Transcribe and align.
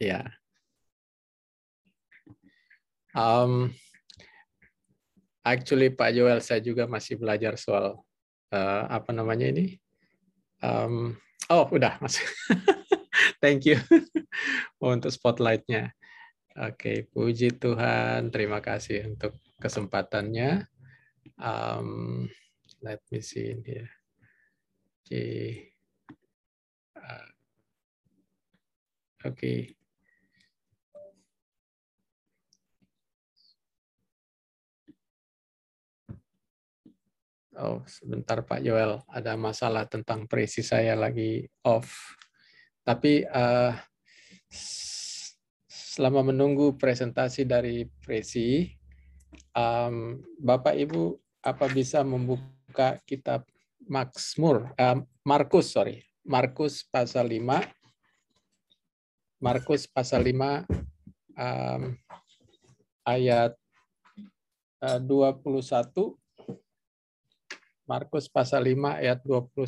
Ya. 0.00 0.32
Um, 3.12 3.76
actually 5.44 5.92
Pak 5.92 6.16
Joel 6.16 6.40
saya 6.40 6.64
juga 6.64 6.88
masih 6.88 7.20
belajar 7.20 7.60
soal 7.60 8.00
uh, 8.48 8.82
apa 8.88 9.12
namanya 9.12 9.52
ini. 9.52 9.76
Um, 10.64 11.20
oh 11.52 11.68
udah 11.68 12.00
mas. 12.00 12.16
Thank 13.44 13.68
you 13.68 13.76
untuk 14.80 15.12
spotlightnya. 15.12 15.92
Oke, 16.60 16.76
okay, 16.76 16.96
puji 17.08 17.56
Tuhan. 17.56 18.28
Terima 18.28 18.58
kasih 18.60 19.16
untuk 19.16 19.36
kesempatannya. 19.62 20.66
Um, 21.40 22.28
let 22.84 23.00
me 23.08 23.24
see 23.24 23.54
in 23.54 23.64
here. 23.64 23.88
Okay. 25.06 25.72
Uh, 26.92 27.28
okay. 29.24 29.79
Oh, 37.60 37.84
sebentar 37.84 38.40
Pak 38.40 38.64
Joel, 38.64 39.04
ada 39.04 39.36
masalah 39.36 39.84
tentang 39.84 40.24
presi 40.24 40.64
saya 40.64 40.96
lagi 40.96 41.44
off. 41.60 42.16
Tapi 42.80 43.20
uh, 43.28 43.76
selama 45.68 46.32
menunggu 46.32 46.80
presentasi 46.80 47.44
dari 47.44 47.84
presi, 48.00 48.64
um, 49.52 50.24
Bapak 50.40 50.72
Ibu 50.72 51.20
apa 51.44 51.68
bisa 51.68 52.00
membuka 52.00 52.96
kitab 53.04 53.44
Mazmur, 53.84 54.72
uh, 54.80 55.04
Markus, 55.28 55.76
sorry, 55.76 56.00
Markus 56.24 56.80
pasal 56.88 57.28
5, 57.28 57.44
Markus 59.36 59.84
pasal 59.84 60.24
5 60.24 60.64
um, 61.36 61.92
ayat 63.04 63.52
uh, 64.80 64.96
21 64.96 66.19
Markus 67.90 68.30
pasal 68.30 68.70
5 68.70 69.02
ayat 69.02 69.18
21 69.26 69.66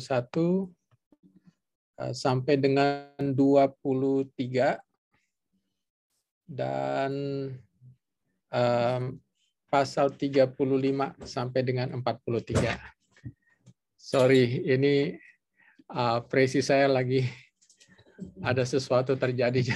eh, 1.99 2.15
sampai 2.15 2.55
dengan 2.55 3.11
23 3.19 4.79
dan 6.47 7.11
um, 8.47 9.03
pasal 9.67 10.15
35 10.15 10.55
sampai 11.27 11.61
dengan 11.67 11.91
43. 11.99 12.79
Sorry, 13.99 14.71
ini 14.71 15.19
uh, 15.91 16.23
presi 16.23 16.63
saya 16.63 16.87
lagi 16.87 17.27
ada 18.49 18.63
sesuatu 18.63 19.19
terjadi. 19.19 19.67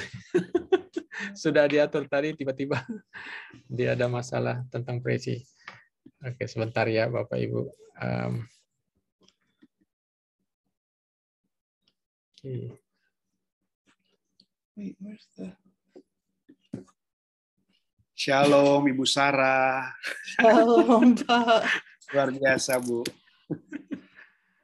Sudah 1.41 1.67
diatur 1.67 2.07
tadi, 2.07 2.31
tiba-tiba 2.31 2.79
dia 3.75 3.91
ada 3.97 4.07
masalah 4.07 4.63
tentang 4.71 5.03
presi. 5.03 5.43
Oke, 6.25 6.49
sebentar 6.49 6.89
ya 6.89 7.05
Bapak 7.05 7.37
Ibu. 7.37 7.61
Um, 8.01 8.49
okay. 12.33 12.73
Wait, 14.73 14.97
where's 14.97 15.29
the... 15.37 15.53
Shalom 18.17 18.89
Ibu 18.89 19.05
Sarah. 19.05 19.93
Shalom 20.25 21.13
Pak. 21.21 21.69
Luar 22.09 22.33
biasa 22.33 22.81
Bu. 22.81 23.05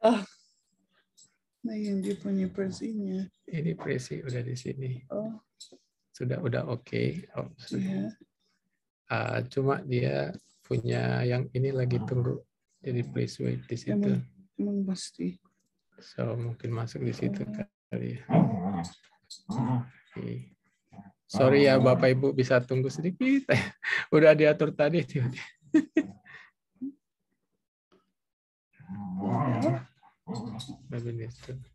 Oh. 0.02 0.22
Nah 1.64 1.78
yang 1.78 2.02
dia 2.02 2.17
punya 2.17 2.50
presinya. 2.50 3.30
Ini 3.45 3.78
presi 3.78 4.26
udah 4.26 4.42
di 4.42 4.58
sini. 4.58 5.06
Oh. 5.14 5.38
Sudah 6.10 6.42
udah 6.42 6.66
oke. 6.66 6.82
Okay. 6.82 7.30
Oh, 7.38 7.45
sudah. 7.61 8.10
Yeah. 8.10 8.11
Uh, 9.14 9.38
cuma 9.54 9.86
dia 9.86 10.33
punya 10.64 11.28
yang 11.28 11.52
ini 11.52 11.76
lagi 11.76 12.00
tunggu 12.08 12.40
jadi 12.84 13.00
please 13.08 13.40
wait 13.40 13.64
di 13.64 13.80
situ. 13.80 13.96
Emang, 13.96 14.20
emang 14.60 14.84
pasti. 14.84 15.40
So 16.04 16.36
mungkin 16.36 16.76
masuk 16.76 17.08
di 17.08 17.16
situ 17.16 17.48
kali 17.88 18.20
ya. 18.20 18.28
Okay. 20.12 20.52
Sorry 21.32 21.72
ya 21.72 21.80
Bapak 21.80 22.12
Ibu 22.12 22.36
bisa 22.36 22.60
tunggu 22.60 22.92
sedikit. 22.92 23.48
Udah 24.16 24.36
diatur 24.36 24.76
tadi 24.76 25.00
tiba-tiba. 25.08 25.48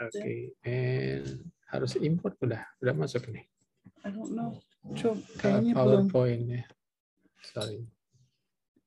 Oke, 0.00 0.16
okay. 0.16 0.40
and 0.64 1.52
harus 1.68 1.92
import 2.00 2.32
udah 2.40 2.64
udah 2.80 2.94
masuk 2.96 3.28
nih. 3.28 3.44
I 4.00 4.08
don't 4.08 4.32
know. 4.32 4.56
Coba 4.96 5.20
kayaknya 5.36 5.72
PowerPoint 5.76 6.44
ya. 6.48 6.64
Sorry. 7.44 7.84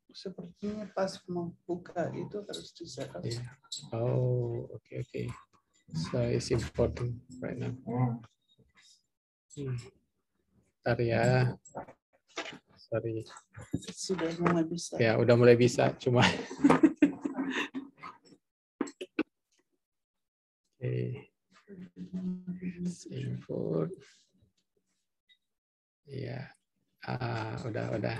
Sepertinya 0.09 0.89
pas 0.93 1.21
mau 1.29 1.53
buka 1.69 2.09
itu 2.17 2.41
harus 2.41 2.73
di 2.73 2.85
setup. 2.89 3.21
Yeah. 3.21 3.45
Oh, 3.93 4.65
oke 4.73 4.81
okay, 4.81 5.05
oke. 5.05 5.09
Okay. 5.09 5.27
So 6.09 6.17
it's 6.25 6.49
important 6.49 7.21
right 7.37 7.57
now. 7.61 7.77
Hmm. 9.53 9.77
Ya. 10.97 11.53
Sorry. 12.73 13.21
Sudah 13.93 14.33
mulai 14.41 14.65
bisa. 14.65 14.97
Ya, 14.97 15.13
udah 15.21 15.37
mulai 15.37 15.53
bisa. 15.53 15.93
Cuma. 16.01 16.25
okay. 20.83 21.31
Import. 23.15 23.87
Iya. 26.03 26.51
Ah, 27.07 27.55
udah, 27.63 27.87
udah. 27.95 28.17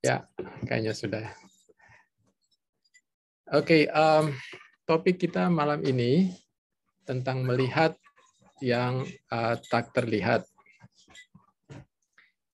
Ya, 0.00 0.24
kayaknya 0.68 0.92
sudah. 0.96 1.26
Oke, 3.52 3.84
okay, 3.84 3.92
um, 3.92 4.32
topik 4.88 5.20
kita 5.20 5.48
malam 5.52 5.84
ini 5.84 6.32
tentang 7.04 7.44
melihat 7.44 7.96
yang 8.60 9.04
uh, 9.32 9.56
tak 9.68 9.92
terlihat. 9.92 10.44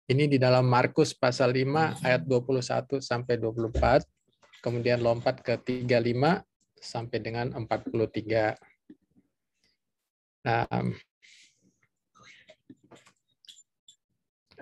Ini 0.06 0.30
di 0.30 0.38
dalam 0.38 0.66
Markus 0.70 1.14
pasal 1.14 1.50
5 1.50 2.02
ayat 2.06 2.22
21 2.22 3.02
sampai 3.02 3.34
24 3.38 4.15
kemudian 4.60 5.00
lompat 5.00 5.40
ke 5.40 5.56
35 5.60 6.44
sampai 6.76 7.18
dengan 7.20 7.52
43. 7.52 8.54
Nah, 10.46 10.66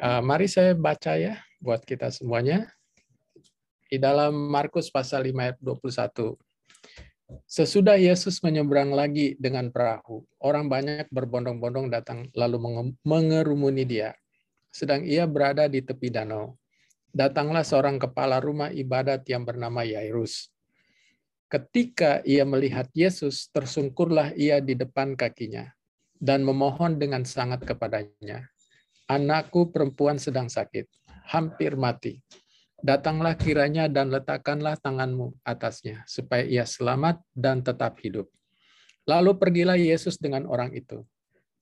uh, 0.00 0.22
mari 0.24 0.46
saya 0.48 0.72
baca 0.72 1.14
ya 1.18 1.38
buat 1.60 1.84
kita 1.84 2.08
semuanya. 2.08 2.70
Di 3.84 4.00
dalam 4.00 4.34
Markus 4.50 4.90
pasal 4.90 5.28
5 5.28 5.38
ayat 5.38 5.58
21. 5.60 6.34
Sesudah 7.48 7.96
Yesus 7.96 8.42
menyeberang 8.44 8.92
lagi 8.92 9.32
dengan 9.40 9.72
perahu, 9.72 10.24
orang 10.44 10.68
banyak 10.68 11.08
berbondong-bondong 11.08 11.88
datang 11.88 12.28
lalu 12.36 12.84
mengerumuni 13.00 13.84
dia. 13.88 14.12
Sedang 14.68 15.06
ia 15.06 15.24
berada 15.24 15.70
di 15.70 15.80
tepi 15.80 16.10
danau 16.10 16.58
datanglah 17.14 17.62
seorang 17.62 18.02
kepala 18.02 18.42
rumah 18.42 18.74
ibadat 18.74 19.22
yang 19.30 19.46
bernama 19.46 19.86
Yairus. 19.86 20.50
Ketika 21.46 22.18
ia 22.26 22.42
melihat 22.42 22.90
Yesus, 22.90 23.46
tersungkurlah 23.54 24.34
ia 24.34 24.58
di 24.58 24.74
depan 24.74 25.14
kakinya 25.14 25.70
dan 26.18 26.42
memohon 26.42 26.98
dengan 26.98 27.22
sangat 27.22 27.62
kepadanya. 27.62 28.50
Anakku 29.06 29.70
perempuan 29.70 30.18
sedang 30.18 30.50
sakit, 30.50 30.90
hampir 31.30 31.78
mati. 31.78 32.18
Datanglah 32.84 33.38
kiranya 33.38 33.88
dan 33.88 34.10
letakkanlah 34.12 34.76
tanganmu 34.76 35.40
atasnya, 35.46 36.04
supaya 36.04 36.44
ia 36.44 36.66
selamat 36.68 37.22
dan 37.32 37.64
tetap 37.64 37.96
hidup. 38.02 38.28
Lalu 39.08 39.36
pergilah 39.36 39.78
Yesus 39.78 40.18
dengan 40.18 40.44
orang 40.50 40.74
itu. 40.74 41.04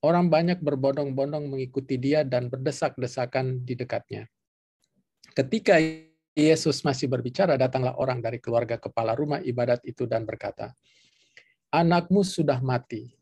Orang 0.03 0.31
banyak 0.35 0.59
berbondong-bondong 0.59 1.47
mengikuti 1.47 1.95
dia 1.95 2.27
dan 2.27 2.51
berdesak-desakan 2.51 3.63
di 3.63 3.79
dekatnya. 3.79 4.27
Ketika 5.33 5.81
Yesus 6.33 6.85
masih 6.85 7.09
berbicara, 7.09 7.57
datanglah 7.57 7.97
orang 7.97 8.21
dari 8.21 8.41
keluarga 8.41 8.77
kepala 8.77 9.13
rumah 9.17 9.41
ibadat 9.41 9.85
itu 9.85 10.05
dan 10.09 10.25
berkata, 10.29 10.73
Anakmu 11.73 12.21
sudah 12.21 12.61
mati. 12.61 13.17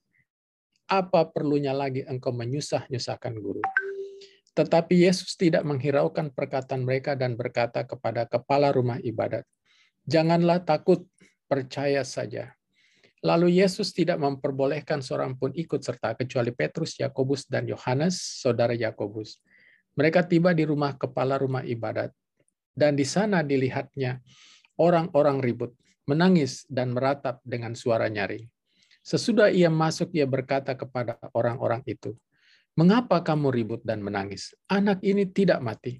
Apa 0.91 1.31
perlunya 1.31 1.71
lagi 1.71 2.03
engkau 2.03 2.35
menyusah-nyusahkan 2.35 3.35
guru? 3.39 3.63
Tetapi 4.59 5.07
Yesus 5.07 5.39
tidak 5.39 5.63
menghiraukan 5.63 6.35
perkataan 6.35 6.83
mereka 6.83 7.15
dan 7.15 7.39
berkata 7.39 7.87
kepada 7.87 8.27
kepala 8.27 8.75
rumah 8.75 8.99
ibadat, 8.99 9.47
Janganlah 10.03 10.67
takut, 10.67 11.07
percaya 11.47 12.03
saja. 12.03 12.55
Lalu 13.23 13.61
Yesus 13.63 13.93
tidak 13.95 14.17
memperbolehkan 14.19 15.05
seorang 15.05 15.37
pun 15.37 15.53
ikut 15.53 15.79
serta 15.85 16.17
kecuali 16.17 16.51
Petrus, 16.57 16.97
Yakobus, 16.99 17.47
dan 17.47 17.69
Yohanes, 17.69 18.19
saudara 18.19 18.73
Yakobus. 18.73 19.39
Mereka 19.99 20.27
tiba 20.27 20.55
di 20.55 20.63
rumah 20.67 20.95
kepala 20.95 21.39
rumah 21.41 21.67
ibadat, 21.67 22.15
dan 22.77 22.95
di 22.95 23.05
sana 23.05 23.43
dilihatnya 23.43 24.23
orang-orang 24.79 25.43
ribut, 25.43 25.75
menangis, 26.07 26.65
dan 26.71 26.95
meratap 26.95 27.43
dengan 27.43 27.75
suara 27.75 28.07
nyaring. 28.07 28.47
Sesudah 29.01 29.51
ia 29.51 29.73
masuk, 29.73 30.13
ia 30.15 30.29
berkata 30.29 30.77
kepada 30.77 31.19
orang-orang 31.35 31.83
itu, 31.89 32.15
Mengapa 32.79 33.21
kamu 33.21 33.51
ribut 33.51 33.83
dan 33.83 33.99
menangis? 34.01 34.55
Anak 34.71 35.03
ini 35.03 35.27
tidak 35.27 35.59
mati, 35.61 35.99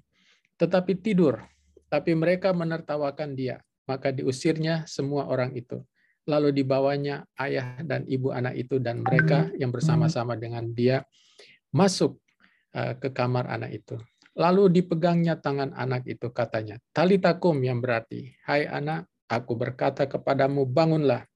tetapi 0.55 0.97
tidur. 0.97 1.43
Tapi 1.91 2.15
mereka 2.15 2.55
menertawakan 2.55 3.35
dia. 3.35 3.59
Maka 3.83 4.15
diusirnya 4.15 4.87
semua 4.87 5.27
orang 5.27 5.51
itu. 5.53 5.83
Lalu 6.23 6.55
dibawanya 6.55 7.27
ayah 7.35 7.75
dan 7.83 8.07
ibu 8.07 8.31
anak 8.31 8.55
itu 8.55 8.79
dan 8.79 9.03
mereka 9.03 9.51
yang 9.59 9.73
bersama-sama 9.73 10.39
dengan 10.39 10.71
dia 10.71 11.03
masuk 11.75 12.15
ke 12.73 13.09
kamar 13.11 13.51
anak 13.51 13.75
itu. 13.75 13.99
Lalu 14.31 14.81
dipegangnya 14.81 15.35
tangan 15.35 15.75
anak 15.75 16.07
itu 16.07 16.31
katanya, 16.31 16.79
Talitakum 16.95 17.59
yang 17.59 17.83
berarti, 17.83 18.31
Hai 18.47 18.63
anak, 18.63 19.11
aku 19.27 19.59
berkata 19.59 20.07
kepadamu, 20.07 20.63
bangunlah. 20.63 21.27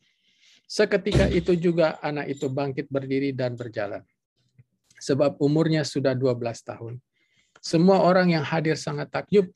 Seketika 0.65 1.27
itu 1.29 1.53
juga 1.59 1.99
anak 1.99 2.31
itu 2.31 2.47
bangkit 2.47 2.87
berdiri 2.89 3.35
dan 3.35 3.53
berjalan 3.53 4.01
sebab 4.99 5.37
umurnya 5.37 5.83
sudah 5.83 6.15
12 6.15 6.41
tahun. 6.65 6.93
Semua 7.59 8.03
orang 8.03 8.33
yang 8.35 8.45
hadir 8.45 8.77
sangat 8.77 9.11
takjub. 9.11 9.49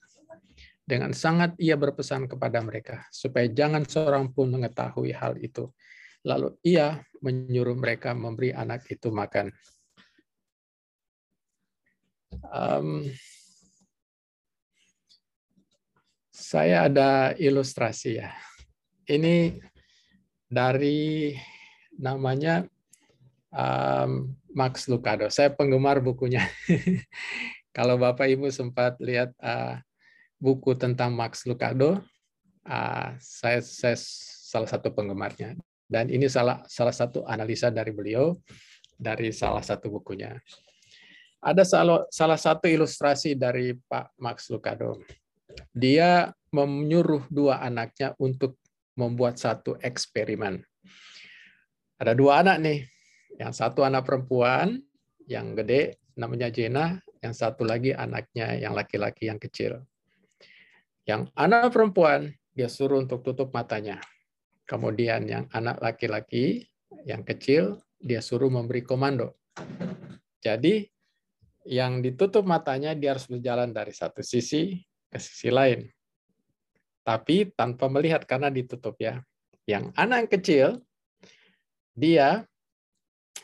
Dengan 0.90 1.14
sangat 1.14 1.54
ia 1.62 1.78
berpesan 1.78 2.26
kepada 2.26 2.66
mereka, 2.66 3.06
supaya 3.14 3.46
jangan 3.46 3.86
seorang 3.86 4.34
pun 4.34 4.50
mengetahui 4.50 5.14
hal 5.14 5.38
itu. 5.38 5.70
Lalu 6.26 6.58
ia 6.66 6.98
menyuruh 7.22 7.78
mereka 7.78 8.18
memberi 8.18 8.50
anak 8.50 8.90
itu 8.90 9.14
makan. 9.14 9.54
Um, 12.50 13.10
saya 16.30 16.90
ada 16.90 17.34
ilustrasi 17.38 18.22
ya. 18.22 18.34
Ini 19.10 19.58
dari 20.50 21.34
namanya 21.98 22.66
um, 23.54 24.34
Max 24.54 24.90
Lucado. 24.90 25.30
Saya 25.30 25.54
penggemar 25.54 26.02
bukunya. 26.02 26.46
Kalau 27.76 28.02
Bapak 28.02 28.26
Ibu 28.26 28.50
sempat 28.50 28.98
lihat 28.98 29.30
uh, 29.42 29.78
buku 30.42 30.74
tentang 30.74 31.14
Max 31.14 31.46
Lucado, 31.46 32.02
uh, 32.66 33.10
saya, 33.22 33.62
saya 33.62 33.98
salah 34.50 34.70
satu 34.70 34.90
penggemarnya. 34.90 35.54
Dan 35.90 36.10
ini 36.10 36.30
salah 36.30 36.62
salah 36.70 36.94
satu 36.94 37.26
analisa 37.26 37.74
dari 37.74 37.90
beliau 37.90 38.38
dari 38.94 39.34
salah 39.34 39.62
satu 39.62 39.90
bukunya. 39.90 40.38
Ada 41.40 41.64
salah, 41.64 42.36
satu 42.36 42.68
ilustrasi 42.68 43.32
dari 43.40 43.72
Pak 43.72 44.20
Max 44.20 44.52
Lucado. 44.52 45.00
Dia 45.72 46.36
menyuruh 46.52 47.32
dua 47.32 47.64
anaknya 47.64 48.12
untuk 48.20 48.60
membuat 49.00 49.40
satu 49.40 49.80
eksperimen. 49.80 50.60
Ada 51.96 52.12
dua 52.12 52.44
anak 52.44 52.58
nih, 52.60 52.80
yang 53.40 53.56
satu 53.56 53.88
anak 53.88 54.04
perempuan, 54.04 54.84
yang 55.32 55.56
gede 55.56 55.96
namanya 56.20 56.52
Jena, 56.52 57.00
yang 57.24 57.32
satu 57.32 57.64
lagi 57.64 57.96
anaknya 57.96 58.60
yang 58.60 58.76
laki-laki 58.76 59.32
yang 59.32 59.40
kecil. 59.40 59.84
Yang 61.08 61.32
anak 61.40 61.72
perempuan 61.72 62.36
dia 62.52 62.68
suruh 62.68 63.00
untuk 63.00 63.24
tutup 63.24 63.56
matanya. 63.56 64.04
Kemudian 64.68 65.24
yang 65.24 65.48
anak 65.56 65.80
laki-laki 65.80 66.68
yang 67.08 67.24
kecil 67.24 67.80
dia 67.96 68.20
suruh 68.20 68.52
memberi 68.52 68.84
komando. 68.84 69.40
Jadi 70.44 70.88
yang 71.68 72.00
ditutup 72.00 72.48
matanya 72.48 72.96
dia 72.96 73.16
harus 73.16 73.28
berjalan 73.28 73.72
dari 73.76 73.92
satu 73.92 74.24
sisi 74.24 74.80
ke 75.10 75.18
sisi 75.18 75.50
lain. 75.52 75.88
Tapi 77.04 77.50
tanpa 77.58 77.90
melihat 77.90 78.24
karena 78.24 78.54
ditutup 78.54 78.96
ya. 79.02 79.20
Yang 79.66 79.94
anak 79.98 80.30
kecil 80.30 80.82
dia 81.94 82.46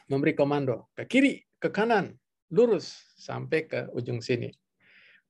memberi 0.07 0.37
komando 0.37 0.89
ke 0.93 1.03
kiri, 1.09 1.33
ke 1.57 1.69
kanan, 1.73 2.13
lurus 2.53 2.93
sampai 3.17 3.65
ke 3.65 3.79
ujung 3.93 4.21
sini. 4.21 4.53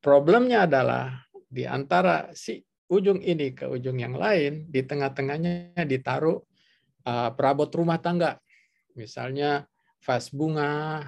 Problemnya 0.03 0.67
adalah 0.67 1.25
di 1.31 1.63
antara 1.63 2.29
si 2.35 2.59
ujung 2.91 3.23
ini 3.23 3.55
ke 3.55 3.65
ujung 3.65 3.97
yang 3.97 4.13
lain, 4.13 4.69
di 4.69 4.85
tengah-tengahnya 4.85 5.81
ditaruh 5.87 6.37
uh, 7.07 7.29
perabot 7.33 7.71
rumah 7.73 7.97
tangga. 7.97 8.37
Misalnya 8.93 9.65
vas 10.03 10.29
bunga, 10.29 11.01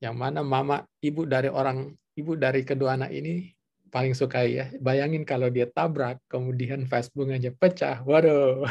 yang 0.00 0.16
mana 0.16 0.40
mama 0.40 0.88
ibu 1.04 1.28
dari 1.28 1.52
orang 1.52 1.92
ibu 2.16 2.32
dari 2.34 2.64
kedua 2.64 2.96
anak 2.96 3.12
ini 3.12 3.52
paling 3.92 4.14
suka 4.16 4.46
ya. 4.46 4.70
Bayangin 4.78 5.26
kalau 5.26 5.50
dia 5.50 5.66
tabrak, 5.68 6.22
kemudian 6.30 6.86
vas 6.86 7.10
bunganya 7.12 7.52
pecah. 7.52 8.00
Waduh. 8.06 8.64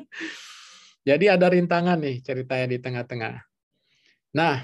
Jadi 1.08 1.26
ada 1.26 1.50
rintangan 1.50 1.98
nih 2.00 2.22
ceritanya 2.22 2.66
di 2.70 2.78
tengah-tengah. 2.78 3.42
Nah, 4.38 4.62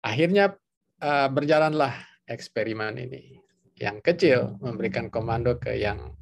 akhirnya 0.00 0.54
uh, 1.02 1.28
berjalanlah 1.28 1.98
eksperimen 2.30 2.94
ini. 3.02 3.42
Yang 3.80 3.96
kecil 4.04 4.40
memberikan 4.60 5.08
komando 5.08 5.56
ke 5.56 5.74
yang 5.74 6.14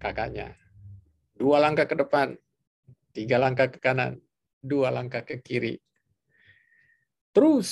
kakaknya. 0.00 0.56
Dua 1.36 1.60
langkah 1.60 1.84
ke 1.84 1.94
depan, 1.94 2.34
tiga 3.12 3.36
langkah 3.36 3.68
ke 3.68 3.78
kanan, 3.78 4.18
dua 4.64 4.88
langkah 4.88 5.22
ke 5.22 5.38
kiri. 5.38 5.78
Terus 7.32 7.68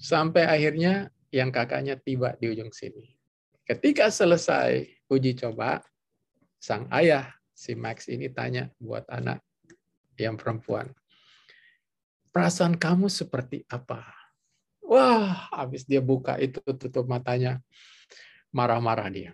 sampai 0.00 0.48
akhirnya 0.48 1.12
yang 1.28 1.52
kakaknya 1.52 2.00
tiba 2.00 2.36
di 2.40 2.48
ujung 2.52 2.72
sini. 2.72 3.12
Ketika 3.64 4.08
selesai 4.08 4.84
uji 5.08 5.36
coba, 5.40 5.80
sang 6.60 6.88
ayah 6.92 7.32
si 7.52 7.76
Max 7.76 8.08
ini 8.08 8.28
tanya 8.32 8.68
buat 8.80 9.04
anak, 9.08 9.40
yang 10.16 10.38
perempuan. 10.38 10.90
Perasaan 12.30 12.74
kamu 12.78 13.06
seperti 13.10 13.62
apa? 13.70 14.02
Wah, 14.84 15.48
habis 15.54 15.86
dia 15.86 16.02
buka 16.02 16.36
itu 16.36 16.60
tutup 16.76 17.08
matanya, 17.08 17.62
marah-marah 18.52 19.08
dia. 19.10 19.30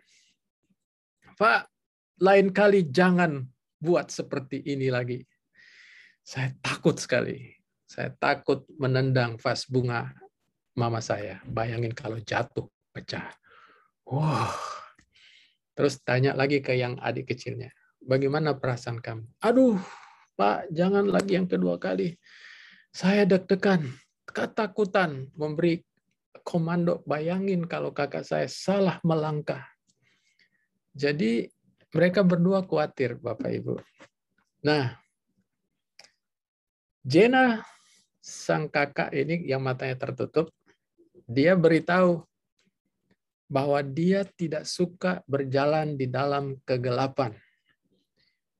Pak, 1.37 1.67
lain 2.21 2.53
kali 2.53 2.87
jangan 2.87 3.45
buat 3.81 4.13
seperti 4.13 4.61
ini 4.63 4.93
lagi. 4.93 5.25
Saya 6.21 6.53
takut 6.61 7.01
sekali. 7.01 7.60
Saya 7.91 8.15
takut 8.23 8.63
menendang 8.79 9.35
vas 9.43 9.67
bunga 9.67 10.14
mama 10.79 11.03
saya. 11.03 11.43
Bayangin 11.43 11.91
kalau 11.91 12.23
jatuh, 12.23 12.71
pecah. 12.95 13.35
Wah. 14.07 14.55
Terus 15.75 15.99
tanya 16.07 16.38
lagi 16.38 16.62
ke 16.62 16.79
yang 16.79 17.03
adik 17.03 17.35
kecilnya. 17.35 17.75
Bagaimana 17.99 18.55
perasaan 18.55 19.03
kamu? 19.03 19.26
Aduh, 19.43 19.75
Pak, 20.38 20.71
jangan 20.71 21.11
lagi 21.11 21.35
yang 21.35 21.50
kedua 21.50 21.83
kali. 21.83 22.14
Saya 22.95 23.26
deg-degan, 23.26 23.83
ketakutan 24.23 25.26
memberi 25.35 25.83
komando. 26.47 27.03
Bayangin 27.11 27.67
kalau 27.67 27.91
kakak 27.91 28.23
saya 28.23 28.47
salah 28.47 29.03
melangkah. 29.03 29.67
Jadi 30.95 31.50
mereka 31.91 32.23
berdua 32.23 32.62
khawatir, 32.62 33.19
Bapak 33.19 33.50
Ibu. 33.50 33.83
Nah, 34.62 34.95
Jena, 37.00 37.64
sang 38.21 38.69
kakak 38.69 39.11
ini 39.17 39.49
yang 39.49 39.65
matanya 39.65 39.97
tertutup, 39.97 40.53
dia 41.25 41.57
beritahu 41.57 42.21
bahwa 43.50 43.83
dia 43.83 44.23
tidak 44.23 44.69
suka 44.69 45.25
berjalan 45.27 45.99
di 45.99 46.07
dalam 46.07 46.55
kegelapan. 46.62 47.35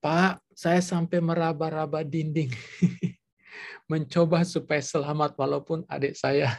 Pak, 0.01 0.41
saya 0.51 0.81
sampai 0.81 1.21
meraba-raba 1.21 2.01
dinding. 2.03 2.51
Mencoba 3.89 4.43
supaya 4.43 4.81
selamat 4.81 5.37
walaupun 5.37 5.85
adik 5.87 6.17
saya 6.17 6.57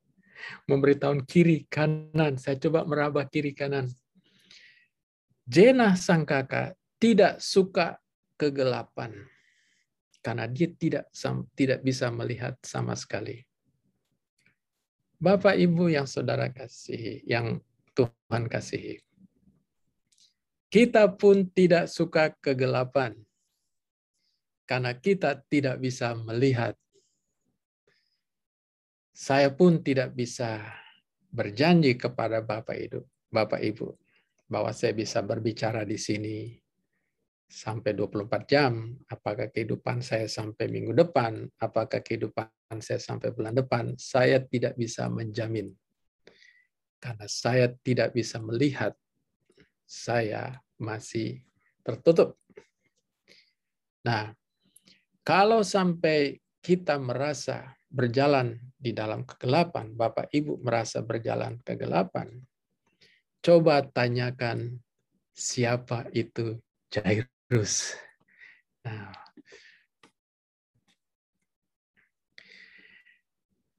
memberitahu 0.68 1.22
kiri 1.28 1.68
kanan. 1.68 2.40
Saya 2.40 2.56
coba 2.58 2.82
meraba 2.88 3.22
kiri 3.28 3.52
kanan. 3.52 3.86
Jena 5.44 5.94
sang 5.94 6.24
kakak 6.24 6.74
tidak 6.98 7.38
suka 7.38 8.00
kegelapan 8.40 9.14
karena 10.28 10.44
dia 10.44 10.68
tidak 10.68 11.08
tidak 11.56 11.80
bisa 11.80 12.12
melihat 12.12 12.52
sama 12.60 12.92
sekali. 12.92 13.48
Bapak 15.16 15.56
Ibu 15.56 15.88
yang 15.88 16.04
saudara 16.04 16.52
kasihi, 16.52 17.24
yang 17.24 17.64
Tuhan 17.96 18.44
kasihi. 18.44 19.00
Kita 20.68 21.08
pun 21.16 21.48
tidak 21.48 21.88
suka 21.88 22.36
kegelapan 22.44 23.16
karena 24.68 24.92
kita 24.92 25.40
tidak 25.48 25.80
bisa 25.80 26.12
melihat. 26.12 26.76
Saya 29.16 29.48
pun 29.48 29.80
tidak 29.80 30.12
bisa 30.12 30.60
berjanji 31.32 31.96
kepada 31.96 32.44
Bapak 32.44 32.76
Ibu, 32.76 33.00
Bapak 33.32 33.64
Ibu 33.64 33.96
bahwa 34.44 34.76
saya 34.76 34.92
bisa 34.92 35.24
berbicara 35.24 35.88
di 35.88 35.96
sini 35.96 36.52
sampai 37.48 37.96
24 37.96 38.44
jam, 38.44 38.92
apakah 39.08 39.48
kehidupan 39.48 40.04
saya 40.04 40.28
sampai 40.28 40.68
minggu 40.68 40.92
depan, 40.92 41.48
apakah 41.56 42.04
kehidupan 42.04 42.52
saya 42.78 43.00
sampai 43.00 43.32
bulan 43.32 43.56
depan, 43.56 43.96
saya 43.96 44.44
tidak 44.44 44.76
bisa 44.76 45.08
menjamin. 45.08 45.72
Karena 47.00 47.24
saya 47.24 47.72
tidak 47.80 48.12
bisa 48.12 48.36
melihat, 48.44 48.92
saya 49.88 50.60
masih 50.76 51.40
tertutup. 51.80 52.36
Nah, 54.04 54.36
kalau 55.24 55.64
sampai 55.64 56.36
kita 56.60 57.00
merasa 57.00 57.72
berjalan 57.88 58.60
di 58.76 58.92
dalam 58.92 59.24
kegelapan, 59.24 59.96
Bapak 59.96 60.28
Ibu 60.28 60.60
merasa 60.60 61.00
berjalan 61.00 61.56
kegelapan, 61.64 62.28
coba 63.40 63.80
tanyakan 63.88 64.76
siapa 65.32 66.12
itu 66.12 66.60
Jairus. 66.92 67.37
Nah, 68.84 69.08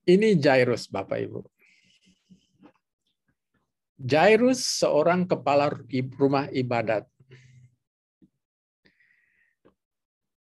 ini 0.10 0.34
Jairus, 0.42 0.90
Bapak 0.90 1.22
Ibu. 1.22 1.46
Jairus 4.02 4.66
seorang 4.82 5.30
kepala 5.30 5.70
rumah 6.18 6.50
ibadat. 6.50 7.06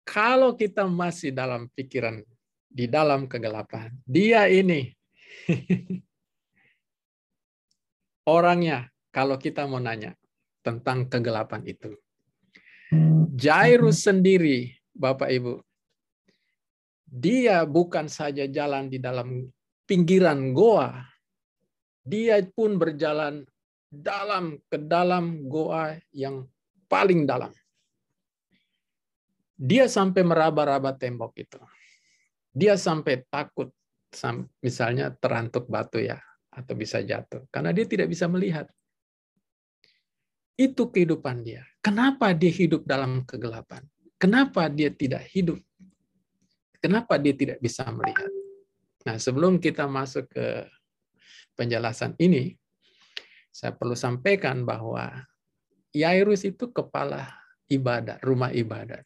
Kalau 0.06 0.54
kita 0.54 0.86
masih 0.86 1.34
dalam 1.34 1.66
pikiran 1.74 2.22
di 2.70 2.86
dalam 2.86 3.26
kegelapan, 3.26 3.90
dia 4.06 4.46
ini 4.46 4.94
orangnya 8.38 8.86
kalau 9.10 9.34
kita 9.34 9.66
mau 9.66 9.82
nanya 9.82 10.14
tentang 10.62 11.10
kegelapan 11.10 11.66
itu. 11.66 11.90
Jairus 13.36 14.06
sendiri, 14.06 14.74
Bapak 14.94 15.28
Ibu, 15.28 15.60
dia 17.06 17.66
bukan 17.66 18.06
saja 18.06 18.46
jalan 18.46 18.86
di 18.90 19.02
dalam 19.02 19.46
pinggiran 19.86 20.54
goa, 20.54 21.06
dia 22.06 22.38
pun 22.46 22.78
berjalan 22.78 23.42
dalam 23.90 24.58
ke 24.70 24.78
dalam 24.78 25.46
goa 25.50 25.98
yang 26.14 26.46
paling 26.86 27.26
dalam. 27.26 27.50
Dia 29.56 29.88
sampai 29.88 30.20
meraba-raba 30.20 30.92
tembok 30.94 31.32
itu. 31.40 31.58
Dia 32.52 32.76
sampai 32.76 33.24
takut, 33.26 33.72
misalnya 34.60 35.10
terantuk 35.16 35.66
batu 35.66 35.98
ya, 35.98 36.20
atau 36.52 36.76
bisa 36.76 37.00
jatuh, 37.00 37.44
karena 37.48 37.72
dia 37.72 37.88
tidak 37.88 38.08
bisa 38.12 38.28
melihat. 38.28 38.68
Itu 40.56 40.88
kehidupan 40.88 41.44
dia. 41.44 41.68
Kenapa 41.84 42.32
dia 42.32 42.48
hidup 42.48 42.88
dalam 42.88 43.28
kegelapan? 43.28 43.84
Kenapa 44.16 44.72
dia 44.72 44.88
tidak 44.88 45.28
hidup? 45.28 45.60
Kenapa 46.80 47.20
dia 47.20 47.36
tidak 47.36 47.60
bisa 47.60 47.84
melihat? 47.92 48.32
Nah, 49.04 49.20
sebelum 49.20 49.60
kita 49.60 49.84
masuk 49.84 50.24
ke 50.32 50.64
penjelasan 51.52 52.16
ini, 52.16 52.56
saya 53.52 53.76
perlu 53.76 53.92
sampaikan 53.92 54.64
bahwa 54.64 55.28
Yairus 55.92 56.48
itu 56.48 56.72
kepala 56.72 57.36
ibadat, 57.68 58.24
rumah 58.24 58.48
ibadat. 58.48 59.04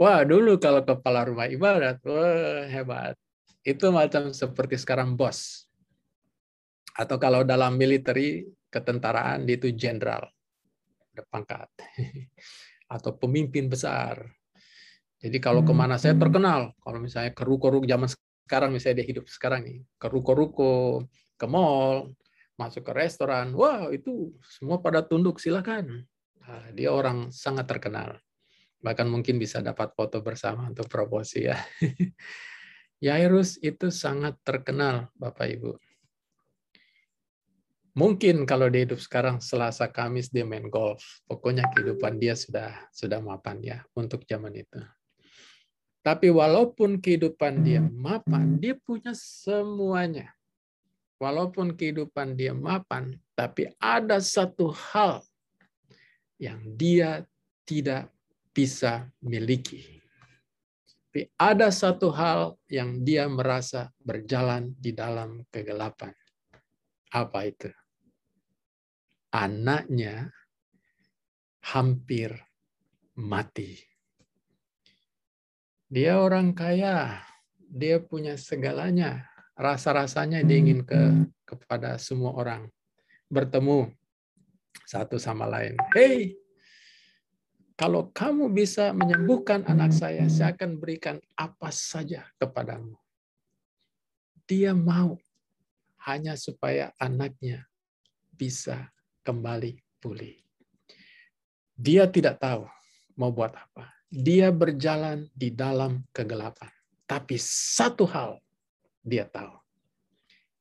Wah, 0.00 0.24
dulu 0.24 0.56
kalau 0.56 0.80
kepala 0.80 1.28
rumah 1.28 1.44
ibadat, 1.44 2.00
wah 2.08 2.64
hebat. 2.64 3.20
Itu 3.60 3.92
macam 3.92 4.32
seperti 4.32 4.80
sekarang 4.80 5.12
bos. 5.12 5.68
Atau 6.96 7.20
kalau 7.20 7.44
dalam 7.44 7.76
militer, 7.76 8.16
ketentaraan, 8.72 9.44
itu 9.44 9.68
jenderal 9.76 10.32
pangkat 11.26 11.66
atau 12.94 13.10
pemimpin 13.18 13.66
besar. 13.66 14.22
Jadi 15.18 15.42
kalau 15.42 15.66
ke 15.66 15.74
mana 15.74 15.98
saya 15.98 16.14
terkenal, 16.14 16.78
kalau 16.78 17.02
misalnya 17.02 17.34
ke 17.34 17.42
ruko-ruko 17.42 17.82
zaman 17.90 18.06
sekarang, 18.46 18.70
misalnya 18.70 19.02
dia 19.02 19.08
hidup 19.10 19.26
sekarang 19.26 19.66
nih, 19.66 19.78
ke 19.98 20.06
ruko-ruko, 20.06 21.02
ke 21.34 21.46
mall, 21.50 22.14
masuk 22.54 22.86
ke 22.86 22.92
restoran, 22.94 23.50
wah 23.54 23.90
itu 23.90 24.34
semua 24.46 24.78
pada 24.78 25.02
tunduk 25.02 25.42
silakan. 25.42 26.06
Nah, 26.42 26.70
dia 26.70 26.94
orang 26.94 27.34
sangat 27.34 27.66
terkenal, 27.66 28.18
bahkan 28.78 29.10
mungkin 29.10 29.42
bisa 29.42 29.58
dapat 29.58 29.90
foto 29.98 30.22
bersama 30.22 30.70
untuk 30.70 30.86
promosi 30.86 31.50
ya. 31.50 31.58
Yairus 33.06 33.62
itu 33.62 33.94
sangat 33.94 34.38
terkenal, 34.42 35.10
Bapak 35.14 35.46
Ibu. 35.50 35.87
Mungkin 37.98 38.46
kalau 38.46 38.70
dia 38.70 38.86
hidup 38.86 39.02
sekarang 39.02 39.42
Selasa 39.42 39.90
Kamis 39.90 40.30
dia 40.30 40.46
main 40.46 40.70
golf. 40.70 41.02
Pokoknya 41.26 41.66
kehidupan 41.74 42.22
dia 42.22 42.38
sudah 42.38 42.70
sudah 42.94 43.18
mapan 43.18 43.58
ya 43.58 43.82
untuk 43.98 44.22
zaman 44.22 44.54
itu. 44.54 44.78
Tapi 46.06 46.30
walaupun 46.30 47.02
kehidupan 47.02 47.66
dia 47.66 47.82
mapan, 47.82 48.54
dia 48.62 48.78
punya 48.78 49.10
semuanya. 49.18 50.30
Walaupun 51.18 51.74
kehidupan 51.74 52.38
dia 52.38 52.54
mapan, 52.54 53.18
tapi 53.34 53.66
ada 53.82 54.22
satu 54.22 54.70
hal 54.70 55.26
yang 56.38 56.62
dia 56.78 57.26
tidak 57.66 58.14
bisa 58.54 59.10
miliki. 59.18 59.98
Tapi 61.10 61.26
ada 61.34 61.74
satu 61.74 62.14
hal 62.14 62.54
yang 62.70 63.02
dia 63.02 63.26
merasa 63.26 63.90
berjalan 63.98 64.70
di 64.78 64.94
dalam 64.94 65.42
kegelapan. 65.50 66.14
Apa 67.10 67.42
itu? 67.50 67.74
Anaknya 69.32 70.32
hampir 71.60 72.32
mati. 73.18 73.76
Dia 75.88 76.20
orang 76.20 76.52
kaya, 76.52 77.24
dia 77.56 78.00
punya 78.00 78.36
segalanya. 78.36 79.24
Rasa-rasanya 79.58 80.44
dia 80.44 80.58
ingin 80.60 80.84
ke 80.84 81.26
kepada 81.48 81.96
semua 81.96 82.36
orang. 82.36 82.68
Bertemu 83.32 83.90
satu 84.84 85.16
sama 85.16 85.48
lain. 85.48 85.76
Hei, 85.96 86.36
kalau 87.78 88.12
kamu 88.12 88.52
bisa 88.52 88.92
menyembuhkan 88.92 89.64
anak 89.64 89.92
saya, 89.92 90.28
saya 90.28 90.52
akan 90.56 90.76
berikan 90.76 91.16
apa 91.36 91.72
saja 91.72 92.28
kepadamu. 92.36 92.96
Dia 94.48 94.72
mau 94.72 95.16
hanya 96.08 96.36
supaya 96.40 96.92
anaknya 96.96 97.68
bisa 98.32 98.88
kembali 99.28 99.76
pulih. 100.00 100.40
Dia 101.76 102.08
tidak 102.08 102.40
tahu 102.40 102.64
mau 103.20 103.28
buat 103.28 103.52
apa. 103.52 103.92
Dia 104.08 104.48
berjalan 104.48 105.28
di 105.36 105.52
dalam 105.52 106.00
kegelapan. 106.16 106.72
Tapi 107.04 107.36
satu 107.36 108.08
hal 108.08 108.40
dia 109.04 109.28
tahu. 109.28 109.52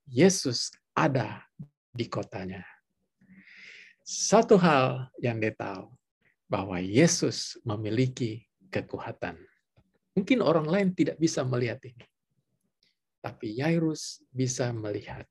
Yesus 0.04 0.76
ada 0.92 1.48
di 1.96 2.12
kotanya. 2.12 2.68
Satu 4.04 4.60
hal 4.60 5.12
yang 5.20 5.40
dia 5.40 5.52
tahu, 5.52 5.92
bahwa 6.48 6.80
Yesus 6.80 7.60
memiliki 7.68 8.48
kekuatan. 8.72 9.36
Mungkin 10.16 10.40
orang 10.40 10.66
lain 10.66 10.90
tidak 10.96 11.20
bisa 11.20 11.44
melihat 11.44 11.78
ini. 11.84 12.08
Tapi 13.20 13.60
Yairus 13.60 14.24
bisa 14.32 14.72
melihat. 14.72 15.28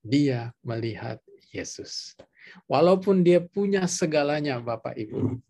Dia 0.00 0.54
melihat 0.62 1.18
Yesus. 1.50 2.14
Walaupun 2.68 3.24
dia 3.24 3.40
punya 3.40 3.84
segalanya, 3.88 4.60
Bapak 4.60 4.94
Ibu, 4.96 5.40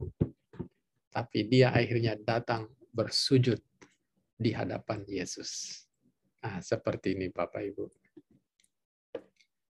tapi 1.11 1.49
dia 1.50 1.75
akhirnya 1.75 2.14
datang 2.14 2.71
bersujud 2.95 3.59
di 4.38 4.55
hadapan 4.55 5.02
Yesus. 5.09 5.83
Nah, 6.38 6.62
seperti 6.62 7.19
ini, 7.19 7.26
Bapak 7.28 7.62
Ibu. 7.75 7.85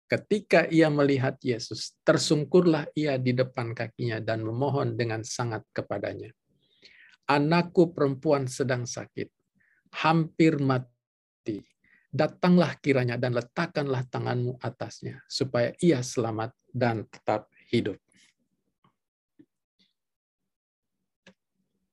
Ketika 0.07 0.67
ia 0.71 0.87
melihat 0.87 1.35
Yesus, 1.43 1.95
tersungkurlah 2.07 2.87
ia 2.95 3.19
di 3.19 3.35
depan 3.35 3.75
kakinya 3.75 4.23
dan 4.23 4.39
memohon 4.43 4.95
dengan 4.95 5.19
sangat 5.23 5.67
kepadanya. 5.75 6.31
Anakku 7.27 7.91
perempuan 7.91 8.47
sedang 8.47 8.87
sakit, 8.87 9.27
hampir 9.99 10.63
mati 10.63 11.59
datanglah 12.07 12.73
kiranya 12.79 13.19
dan 13.19 13.35
letakkanlah 13.35 14.07
tanganmu 14.07 14.57
atasnya, 14.63 15.21
supaya 15.27 15.75
ia 15.83 15.99
selamat 15.99 16.55
dan 16.77 17.09
tetap 17.09 17.49
hidup. 17.73 17.97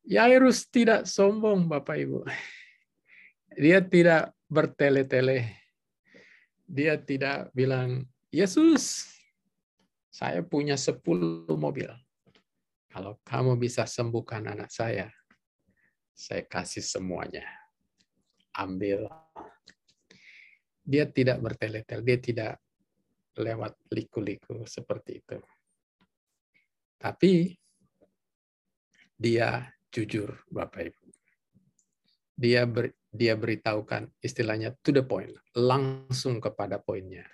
Yairus 0.05 0.69
tidak 0.69 1.09
sombong, 1.09 1.65
Bapak 1.65 1.97
Ibu. 1.97 2.29
Dia 3.57 3.81
tidak 3.81 4.37
bertele-tele. 4.53 5.65
Dia 6.69 7.01
tidak 7.01 7.49
bilang, 7.57 8.05
Yesus, 8.29 9.09
saya 10.13 10.45
punya 10.45 10.77
10 10.77 11.49
mobil. 11.57 11.89
Kalau 12.93 13.17
kamu 13.25 13.57
bisa 13.57 13.89
sembuhkan 13.89 14.45
anak 14.45 14.69
saya, 14.69 15.09
saya 16.13 16.45
kasih 16.45 16.85
semuanya. 16.85 17.49
Ambil 18.55 19.09
dia 20.85 21.09
tidak 21.09 21.41
bertele-tele, 21.41 22.05
dia 22.05 22.19
tidak 22.21 22.53
lewat 23.39 23.75
liku-liku 23.91 24.63
seperti 24.67 25.19
itu. 25.19 25.39
Tapi 26.99 27.53
dia 29.15 29.67
jujur, 29.91 30.31
Bapak 30.51 30.83
Ibu. 30.91 31.05
Dia 32.35 32.67
ber, 32.67 32.91
dia 33.15 33.39
beritahukan 33.39 34.11
istilahnya 34.19 34.75
to 34.83 34.91
the 34.91 35.05
point, 35.07 35.31
langsung 35.55 36.43
kepada 36.43 36.83
poinnya. 36.83 37.27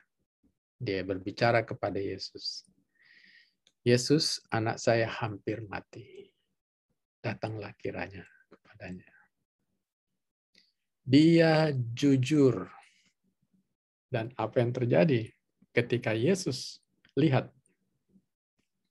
Dia 0.77 1.05
berbicara 1.05 1.65
kepada 1.65 1.97
Yesus. 1.97 2.69
Yesus, 3.81 4.45
anak 4.53 4.77
saya 4.77 5.09
hampir 5.09 5.65
mati. 5.65 6.29
Datanglah 7.21 7.73
kiranya 7.81 8.25
kepadanya. 8.49 9.13
Dia 11.05 11.73
jujur. 11.73 12.69
Dan 14.11 14.35
apa 14.37 14.59
yang 14.59 14.75
terjadi 14.75 15.31
ketika 15.71 16.15
Yesus 16.15 16.83
lihat 17.15 17.51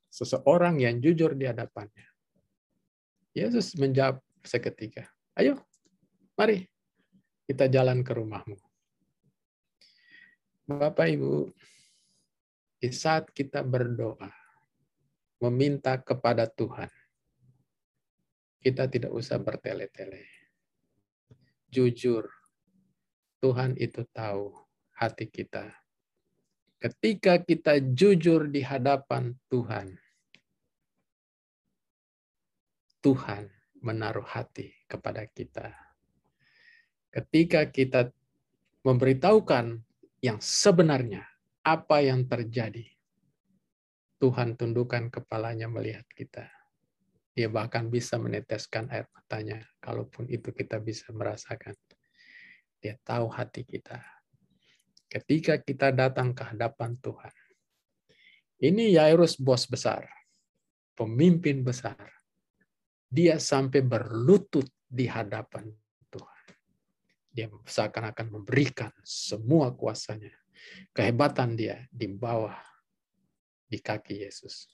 seseorang 0.10 0.82
yang 0.82 1.00
jujur 1.00 1.38
di 1.38 1.46
hadapannya. 1.46 2.08
Yesus 3.38 3.78
menjawab 3.78 4.20
seketika, 4.42 5.06
ayo, 5.38 5.62
mari 6.34 6.66
kita 7.46 7.70
jalan 7.70 8.02
ke 8.02 8.12
rumahmu. 8.14 8.58
Bapak 10.70 11.08
Ibu, 11.10 11.50
di 12.78 12.90
saat 12.94 13.30
kita 13.34 13.66
berdoa, 13.66 14.30
meminta 15.42 15.98
kepada 15.98 16.46
Tuhan, 16.46 16.90
kita 18.60 18.86
tidak 18.92 19.10
usah 19.16 19.40
bertele-tele. 19.40 20.28
Jujur, 21.72 22.28
Tuhan 23.40 23.80
itu 23.80 24.04
tahu 24.12 24.52
hati 24.94 25.26
kita. 25.26 25.74
Ketika 26.80 27.44
kita 27.44 27.84
jujur 27.92 28.48
di 28.48 28.64
hadapan 28.64 29.36
Tuhan, 29.52 30.00
Tuhan 33.04 33.52
menaruh 33.84 34.24
hati 34.24 34.72
kepada 34.88 35.28
kita. 35.28 35.76
Ketika 37.12 37.68
kita 37.68 38.16
memberitahukan 38.88 39.84
yang 40.24 40.40
sebenarnya, 40.40 41.28
apa 41.68 42.00
yang 42.00 42.24
terjadi, 42.32 42.88
Tuhan 44.24 44.56
tundukkan 44.56 45.12
kepalanya 45.12 45.68
melihat 45.68 46.08
kita. 46.16 46.48
Dia 47.36 47.52
bahkan 47.52 47.92
bisa 47.92 48.16
meneteskan 48.16 48.88
air 48.88 49.04
matanya, 49.12 49.68
kalaupun 49.84 50.32
itu 50.32 50.56
kita 50.56 50.80
bisa 50.80 51.12
merasakan. 51.12 51.76
Dia 52.80 52.96
tahu 53.04 53.28
hati 53.28 53.68
kita 53.68 54.19
ketika 55.10 55.58
kita 55.58 55.90
datang 55.90 56.38
ke 56.38 56.46
hadapan 56.46 56.94
Tuhan. 57.02 57.34
Ini 58.62 59.02
Yairus 59.02 59.42
bos 59.42 59.66
besar, 59.66 60.06
pemimpin 60.94 61.66
besar. 61.66 61.98
Dia 63.10 63.42
sampai 63.42 63.82
berlutut 63.82 64.70
di 64.86 65.10
hadapan 65.10 65.66
Tuhan. 66.14 66.46
Dia 67.34 67.48
seakan-akan 67.50 68.28
memberikan 68.30 68.94
semua 69.02 69.74
kuasanya. 69.74 70.36
Kehebatan 70.94 71.58
dia 71.58 71.88
di 71.90 72.06
bawah, 72.06 72.54
di 73.66 73.80
kaki 73.82 74.28
Yesus. 74.28 74.70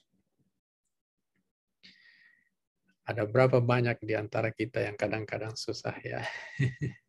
Ada 3.06 3.22
berapa 3.22 3.62
banyak 3.62 4.02
di 4.02 4.18
antara 4.18 4.50
kita 4.50 4.82
yang 4.82 4.98
kadang-kadang 4.98 5.54
susah 5.54 5.94
ya. 6.02 6.26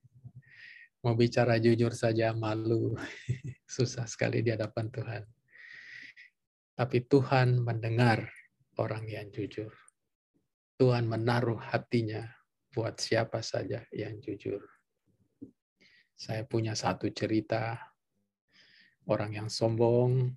Mau 1.05 1.13
bicara 1.13 1.61
jujur 1.61 1.93
saja 1.93 2.33
malu. 2.33 2.97
Susah 3.69 4.09
sekali 4.09 4.41
di 4.41 4.49
hadapan 4.49 4.89
Tuhan. 4.89 5.23
Tapi 6.77 6.97
Tuhan 7.05 7.61
mendengar 7.61 8.25
orang 8.77 9.05
yang 9.05 9.29
jujur. 9.33 9.73
Tuhan 10.77 11.09
menaruh 11.09 11.57
hatinya 11.57 12.25
buat 12.69 13.01
siapa 13.01 13.41
saja 13.41 13.81
yang 13.89 14.21
jujur. 14.21 14.61
Saya 16.13 16.45
punya 16.45 16.77
satu 16.77 17.09
cerita 17.09 17.77
orang 19.09 19.41
yang 19.41 19.49
sombong 19.49 20.33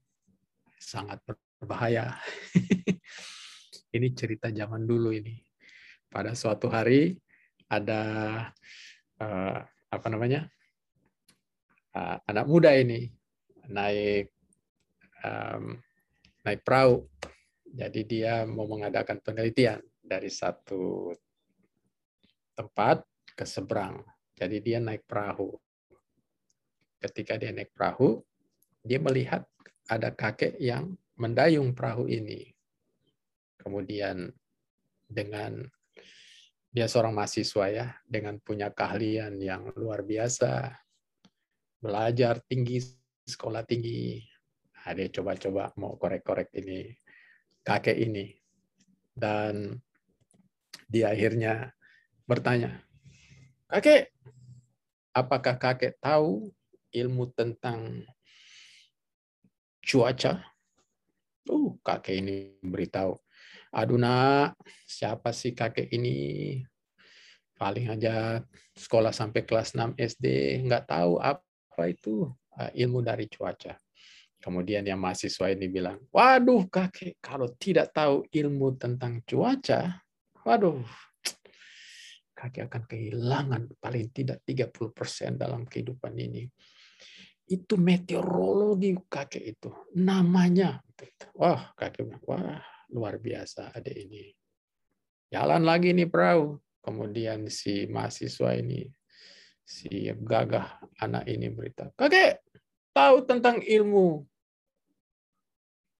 sangat 0.80 1.20
berbahaya. 1.60 2.16
ini 3.96 4.08
cerita 4.16 4.48
zaman 4.48 4.88
dulu 4.88 5.12
ini. 5.12 5.36
Pada 6.08 6.32
suatu 6.32 6.72
hari 6.72 7.20
ada 7.68 8.02
uh, 9.20 9.60
apa 9.90 10.06
namanya 10.06 10.46
uh, 11.94 12.16
anak 12.26 12.46
muda 12.46 12.70
ini 12.74 13.10
naik 13.70 14.30
um, 15.22 15.78
naik 16.46 16.62
perahu. 16.64 17.06
Jadi 17.70 18.02
dia 18.02 18.42
mau 18.42 18.66
mengadakan 18.66 19.22
penelitian 19.22 19.78
dari 20.02 20.26
satu 20.26 21.14
tempat 22.58 23.06
ke 23.38 23.46
seberang. 23.46 24.02
Jadi 24.34 24.58
dia 24.58 24.82
naik 24.82 25.06
perahu. 25.06 25.54
Ketika 26.98 27.38
dia 27.38 27.54
naik 27.54 27.70
perahu, 27.70 28.18
dia 28.82 28.98
melihat 28.98 29.46
ada 29.86 30.10
kakek 30.10 30.58
yang 30.58 30.98
mendayung 31.14 31.70
perahu 31.72 32.10
ini. 32.10 32.50
Kemudian 33.60 34.34
dengan 35.06 35.62
dia 36.70 36.86
seorang 36.86 37.10
mahasiswa 37.10 37.66
ya, 37.66 37.86
dengan 38.06 38.38
punya 38.38 38.70
keahlian 38.70 39.42
yang 39.42 39.74
luar 39.74 40.06
biasa, 40.06 40.70
belajar 41.82 42.38
tinggi, 42.46 42.78
sekolah 43.26 43.66
tinggi. 43.66 44.22
Nah, 44.78 44.94
dia 44.94 45.10
coba-coba 45.10 45.74
mau 45.76 45.98
korek-korek 45.98 46.54
ini, 46.54 46.94
kakek 47.66 47.98
ini. 47.98 48.30
Dan 49.10 49.74
dia 50.86 51.10
akhirnya 51.10 51.74
bertanya, 52.22 52.86
kakek, 53.66 54.14
apakah 55.10 55.58
kakek 55.58 55.98
tahu 55.98 56.54
ilmu 56.94 57.34
tentang 57.34 58.06
cuaca? 59.82 60.46
Uh, 61.50 61.74
kakek 61.82 62.22
ini 62.22 62.54
beritahu, 62.62 63.18
aduh 63.70 63.98
nak, 63.98 64.58
siapa 64.82 65.30
sih 65.30 65.54
kakek 65.54 65.86
ini? 65.94 66.58
Paling 67.54 67.92
aja 67.92 68.40
sekolah 68.74 69.12
sampai 69.14 69.44
kelas 69.44 69.76
6 69.76 69.94
SD, 69.94 70.26
nggak 70.66 70.90
tahu 70.90 71.20
apa 71.20 71.82
itu 71.86 72.26
uh, 72.56 72.70
ilmu 72.72 73.04
dari 73.04 73.30
cuaca. 73.30 73.76
Kemudian 74.40 74.88
yang 74.88 74.96
mahasiswa 74.96 75.52
ini 75.52 75.68
bilang, 75.68 76.00
waduh 76.08 76.64
kakek, 76.72 77.20
kalau 77.20 77.52
tidak 77.60 77.92
tahu 77.92 78.24
ilmu 78.32 78.80
tentang 78.80 79.20
cuaca, 79.28 80.00
waduh, 80.48 80.80
kakek 82.32 82.72
akan 82.72 82.82
kehilangan 82.88 83.62
paling 83.76 84.08
tidak 84.08 84.40
30% 84.48 85.36
dalam 85.36 85.68
kehidupan 85.68 86.16
ini. 86.16 86.48
Itu 87.44 87.76
meteorologi 87.76 88.96
kakek 89.04 89.44
itu, 89.44 89.68
namanya. 90.00 90.80
Wah, 91.36 91.76
kakek 91.76 92.08
bilang, 92.08 92.24
wah 92.24 92.79
luar 92.90 93.18
biasa 93.18 93.74
ada 93.74 93.90
ini. 93.90 94.30
Jalan 95.30 95.62
lagi 95.62 95.94
nih 95.94 96.10
perahu. 96.10 96.58
Kemudian 96.80 97.52
si 97.52 97.84
mahasiswa 97.86 98.56
ini 98.56 98.88
si 99.70 100.10
gagah 100.10 100.82
anak 100.98 101.30
ini 101.30 101.46
berita, 101.46 101.94
kakek 101.94 102.42
tahu 102.90 103.22
tentang 103.22 103.62
ilmu 103.62 104.26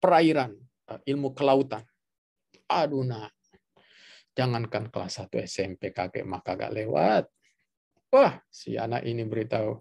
perairan, 0.03 0.59
eh, 0.91 1.01
ilmu 1.15 1.31
kelautan. 1.31 1.87
Aduh 2.67 3.07
nak, 3.07 3.31
jangankan 4.35 4.91
kelas 4.91 5.23
1 5.23 5.39
SMP 5.47 5.95
kakek 5.95 6.27
maka 6.27 6.59
gak 6.59 6.75
lewat. 6.75 7.31
Wah, 8.11 8.43
si 8.51 8.75
anak 8.75 9.07
ini 9.07 9.23
beritahu, 9.23 9.79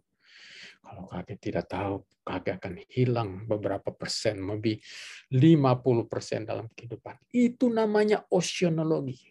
kalau 0.90 1.06
kakek 1.06 1.38
tidak 1.38 1.70
tahu, 1.70 2.02
kakek 2.26 2.58
akan 2.58 2.74
hilang 2.90 3.30
beberapa 3.46 3.94
persen, 3.94 4.42
lebih 4.42 4.82
50 5.30 6.10
persen 6.10 6.50
dalam 6.50 6.66
kehidupan. 6.74 7.14
Itu 7.30 7.70
namanya 7.70 8.26
oceanologi. 8.34 9.22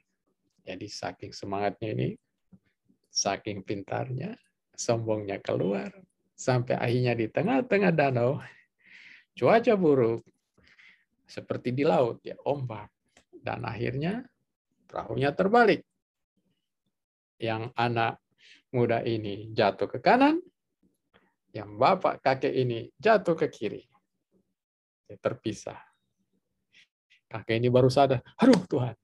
Jadi 0.63 0.87
saking 0.87 1.35
semangatnya 1.35 1.99
ini, 1.99 2.09
saking 3.11 3.67
pintarnya, 3.67 4.39
sombongnya 4.71 5.43
keluar, 5.43 5.91
sampai 6.39 6.79
akhirnya 6.79 7.19
di 7.19 7.27
tengah-tengah 7.27 7.91
danau, 7.91 8.39
cuaca 9.35 9.75
buruk, 9.75 10.23
seperti 11.27 11.75
di 11.75 11.83
laut, 11.83 12.23
ya 12.23 12.39
ombak. 12.47 12.87
Dan 13.35 13.67
akhirnya 13.67 14.23
perahunya 14.87 15.35
terbalik. 15.35 15.83
Yang 17.43 17.75
anak 17.75 18.23
muda 18.71 19.03
ini 19.03 19.51
jatuh 19.51 19.91
ke 19.91 19.99
kanan, 19.99 20.39
yang 21.53 21.77
bapak 21.81 22.21
kakek 22.21 22.53
ini 22.53 22.93
jatuh 23.01 23.37
ke 23.37 23.49
kiri. 23.49 23.83
Terpisah. 25.09 25.81
Kakek 27.29 27.61
ini 27.61 27.69
baru 27.69 27.93
sadar, 27.93 28.25
aduh 28.41 28.65
Tuhan, 28.65 28.97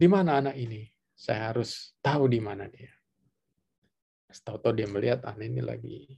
di 0.00 0.08
mana 0.08 0.40
anak 0.40 0.56
ini? 0.56 0.88
Saya 1.12 1.52
harus 1.52 1.92
tahu 2.00 2.28
di 2.28 2.40
mana 2.40 2.68
dia. 2.68 2.92
Tahu-tahu 4.34 4.74
dia 4.74 4.88
melihat 4.90 5.22
ah 5.28 5.36
ini 5.38 5.62
lagi 5.62 6.10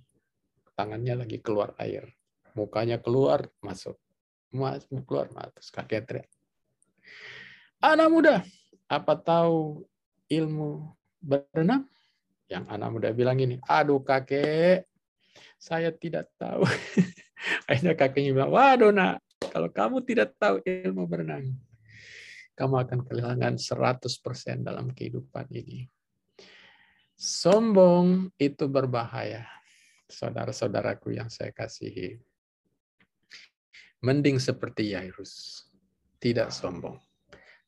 tangannya 0.73 1.27
lagi 1.27 1.39
keluar 1.43 1.77
air, 1.83 2.09
mukanya 2.57 2.97
keluar 3.03 3.45
masuk, 3.61 3.99
masuk 4.55 5.05
keluar 5.05 5.29
masuk 5.35 5.61
kakek 5.69 6.03
teriak. 6.09 6.29
Anak 7.83 8.09
muda, 8.09 8.35
apa 8.89 9.15
tahu 9.21 9.85
ilmu 10.33 10.97
berenang? 11.21 11.85
Yang 12.47 12.65
anak 12.71 12.89
muda 12.89 13.09
bilang 13.13 13.37
ini, 13.43 13.59
aduh 13.67 14.01
kakek, 14.01 14.87
Saya 15.57 15.91
tidak 15.93 16.29
tahu. 16.37 16.65
Akhirnya 17.69 17.97
kakeknya 17.97 18.33
bilang, 18.37 18.53
waduh 18.53 18.93
nak, 18.93 19.25
kalau 19.53 19.69
kamu 19.73 20.05
tidak 20.05 20.37
tahu 20.37 20.61
ilmu 20.65 21.05
berenang, 21.09 21.53
kamu 22.57 22.75
akan 22.89 22.99
kehilangan 23.05 23.55
100% 23.61 24.65
dalam 24.65 24.93
kehidupan 24.93 25.49
ini. 25.53 25.89
Sombong 27.17 28.33
itu 28.37 28.69
berbahaya. 28.69 29.49
Saudara-saudaraku 30.07 31.17
yang 31.17 31.33
saya 31.33 31.53
kasihi. 31.53 32.21
Mending 34.05 34.37
seperti 34.37 34.93
Yairus. 34.93 35.65
Tidak 36.21 36.53
sombong. 36.53 37.01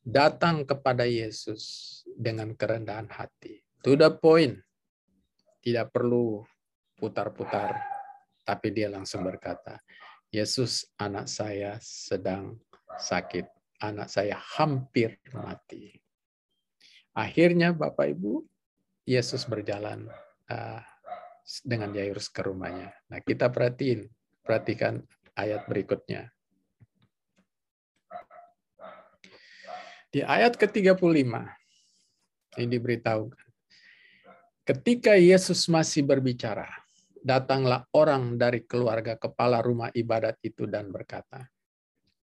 Datang 0.05 0.65
kepada 0.65 1.05
Yesus 1.05 2.01
dengan 2.13 2.53
kerendahan 2.53 3.09
hati. 3.09 3.61
To 3.81 3.97
the 3.97 4.13
point. 4.13 4.61
Tidak 5.59 5.89
perlu 5.91 6.45
putar-putar. 6.99 7.79
Tapi 8.43 8.67
dia 8.75 8.91
langsung 8.91 9.23
berkata, 9.23 9.79
Yesus 10.29 10.85
anak 10.99 11.31
saya 11.31 11.79
sedang 11.79 12.59
sakit. 12.99 13.47
Anak 13.79 14.11
saya 14.11 14.35
hampir 14.59 15.15
mati. 15.31 15.95
Akhirnya 17.15 17.71
Bapak 17.71 18.11
Ibu, 18.11 18.43
Yesus 19.07 19.47
berjalan 19.47 20.05
uh, 20.51 20.81
dengan 21.65 21.95
Yairus 21.95 22.29
ke 22.29 22.45
rumahnya. 22.45 22.93
Nah, 23.09 23.23
kita 23.23 23.49
perhatiin, 23.49 24.05
perhatikan 24.45 25.01
ayat 25.33 25.65
berikutnya. 25.65 26.29
Di 30.09 30.25
ayat 30.25 30.57
ke-35, 30.57 31.25
ini 32.57 32.65
diberitahukan. 32.65 33.47
Ketika 34.65 35.17
Yesus 35.17 35.65
masih 35.69 36.05
berbicara, 36.05 36.69
datanglah 37.23 37.85
orang 37.95 38.39
dari 38.39 38.63
keluarga 38.63 39.19
kepala 39.19 39.59
rumah 39.59 39.91
ibadat 39.91 40.39
itu 40.43 40.65
dan 40.65 40.91
berkata, 40.91 41.47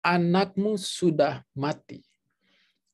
Anakmu 0.02 0.82
sudah 0.82 1.46
mati. 1.54 2.02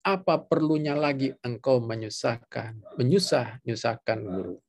Apa 0.04 0.40
perlunya 0.40 0.96
lagi 0.96 1.36
engkau 1.44 1.84
menyusahkan, 1.84 2.80
menyusah-nyusahkan 2.96 4.20
guru? 4.24 4.60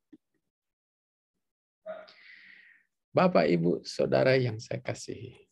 Bapak, 3.15 3.47
Ibu, 3.51 3.83
Saudara 3.83 4.35
yang 4.39 4.63
saya 4.63 4.83
kasihi. 4.83 5.47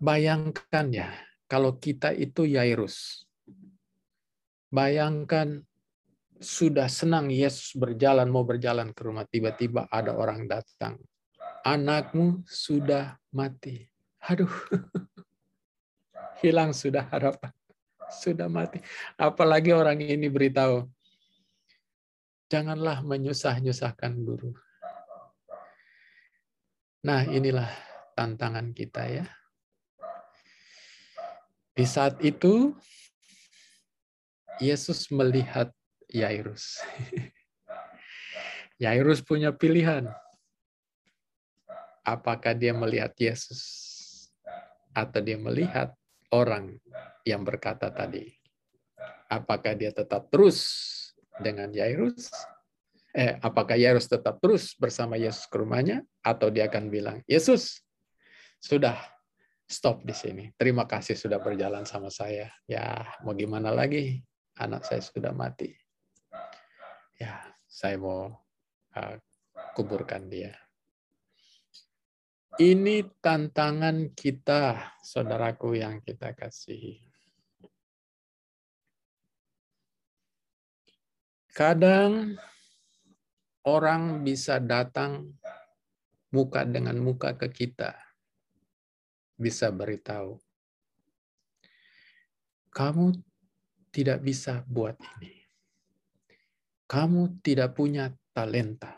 Bayangkan 0.00 0.86
ya, 0.88 1.10
kalau 1.48 1.76
kita 1.76 2.12
itu 2.12 2.48
Yairus. 2.48 3.28
Bayangkan 4.68 5.64
sudah 6.38 6.86
senang 6.86 7.30
Yesus 7.30 7.74
berjalan, 7.74 8.30
mau 8.30 8.46
berjalan 8.46 8.94
ke 8.94 9.00
rumah, 9.02 9.26
tiba-tiba 9.26 9.90
ada 9.90 10.14
orang 10.14 10.46
datang. 10.46 10.98
Anakmu 11.66 12.46
sudah 12.46 13.18
mati. 13.34 13.86
Aduh, 14.22 14.50
hilang 16.42 16.70
sudah 16.70 17.06
harapan. 17.10 17.52
Sudah 18.08 18.48
mati. 18.48 18.80
Apalagi 19.20 19.74
orang 19.74 20.00
ini 20.00 20.32
beritahu, 20.32 20.88
janganlah 22.48 23.04
menyusah-nyusahkan 23.04 24.12
guru. 24.24 24.56
Nah, 27.04 27.28
inilah 27.28 27.68
tantangan 28.16 28.72
kita 28.72 29.06
ya. 29.06 29.26
Di 31.78 31.86
saat 31.86 32.18
itu, 32.26 32.74
Yesus 34.58 35.06
melihat 35.14 35.70
Yairus. 36.10 36.80
Yairus 38.82 39.20
punya 39.20 39.52
pilihan. 39.52 40.08
Apakah 42.04 42.56
dia 42.56 42.72
melihat 42.72 43.12
Yesus 43.20 43.60
atau 44.96 45.20
dia 45.20 45.36
melihat 45.36 45.92
orang 46.32 46.80
yang 47.28 47.44
berkata 47.44 47.92
tadi? 47.92 48.32
Apakah 49.28 49.76
dia 49.76 49.92
tetap 49.92 50.32
terus 50.32 50.64
dengan 51.36 51.68
Yairus 51.68 52.32
eh, 53.18 53.34
apakah 53.40 53.74
Yairus 53.74 54.06
tetap 54.06 54.38
terus 54.38 54.78
bersama 54.78 55.16
Yesus 55.16 55.50
ke 55.50 55.58
rumahnya 55.58 56.06
atau 56.22 56.52
dia 56.52 56.70
akan 56.70 56.86
bilang, 56.86 57.18
Yesus, 57.26 57.82
sudah 58.62 58.94
stop 59.66 60.06
di 60.06 60.14
sini. 60.14 60.44
Terima 60.54 60.86
kasih 60.86 61.18
sudah 61.18 61.42
berjalan 61.42 61.82
sama 61.82 62.14
saya. 62.14 62.50
Ya, 62.70 63.06
mau 63.26 63.34
gimana 63.34 63.74
lagi? 63.74 64.22
Anak 64.58 64.86
saya 64.86 65.02
sudah 65.02 65.34
mati. 65.34 65.87
Ya, 67.18 67.34
saya 67.66 67.98
mau 67.98 68.30
uh, 68.94 69.16
kuburkan 69.74 70.30
dia. 70.30 70.54
Ini 72.58 73.06
tantangan 73.22 74.14
kita, 74.18 74.94
saudaraku 75.02 75.78
yang 75.78 76.02
kita 76.02 76.34
kasihi. 76.34 77.06
Kadang 81.54 82.38
orang 83.66 84.22
bisa 84.22 84.62
datang 84.62 85.38
muka 86.34 86.62
dengan 86.66 86.98
muka 86.98 87.34
ke 87.34 87.50
kita, 87.50 87.94
bisa 89.38 89.70
beritahu, 89.70 90.38
kamu 92.74 93.14
tidak 93.90 94.18
bisa 94.22 94.62
buat 94.66 94.94
ini. 95.18 95.37
Kamu 96.88 97.44
tidak 97.44 97.76
punya 97.76 98.08
talenta. 98.32 98.96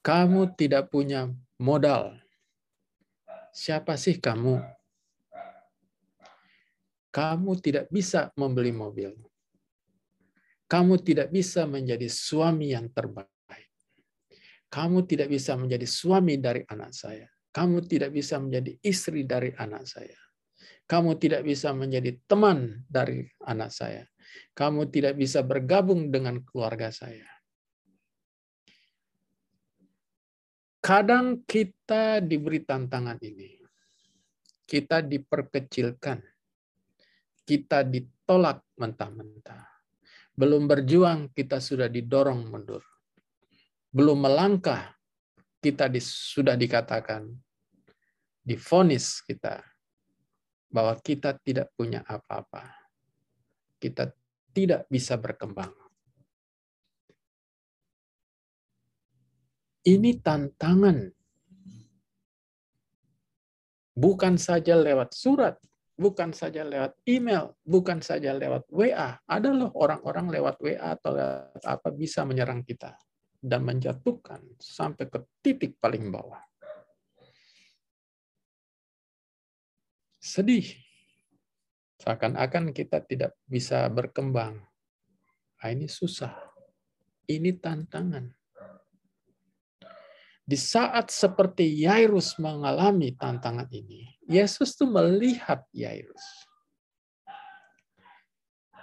Kamu 0.00 0.54
tidak 0.54 0.94
punya 0.94 1.26
modal. 1.58 2.16
Siapa 3.50 3.98
sih 3.98 4.22
kamu? 4.22 4.62
Kamu 7.10 7.50
tidak 7.58 7.90
bisa 7.90 8.30
membeli 8.38 8.70
mobil 8.70 9.10
kamu 10.68 11.00
tidak 11.00 11.32
bisa 11.32 11.64
menjadi 11.64 12.06
suami 12.12 12.76
yang 12.76 12.92
terbaik. 12.92 13.32
Kamu 14.68 15.08
tidak 15.08 15.32
bisa 15.32 15.56
menjadi 15.56 15.88
suami 15.88 16.36
dari 16.36 16.60
anak 16.68 16.92
saya. 16.92 17.24
Kamu 17.48 17.88
tidak 17.88 18.12
bisa 18.12 18.36
menjadi 18.36 18.76
istri 18.84 19.24
dari 19.24 19.48
anak 19.56 19.88
saya. 19.88 20.20
Kamu 20.84 21.16
tidak 21.16 21.40
bisa 21.48 21.72
menjadi 21.72 22.20
teman 22.28 22.84
dari 22.84 23.24
anak 23.48 23.72
saya. 23.72 24.04
Kamu 24.52 24.90
tidak 24.90 25.18
bisa 25.18 25.44
bergabung 25.46 26.10
dengan 26.12 26.42
keluarga 26.42 26.90
saya. 26.90 27.26
Kadang 30.78 31.44
kita 31.44 32.22
diberi 32.24 32.64
tantangan 32.64 33.18
ini. 33.22 33.60
Kita 34.68 35.00
diperkecilkan. 35.00 36.20
Kita 37.48 37.80
ditolak 37.80 38.76
mentah-mentah 38.76 39.78
belum 40.38 40.70
berjuang, 40.70 41.34
kita 41.34 41.58
sudah 41.58 41.90
didorong 41.90 42.46
mundur. 42.46 42.86
Belum 43.90 44.22
melangkah, 44.22 44.94
kita 45.58 45.90
di, 45.90 45.98
sudah 45.98 46.54
dikatakan, 46.54 47.26
difonis 48.46 49.18
kita, 49.26 49.58
bahwa 50.70 50.94
kita 51.02 51.34
tidak 51.42 51.74
punya 51.74 52.06
apa-apa. 52.06 52.70
Kita 53.78 54.10
tidak 54.50 54.90
bisa 54.90 55.14
berkembang. 55.16 55.70
Ini 59.86 60.20
tantangan. 60.20 60.98
Bukan 63.98 64.34
saja 64.38 64.78
lewat 64.78 65.10
surat, 65.10 65.58
bukan 65.98 66.30
saja 66.30 66.62
lewat 66.62 67.02
email, 67.06 67.58
bukan 67.66 67.98
saja 67.98 68.30
lewat 68.30 68.70
WA. 68.70 69.18
Ada 69.26 69.50
loh 69.50 69.74
orang-orang 69.74 70.30
lewat 70.30 70.62
WA 70.62 70.94
atau 70.94 71.18
lewat 71.18 71.62
apa 71.66 71.88
bisa 71.90 72.22
menyerang 72.22 72.62
kita 72.62 72.94
dan 73.38 73.62
menjatuhkan 73.66 74.42
sampai 74.58 75.06
ke 75.10 75.18
titik 75.42 75.78
paling 75.82 76.10
bawah. 76.10 76.42
Sedih. 80.18 80.87
Seakan-akan 81.98 82.70
kita 82.70 83.02
tidak 83.02 83.34
bisa 83.42 83.82
berkembang. 83.90 84.62
Nah, 85.58 85.68
ini 85.74 85.90
susah. 85.90 86.30
Ini 87.26 87.58
tantangan. 87.58 88.30
Di 90.48 90.56
saat 90.56 91.12
seperti 91.12 91.84
Yairus 91.84 92.40
mengalami 92.40 93.12
tantangan 93.12 93.68
ini, 93.68 94.16
Yesus 94.24 94.72
tuh 94.78 94.88
melihat 94.88 95.60
Yairus. 95.76 96.24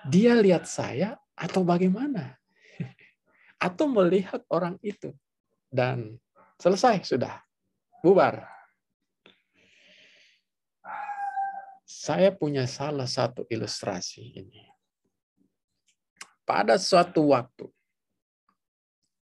Dia 0.05 0.37
lihat 0.37 0.69
saya 0.69 1.17
atau 1.33 1.65
bagaimana? 1.65 2.37
Atau 3.65 3.89
melihat 3.89 4.45
orang 4.53 4.77
itu. 4.85 5.09
Dan 5.65 6.21
selesai 6.61 7.01
sudah. 7.01 7.41
Bubar. 8.05 8.54
Saya 12.05 12.29
punya 12.29 12.69
salah 12.69 13.09
satu 13.09 13.49
ilustrasi 13.49 14.37
ini. 14.37 14.61
Pada 16.45 16.77
suatu 16.77 17.33
waktu, 17.33 17.65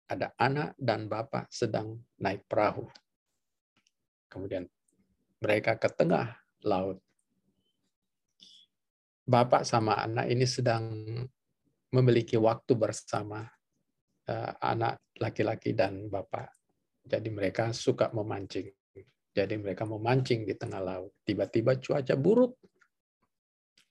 ada 0.09 0.33
anak 0.33 0.73
dan 0.81 1.05
bapak 1.05 1.45
sedang 1.53 2.01
naik 2.17 2.41
perahu. 2.49 2.89
Kemudian 4.25 4.65
mereka 5.37 5.77
ke 5.77 5.93
tengah 5.93 6.33
laut. 6.65 6.97
Bapak 9.29 9.61
sama 9.61 10.01
anak 10.01 10.33
ini 10.33 10.49
sedang 10.49 11.05
memiliki 11.93 12.33
waktu 12.33 12.73
bersama 12.73 13.45
uh, 14.25 14.51
anak 14.57 15.05
laki-laki 15.21 15.77
dan 15.77 16.09
bapak. 16.09 16.49
Jadi 17.05 17.29
mereka 17.29 17.69
suka 17.77 18.09
memancing. 18.09 18.73
Jadi 19.37 19.53
mereka 19.61 19.85
memancing 19.85 20.49
di 20.49 20.57
tengah 20.57 20.81
laut. 20.81 21.13
Tiba-tiba 21.21 21.77
cuaca 21.77 22.17
buruk. 22.17 22.57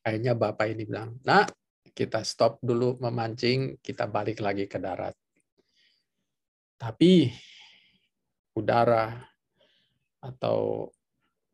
Akhirnya 0.01 0.33
bapak 0.33 0.73
ini 0.73 0.89
bilang, 0.89 1.21
nah 1.23 1.45
kita 1.93 2.25
stop 2.25 2.63
dulu 2.65 2.97
memancing, 3.03 3.77
kita 3.85 4.09
balik 4.09 4.41
lagi 4.41 4.65
ke 4.65 4.81
darat. 4.81 5.13
Tapi 6.81 7.29
udara 8.57 9.21
atau 10.25 10.89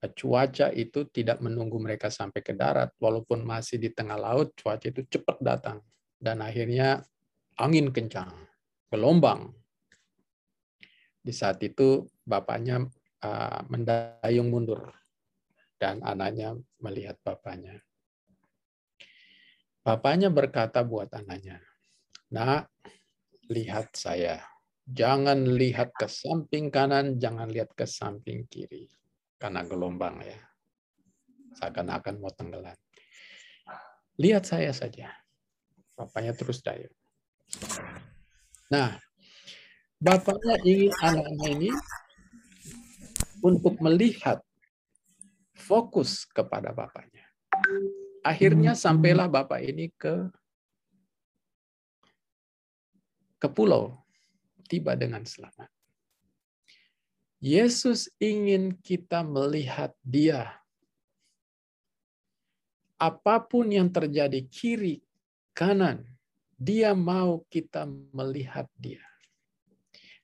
cuaca 0.06 0.70
itu 0.70 1.10
tidak 1.10 1.42
menunggu 1.42 1.82
mereka 1.82 2.06
sampai 2.06 2.44
ke 2.46 2.54
darat, 2.54 2.94
walaupun 3.02 3.42
masih 3.42 3.82
di 3.82 3.90
tengah 3.90 4.14
laut, 4.14 4.54
cuaca 4.54 4.86
itu 4.86 5.02
cepat 5.10 5.42
datang. 5.42 5.82
Dan 6.14 6.38
akhirnya 6.38 7.02
angin 7.58 7.90
kencang, 7.90 8.30
gelombang. 8.92 9.50
Di 11.26 11.34
saat 11.34 11.58
itu 11.66 12.06
bapaknya 12.22 12.86
uh, 13.26 13.60
mendayung 13.66 14.46
mundur 14.46 14.94
dan 15.74 15.98
anaknya 16.06 16.54
melihat 16.78 17.18
bapaknya. 17.26 17.85
Bapaknya 19.86 20.34
berkata 20.34 20.82
buat 20.82 21.14
anaknya, 21.14 21.62
"Nak, 22.34 22.66
lihat 23.54 23.94
saya." 23.94 24.42
Jangan 24.86 25.46
lihat 25.46 25.94
ke 25.94 26.10
samping 26.10 26.70
kanan, 26.70 27.18
jangan 27.18 27.50
lihat 27.50 27.74
ke 27.74 27.86
samping 27.86 28.46
kiri. 28.50 28.86
Karena 29.38 29.62
gelombang 29.66 30.22
ya. 30.22 30.38
Seakan-akan 31.58 32.22
mau 32.22 32.30
tenggelam. 32.30 32.78
Lihat 34.18 34.46
saya 34.46 34.70
saja. 34.70 35.10
Bapaknya 35.98 36.38
terus 36.38 36.62
dayung. 36.62 36.94
Nah, 38.70 38.94
bapaknya 39.98 40.54
ingin 40.62 40.94
anaknya 41.02 41.46
ini 41.50 41.70
untuk 43.42 43.74
melihat 43.82 44.38
fokus 45.54 46.30
kepada 46.30 46.70
bapaknya. 46.70 47.26
Akhirnya 48.26 48.74
sampailah 48.74 49.30
bapak 49.30 49.62
ini 49.62 49.86
ke 49.94 50.26
ke 53.38 53.46
pulau 53.46 53.94
tiba 54.66 54.98
dengan 54.98 55.22
selamat. 55.22 55.70
Yesus 57.38 58.10
ingin 58.18 58.74
kita 58.82 59.22
melihat 59.22 59.94
Dia. 60.02 60.58
Apa 62.98 63.38
pun 63.46 63.70
yang 63.70 63.92
terjadi 63.94 64.42
kiri, 64.50 65.06
kanan, 65.54 66.02
Dia 66.58 66.98
mau 66.98 67.46
kita 67.46 67.86
melihat 68.10 68.66
Dia. 68.74 69.06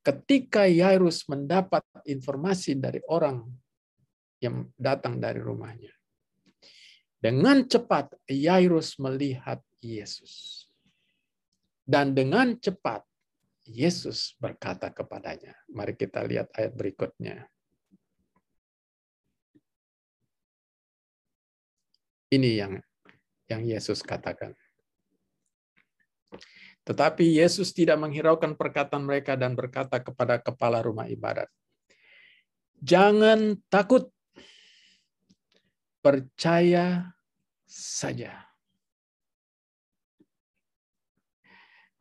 Ketika 0.03 0.67
Yairus 0.67 1.23
mendapat 1.31 1.87
informasi 2.03 2.75
dari 2.75 2.99
orang 3.07 3.47
yang 4.43 4.67
datang 4.75 5.23
dari 5.23 5.39
rumahnya, 5.39 5.95
dengan 7.23 7.63
cepat 7.63 8.19
Yairus 8.27 8.99
melihat 8.99 9.63
Yesus. 9.79 10.67
Dan 11.87 12.19
dengan 12.19 12.59
cepat 12.59 13.07
Yesus 13.63 14.35
berkata 14.43 14.91
kepadanya. 14.91 15.55
Mari 15.71 15.95
kita 15.95 16.27
lihat 16.27 16.51
ayat 16.59 16.75
berikutnya. 16.75 17.47
Ini 22.33 22.51
yang 22.59 22.73
yang 23.47 23.63
Yesus 23.63 24.03
katakan. 24.03 24.57
Tetapi 26.83 27.39
Yesus 27.39 27.71
tidak 27.71 28.01
menghiraukan 28.03 28.59
perkataan 28.59 29.07
mereka 29.07 29.39
dan 29.39 29.55
berkata 29.55 30.03
kepada 30.03 30.41
kepala 30.43 30.83
rumah 30.83 31.07
ibadat, 31.07 31.47
"Jangan 32.83 33.61
takut, 33.71 34.11
percaya 36.03 37.15
saja." 37.65 38.53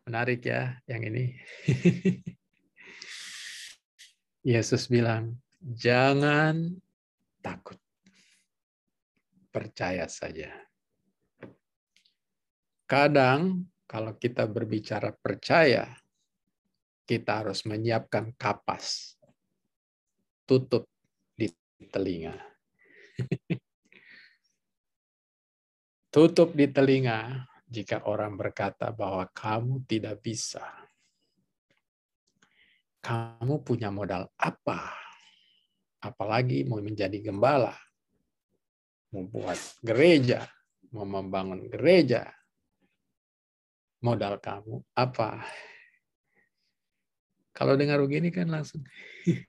Menarik 0.09 0.43
ya 0.43 0.81
yang 0.89 1.07
ini. 1.07 1.37
Yesus 4.41 4.89
bilang, 4.89 5.37
jangan 5.61 6.73
takut. 7.45 7.77
Percaya 9.53 10.09
saja. 10.09 10.49
Kadang 12.89 13.69
kalau 13.85 14.17
kita 14.17 14.49
berbicara 14.49 15.13
percaya, 15.13 15.95
kita 17.05 17.45
harus 17.45 17.61
menyiapkan 17.69 18.33
kapas. 18.35 19.15
Tutup 20.49 20.89
di 21.37 21.47
telinga. 21.87 22.35
Tutup 26.11 26.51
di 26.51 26.67
telinga 26.67 27.47
jika 27.71 28.03
orang 28.03 28.35
berkata 28.35 28.91
bahwa 28.91 29.23
kamu 29.31 29.87
tidak 29.87 30.19
bisa. 30.19 30.59
Kamu 32.99 33.63
punya 33.63 33.87
modal 33.95 34.27
apa? 34.35 34.91
Apalagi 36.03 36.67
mau 36.67 36.83
menjadi 36.83 37.15
gembala, 37.23 37.71
mau 39.15 39.23
buat 39.23 39.55
gereja, 39.79 40.51
mau 40.91 41.07
membangun 41.07 41.71
gereja. 41.71 42.27
Modal 44.03 44.35
kamu 44.43 44.83
apa? 44.91 45.47
Kalau 47.55 47.79
dengar 47.79 48.03
begini 48.03 48.35
kan 48.35 48.51
langsung. 48.51 48.83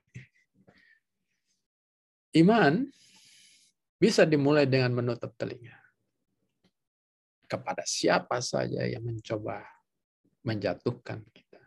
Iman 2.39 2.87
bisa 3.99 4.23
dimulai 4.23 4.63
dengan 4.63 4.95
menutup 4.95 5.35
telinga 5.35 5.82
kepada 7.45 7.83
siapa 7.85 8.39
saja 8.39 8.83
yang 8.87 9.03
mencoba 9.03 9.63
menjatuhkan 10.43 11.23
kita. 11.31 11.61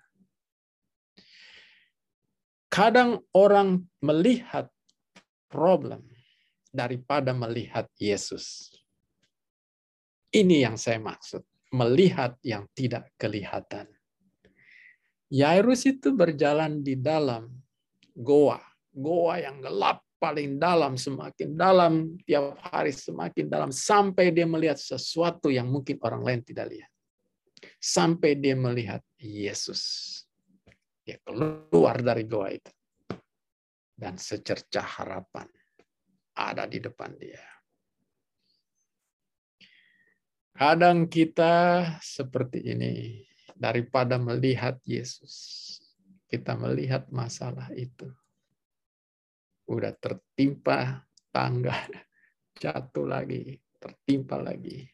Kadang 2.68 3.24
orang 3.32 3.88
melihat 4.04 4.68
problem 5.48 6.04
daripada 6.68 7.32
melihat 7.32 7.88
Yesus. 7.96 8.68
Ini 10.28 10.68
yang 10.68 10.76
saya 10.76 11.00
maksud, 11.00 11.40
melihat 11.72 12.36
yang 12.44 12.68
tidak 12.76 13.08
kelihatan. 13.16 13.88
Yairus 15.32 15.88
itu 15.88 16.12
berjalan 16.12 16.84
di 16.84 16.94
dalam 17.00 17.48
goa, 18.12 18.60
goa 18.92 19.40
yang 19.40 19.58
gelap 19.64 20.05
paling 20.16 20.56
dalam, 20.56 20.96
semakin 20.96 21.54
dalam, 21.54 22.16
tiap 22.24 22.56
hari 22.72 22.92
semakin 22.92 23.46
dalam, 23.48 23.70
sampai 23.70 24.32
dia 24.32 24.48
melihat 24.48 24.80
sesuatu 24.80 25.52
yang 25.52 25.68
mungkin 25.68 26.00
orang 26.02 26.22
lain 26.24 26.40
tidak 26.44 26.72
lihat. 26.72 26.90
Sampai 27.80 28.36
dia 28.36 28.56
melihat 28.56 29.00
Yesus. 29.20 30.12
Dia 31.06 31.20
keluar 31.22 32.00
dari 32.02 32.24
goa 32.26 32.50
itu. 32.50 32.72
Dan 33.96 34.20
secercah 34.20 34.84
harapan 35.00 35.48
ada 36.36 36.68
di 36.68 36.76
depan 36.82 37.16
dia. 37.16 37.40
Kadang 40.56 41.08
kita 41.08 41.84
seperti 42.00 42.64
ini, 42.64 43.24
daripada 43.56 44.20
melihat 44.20 44.76
Yesus, 44.84 45.32
kita 46.28 46.56
melihat 46.56 47.08
masalah 47.08 47.72
itu 47.72 48.12
udah 49.66 49.92
tertimpa 49.98 51.02
tangga, 51.34 51.74
jatuh 52.62 53.06
lagi, 53.06 53.58
tertimpa 53.78 54.38
lagi. 54.38 54.86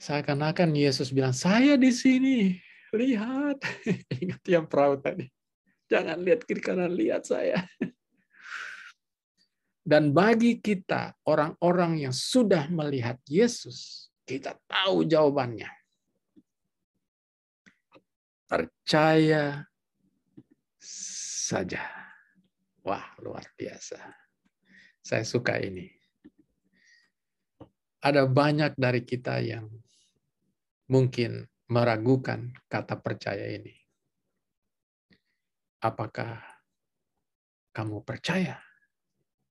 Seakan-akan 0.00 0.76
Yesus 0.76 1.14
bilang, 1.14 1.32
saya 1.32 1.80
di 1.80 1.88
sini, 1.88 2.58
lihat. 2.92 3.62
Ingat 4.22 4.42
yang 4.44 4.66
perahu 4.68 5.00
tadi. 5.00 5.28
Jangan 5.88 6.20
lihat 6.20 6.44
kiri 6.44 6.60
kanan, 6.60 6.92
lihat 6.92 7.24
saya. 7.24 7.64
Dan 9.84 10.16
bagi 10.16 10.60
kita, 10.64 11.12
orang-orang 11.28 12.08
yang 12.08 12.14
sudah 12.14 12.68
melihat 12.72 13.20
Yesus, 13.28 14.08
kita 14.24 14.56
tahu 14.64 15.04
jawabannya. 15.04 15.68
Percaya 18.48 19.68
saja. 20.80 22.03
Wah, 22.84 23.16
luar 23.24 23.48
biasa. 23.56 23.96
Saya 25.00 25.24
suka 25.24 25.56
ini. 25.60 25.88
Ada 28.04 28.28
banyak 28.28 28.76
dari 28.76 29.00
kita 29.00 29.40
yang 29.40 29.72
mungkin 30.92 31.48
meragukan 31.72 32.52
kata 32.68 33.00
percaya 33.00 33.48
ini. 33.56 33.84
apakah 35.84 36.40
kamu 37.76 38.00
percaya? 38.08 38.56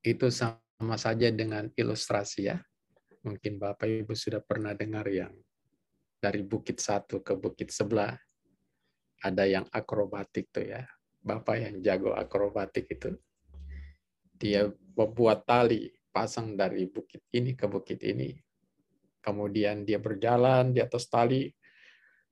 Itu 0.01 0.33
sama 0.33 0.97
saja 0.97 1.29
dengan 1.29 1.69
ilustrasi 1.77 2.49
ya. 2.49 2.57
Mungkin 3.23 3.61
Bapak 3.61 3.87
Ibu 3.87 4.17
sudah 4.17 4.41
pernah 4.41 4.73
dengar 4.73 5.05
yang 5.07 5.31
dari 6.17 6.41
bukit 6.41 6.81
satu 6.81 7.21
ke 7.21 7.37
bukit 7.37 7.69
sebelah. 7.69 8.17
Ada 9.23 9.47
yang 9.47 9.65
akrobatik 9.71 10.51
tuh 10.51 10.67
ya. 10.67 10.83
Bapak 11.23 11.55
yang 11.55 11.75
jago 11.79 12.11
akrobatik 12.11 12.91
itu. 12.91 13.15
Dia 14.35 14.67
membuat 14.67 15.47
tali 15.47 15.87
pasang 16.11 16.59
dari 16.59 16.85
bukit 16.91 17.23
ini 17.31 17.55
ke 17.55 17.65
bukit 17.65 18.03
ini. 18.03 18.35
Kemudian 19.23 19.87
dia 19.87 20.03
berjalan 20.03 20.75
di 20.75 20.83
atas 20.83 21.07
tali. 21.07 21.47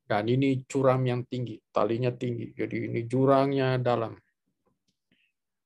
Dan 0.04 0.28
ini 0.28 0.68
curam 0.68 1.08
yang 1.08 1.24
tinggi, 1.24 1.56
talinya 1.72 2.12
tinggi. 2.12 2.52
Jadi 2.52 2.92
ini 2.92 3.08
jurangnya 3.08 3.80
dalam. 3.80 4.12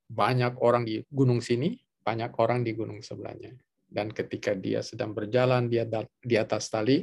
Banyak 0.05 0.61
orang 0.61 0.85
di 0.85 1.01
gunung 1.09 1.41
sini, 1.41 1.73
banyak 2.05 2.29
orang 2.38 2.61
di 2.61 2.77
gunung 2.77 3.01
sebelahnya. 3.01 3.57
Dan 3.89 4.13
ketika 4.13 4.53
dia 4.53 4.85
sedang 4.85 5.17
berjalan 5.17 5.65
dia 5.65 5.89
di 6.21 6.38
atas 6.38 6.69
tali, 6.69 7.01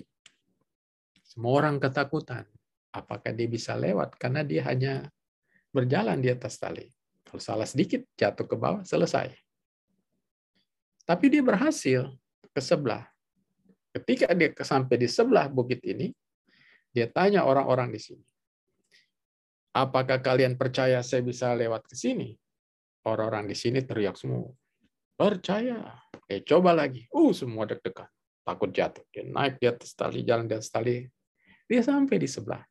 semua 1.26 1.66
orang 1.66 1.82
ketakutan. 1.82 2.46
Apakah 2.94 3.35
dia 3.35 3.50
bisa 3.50 3.74
lewat? 3.74 4.14
Karena 4.22 4.46
dia 4.46 4.62
hanya 4.70 5.11
berjalan 5.72 6.20
di 6.20 6.28
atas 6.28 6.61
tali. 6.61 6.87
Kalau 7.24 7.40
salah 7.40 7.66
sedikit, 7.66 8.04
jatuh 8.14 8.44
ke 8.44 8.54
bawah, 8.54 8.85
selesai. 8.85 9.32
Tapi 11.08 11.24
dia 11.32 11.42
berhasil 11.42 12.12
ke 12.52 12.61
sebelah. 12.61 13.08
Ketika 13.92 14.28
dia 14.32 14.52
sampai 14.61 14.96
di 15.00 15.08
sebelah 15.08 15.48
bukit 15.48 15.80
ini, 15.85 16.12
dia 16.92 17.08
tanya 17.08 17.48
orang-orang 17.48 17.88
di 17.92 18.00
sini, 18.00 18.24
apakah 19.72 20.20
kalian 20.20 20.61
percaya 20.61 21.00
saya 21.00 21.24
bisa 21.24 21.56
lewat 21.56 21.88
ke 21.88 21.96
sini? 21.96 22.37
Orang-orang 23.08 23.48
di 23.48 23.56
sini 23.56 23.80
teriak 23.82 24.14
semua, 24.14 24.52
percaya. 25.16 25.98
Eh, 26.28 26.44
coba 26.44 26.76
lagi. 26.76 27.08
Uh, 27.11 27.32
semua 27.35 27.66
deg-degan. 27.66 28.08
Takut 28.44 28.70
jatuh. 28.70 29.04
Dia 29.11 29.24
naik 29.26 29.58
di 29.58 29.66
atas 29.66 29.92
tali, 29.96 30.22
jalan 30.22 30.46
di 30.46 30.54
atas 30.54 30.70
tali. 30.70 31.02
Dia 31.66 31.82
sampai 31.82 32.16
di 32.20 32.28
sebelah. 32.28 32.62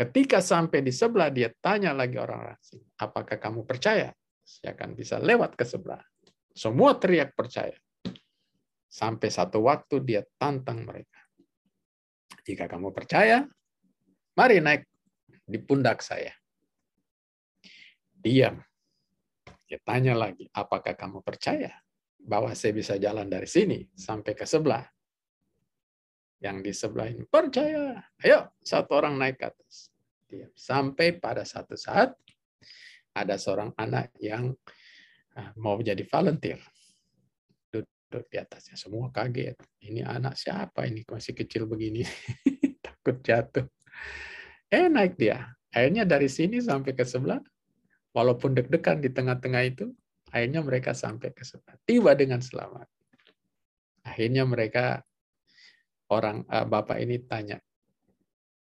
Ketika 0.00 0.40
sampai 0.40 0.80
di 0.80 0.88
sebelah, 0.96 1.28
dia 1.28 1.52
tanya 1.60 1.92
lagi 1.92 2.16
orang-orang 2.16 2.56
sini, 2.64 2.88
apakah 2.96 3.36
kamu 3.36 3.68
percaya? 3.68 4.08
Saya 4.40 4.72
akan 4.72 4.96
bisa 4.96 5.20
lewat 5.20 5.60
ke 5.60 5.68
sebelah. 5.68 6.00
Semua 6.56 6.96
teriak 6.96 7.36
percaya. 7.36 7.76
Sampai 8.88 9.28
satu 9.28 9.68
waktu 9.68 10.00
dia 10.00 10.24
tantang 10.40 10.88
mereka. 10.88 11.20
Jika 12.48 12.64
kamu 12.64 12.96
percaya, 12.96 13.44
mari 14.32 14.64
naik 14.64 14.88
di 15.44 15.60
pundak 15.60 16.00
saya. 16.00 16.32
Diam. 18.16 18.56
Dia 19.68 19.84
tanya 19.84 20.16
lagi, 20.16 20.48
apakah 20.56 20.96
kamu 20.96 21.20
percaya 21.20 21.76
bahwa 22.16 22.56
saya 22.56 22.72
bisa 22.72 22.96
jalan 22.96 23.28
dari 23.28 23.44
sini 23.44 23.84
sampai 23.92 24.32
ke 24.32 24.48
sebelah? 24.48 24.88
Yang 26.40 26.56
di 26.64 26.72
sebelah 26.72 27.06
ini 27.12 27.28
percaya. 27.28 28.00
Ayo, 28.24 28.48
satu 28.64 28.96
orang 28.96 29.20
naik 29.20 29.36
ke 29.36 29.44
atas. 29.44 29.89
Diam. 30.30 30.50
Sampai 30.54 31.18
pada 31.18 31.42
satu 31.42 31.74
saat 31.74 32.14
ada 33.10 33.34
seorang 33.34 33.74
anak 33.74 34.14
yang 34.22 34.54
ah, 35.34 35.50
mau 35.58 35.74
jadi 35.82 36.06
volunteer 36.06 36.62
duduk 38.10 38.26
di 38.30 38.38
atasnya. 38.38 38.78
Semua 38.78 39.10
kaget. 39.10 39.58
Ini 39.82 40.06
anak 40.06 40.38
siapa 40.38 40.86
ini? 40.86 41.02
Masih 41.02 41.34
kecil 41.34 41.66
begini. 41.66 42.06
Takut 42.86 43.18
jatuh. 43.22 43.66
Eh, 44.70 44.86
naik 44.86 45.18
dia. 45.18 45.50
Akhirnya 45.70 46.06
dari 46.06 46.26
sini 46.26 46.58
sampai 46.58 46.94
ke 46.94 47.06
sebelah, 47.06 47.38
walaupun 48.10 48.54
deg-degan 48.54 48.98
di 48.98 49.10
tengah-tengah 49.10 49.62
itu, 49.66 49.90
akhirnya 50.30 50.62
mereka 50.62 50.94
sampai 50.94 51.30
ke 51.30 51.46
sebelah. 51.46 51.78
Tiba 51.86 52.14
dengan 52.18 52.42
selamat. 52.42 52.86
Akhirnya 54.06 54.42
mereka, 54.42 55.02
orang 56.10 56.42
uh, 56.50 56.66
bapak 56.66 56.98
ini 56.98 57.22
tanya 57.22 57.62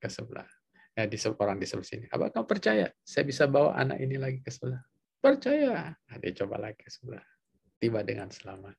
ke 0.03 0.11
sebelah. 0.11 0.56
Ya, 0.97 1.05
di 1.05 1.21
orang 1.37 1.61
di 1.61 1.69
sebelah 1.69 1.89
sini. 1.93 2.05
Apakah 2.09 2.41
kamu 2.41 2.47
percaya? 2.49 2.87
Saya 3.05 3.29
bisa 3.29 3.45
bawa 3.45 3.77
anak 3.77 4.01
ini 4.01 4.17
lagi 4.17 4.41
ke 4.41 4.49
sebelah. 4.49 4.81
Percaya. 5.21 5.93
Nah, 5.93 6.17
dia 6.17 6.33
coba 6.41 6.57
lagi 6.57 6.81
ke 6.81 6.89
sebelah. 6.89 7.25
Tiba 7.77 8.01
dengan 8.01 8.33
selamat 8.33 8.73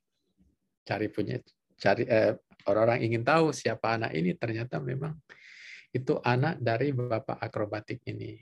cari 0.88 1.12
punya 1.12 1.36
cari 1.76 2.08
eh, 2.08 2.40
orang-orang 2.64 3.04
ingin 3.04 3.28
tahu 3.28 3.52
siapa 3.52 4.00
anak 4.00 4.16
ini 4.16 4.32
ternyata 4.40 4.80
memang 4.80 5.20
itu 5.92 6.16
anak 6.24 6.64
dari 6.64 6.96
bapak 6.96 7.44
akrobatik 7.44 8.00
ini. 8.08 8.40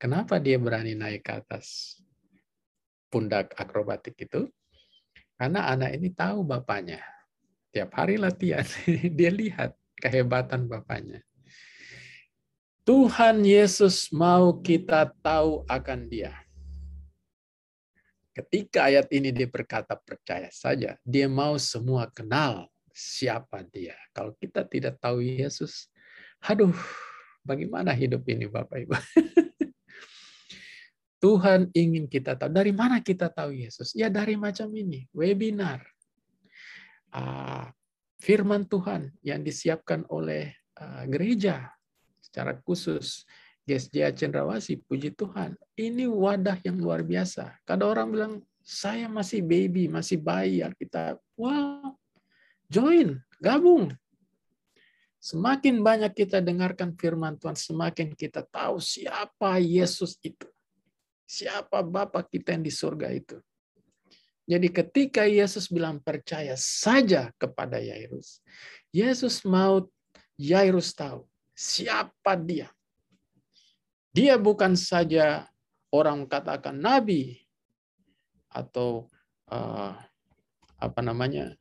Kenapa 0.00 0.40
dia 0.40 0.56
berani 0.56 0.96
naik 0.96 1.22
ke 1.22 1.32
atas 1.44 1.98
pundak 3.12 3.52
akrobatik 3.54 4.16
itu? 4.16 4.48
Karena 5.36 5.68
anak 5.68 5.94
ini 5.94 6.10
tahu 6.10 6.42
bapaknya. 6.42 6.98
Tiap 7.72 7.92
hari 7.96 8.18
latihan, 8.18 8.66
dia 9.18 9.30
lihat 9.30 9.72
kehebatan 9.96 10.66
bapaknya. 10.66 11.22
Tuhan 12.82 13.46
Yesus 13.46 14.10
mau 14.10 14.58
kita 14.58 15.14
tahu 15.22 15.62
akan 15.70 16.10
dia. 16.10 16.34
Ketika 18.34 18.90
ayat 18.90 19.06
ini 19.14 19.30
dia 19.30 19.46
berkata 19.46 19.94
percaya 19.94 20.50
saja, 20.50 20.98
dia 21.06 21.30
mau 21.30 21.54
semua 21.62 22.10
kenal 22.10 22.66
siapa 22.90 23.62
dia. 23.70 23.94
Kalau 24.10 24.34
kita 24.34 24.66
tidak 24.66 24.98
tahu 24.98 25.22
Yesus, 25.22 25.86
aduh, 26.42 26.74
bagaimana 27.46 27.94
hidup 27.94 28.26
ini 28.26 28.50
Bapak 28.50 28.82
Ibu? 28.82 28.98
Tuhan 31.22 31.70
ingin 31.70 32.10
kita 32.10 32.34
tahu. 32.34 32.50
Dari 32.50 32.74
mana 32.74 32.98
kita 32.98 33.30
tahu 33.30 33.54
Yesus? 33.54 33.94
Ya 33.94 34.10
dari 34.10 34.34
macam 34.34 34.66
ini, 34.74 35.06
webinar. 35.14 35.86
Ah, 37.14 37.70
firman 38.18 38.66
Tuhan 38.66 39.14
yang 39.22 39.46
disiapkan 39.46 40.02
oleh 40.10 40.50
ah, 40.74 41.06
gereja 41.06 41.70
secara 42.32 42.56
khusus 42.64 43.28
Gesja 43.68 44.08
Cendrawasi, 44.08 44.80
puji 44.88 45.12
Tuhan. 45.12 45.52
Ini 45.76 46.08
wadah 46.08 46.56
yang 46.64 46.80
luar 46.80 47.04
biasa. 47.04 47.60
Kadang 47.68 47.92
orang 47.92 48.08
bilang, 48.08 48.34
saya 48.64 49.04
masih 49.06 49.44
baby, 49.44 49.86
masih 49.86 50.16
bayi 50.16 50.64
kita 50.80 51.20
Wow, 51.36 52.00
join, 52.72 53.20
gabung. 53.36 53.92
Semakin 55.22 55.84
banyak 55.84 56.10
kita 56.16 56.42
dengarkan 56.42 56.96
firman 56.98 57.38
Tuhan, 57.38 57.54
semakin 57.54 58.16
kita 58.16 58.42
tahu 58.48 58.82
siapa 58.82 59.60
Yesus 59.62 60.18
itu. 60.24 60.48
Siapa 61.28 61.84
Bapak 61.84 62.32
kita 62.32 62.56
yang 62.56 62.64
di 62.66 62.72
surga 62.72 63.12
itu. 63.14 63.38
Jadi 64.42 64.68
ketika 64.74 65.22
Yesus 65.22 65.70
bilang 65.70 66.02
percaya 66.02 66.58
saja 66.58 67.30
kepada 67.38 67.78
Yairus, 67.78 68.42
Yesus 68.90 69.46
mau 69.46 69.86
Yairus 70.34 70.90
tahu 70.90 71.30
siapa 71.52 72.36
dia. 72.36 72.68
Dia 74.12 74.36
bukan 74.36 74.76
saja 74.76 75.48
orang 75.92 76.28
katakan 76.28 76.76
nabi 76.76 77.40
atau 78.52 79.08
uh, 79.48 79.96
apa 80.76 81.00
namanya 81.00 81.56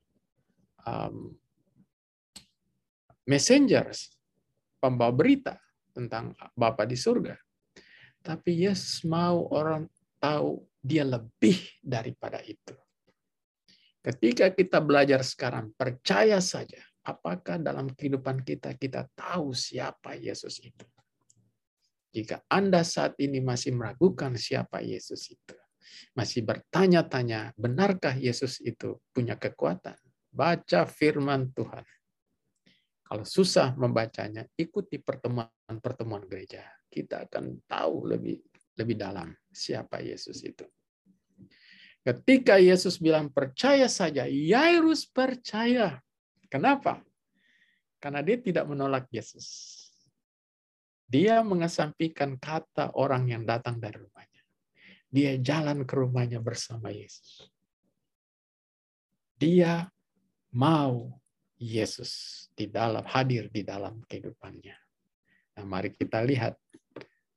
um, 0.84 1.32
messengers, 3.24 4.12
pembawa 4.84 5.16
berita 5.16 5.56
tentang 5.96 6.36
Bapa 6.52 6.84
di 6.84 7.00
surga. 7.00 7.40
Tapi 8.20 8.68
Yesus 8.68 9.08
mau 9.08 9.48
orang 9.56 9.88
tahu 10.20 10.62
dia 10.82 11.08
lebih 11.08 11.58
daripada 11.80 12.44
itu. 12.44 12.76
Ketika 14.02 14.50
kita 14.50 14.82
belajar 14.82 15.22
sekarang, 15.22 15.72
percaya 15.78 16.42
saja 16.42 16.82
apakah 17.06 17.58
dalam 17.58 17.90
kehidupan 17.92 18.46
kita 18.46 18.78
kita 18.78 19.10
tahu 19.18 19.54
siapa 19.54 20.18
Yesus 20.18 20.62
itu. 20.62 20.86
Jika 22.12 22.44
Anda 22.52 22.84
saat 22.84 23.16
ini 23.24 23.40
masih 23.40 23.72
meragukan 23.72 24.36
siapa 24.36 24.84
Yesus 24.84 25.32
itu, 25.32 25.56
masih 26.12 26.44
bertanya-tanya, 26.44 27.56
benarkah 27.56 28.14
Yesus 28.20 28.60
itu 28.60 29.00
punya 29.16 29.40
kekuatan? 29.40 29.96
Baca 30.28 30.84
firman 30.84 31.56
Tuhan. 31.56 31.88
Kalau 33.08 33.24
susah 33.28 33.76
membacanya, 33.76 34.44
ikuti 34.60 35.00
pertemuan-pertemuan 35.00 36.28
gereja. 36.28 36.68
Kita 36.92 37.28
akan 37.28 37.64
tahu 37.68 38.12
lebih 38.12 38.40
lebih 38.80 38.96
dalam 38.96 39.32
siapa 39.52 40.00
Yesus 40.00 40.44
itu. 40.44 40.64
Ketika 42.02 42.58
Yesus 42.58 42.98
bilang 42.98 43.30
percaya 43.30 43.86
saja, 43.86 44.26
Yairus 44.26 45.06
percaya. 45.06 46.02
Kenapa? 46.52 47.00
Karena 48.04 48.20
dia 48.20 48.36
tidak 48.36 48.68
menolak 48.68 49.08
Yesus. 49.08 49.80
Dia 51.08 51.40
mengesampingkan 51.48 52.36
kata 52.36 52.92
orang 53.00 53.32
yang 53.32 53.44
datang 53.48 53.80
dari 53.80 54.00
rumahnya. 54.00 54.44
Dia 55.08 55.40
jalan 55.40 55.88
ke 55.88 55.94
rumahnya 55.96 56.44
bersama 56.44 56.92
Yesus. 56.92 57.48
Dia 59.40 59.88
mau 60.52 61.20
Yesus 61.56 62.46
di 62.52 62.68
dalam 62.68 63.04
hadir 63.08 63.48
di 63.48 63.64
dalam 63.64 64.04
kehidupannya. 64.04 64.78
Nah, 65.56 65.66
mari 65.68 65.92
kita 65.96 66.24
lihat 66.24 66.56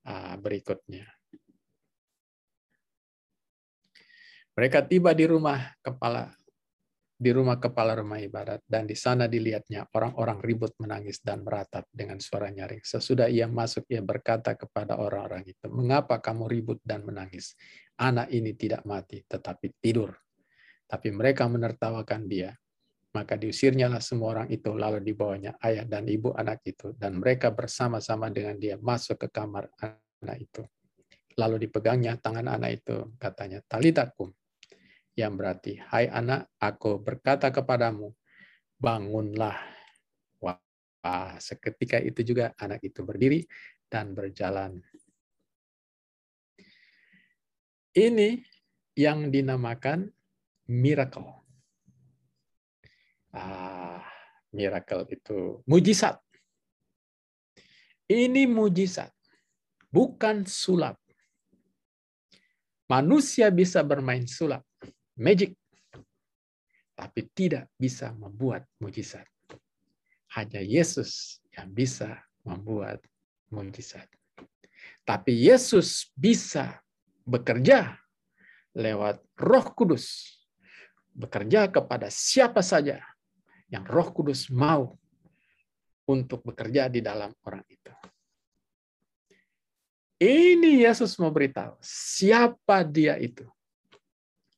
uh, 0.07 0.35
berikutnya. 0.39 1.07
Mereka 4.55 4.87
tiba 4.87 5.11
di 5.11 5.27
rumah 5.27 5.75
kepala 5.83 6.31
di 7.15 7.31
rumah 7.31 7.63
kepala 7.63 7.95
rumah 7.95 8.19
ibadat 8.19 8.67
dan 8.67 8.91
di 8.91 8.99
sana 8.99 9.31
dilihatnya 9.31 9.87
orang-orang 9.95 10.43
ribut 10.43 10.75
menangis 10.83 11.23
dan 11.23 11.47
meratap 11.47 11.87
dengan 11.95 12.19
suara 12.19 12.51
nyaring. 12.51 12.83
Sesudah 12.83 13.31
ia 13.31 13.47
masuk 13.47 13.87
ia 13.87 14.03
berkata 14.03 14.59
kepada 14.59 14.99
orang-orang 14.99 15.47
itu, 15.47 15.71
"Mengapa 15.71 16.19
kamu 16.19 16.51
ribut 16.51 16.79
dan 16.83 17.07
menangis? 17.07 17.55
Anak 17.95 18.35
ini 18.35 18.51
tidak 18.59 18.83
mati 18.83 19.23
tetapi 19.23 19.79
tidur." 19.79 20.11
Tapi 20.91 21.15
mereka 21.15 21.47
menertawakan 21.47 22.27
dia. 22.27 22.51
Maka 23.15 23.39
diusirnyalah 23.39 24.03
semua 24.03 24.35
orang 24.35 24.49
itu 24.51 24.75
lalu 24.75 24.99
dibawanya 24.99 25.55
ayah 25.63 25.87
dan 25.87 26.11
ibu 26.11 26.35
anak 26.35 26.67
itu 26.67 26.99
dan 26.99 27.23
mereka 27.23 27.55
bersama-sama 27.55 28.27
dengan 28.27 28.59
dia 28.59 28.75
masuk 28.75 29.23
ke 29.23 29.29
kamar 29.31 29.71
anak 29.79 30.39
itu. 30.43 30.67
Lalu 31.39 31.71
dipegangnya 31.71 32.19
tangan 32.19 32.51
anak 32.51 32.83
itu 32.83 33.15
katanya 33.23 33.63
talitakum 33.71 34.35
yang 35.15 35.39
berarti, 35.39 35.79
hai 35.95 36.11
anak, 36.11 36.51
aku 36.59 36.99
berkata 36.99 37.55
kepadamu, 37.55 38.11
bangunlah. 38.79 39.57
Wah, 40.43 41.39
seketika 41.39 42.03
itu 42.03 42.27
juga 42.27 42.51
anak 42.59 42.83
itu 42.83 43.07
berdiri 43.07 43.47
dan 43.87 44.11
berjalan. 44.17 44.83
Ini 47.95 48.43
yang 48.99 49.31
dinamakan 49.31 50.11
miracle. 50.67 51.47
Ah, 53.31 54.03
miracle 54.51 55.07
itu 55.11 55.63
mujizat. 55.67 56.19
Ini 58.11 58.45
mujizat, 58.51 59.15
bukan 59.89 60.45
sulap. 60.45 61.01
Manusia 62.85 63.49
bisa 63.49 63.81
bermain 63.81 64.29
sulap, 64.29 64.61
magic, 65.19 65.55
tapi 66.95 67.27
tidak 67.35 67.71
bisa 67.75 68.15
membuat 68.15 68.67
mujizat. 68.79 69.27
Hanya 70.35 70.63
Yesus 70.63 71.43
yang 71.55 71.71
bisa 71.71 72.23
membuat 72.43 73.03
mujizat. 73.51 74.07
Tapi 75.07 75.47
Yesus 75.47 76.11
bisa 76.17 76.83
bekerja 77.23 77.95
lewat 78.75 79.23
Roh 79.39 79.67
Kudus, 79.77 80.35
bekerja 81.15 81.71
kepada 81.71 82.11
siapa 82.11 82.61
saja 82.61 82.99
yang 83.71 83.87
Roh 83.87 84.11
Kudus 84.11 84.51
mau 84.51 84.99
untuk 86.05 86.43
bekerja 86.45 86.91
di 86.91 87.01
dalam 87.01 87.33
orang 87.47 87.65
itu. 87.71 87.93
Ini 90.21 90.87
Yesus 90.87 91.19
mau 91.19 91.31
beritahu 91.31 91.77
siapa 91.85 92.87
dia 92.87 93.19
itu. 93.19 93.45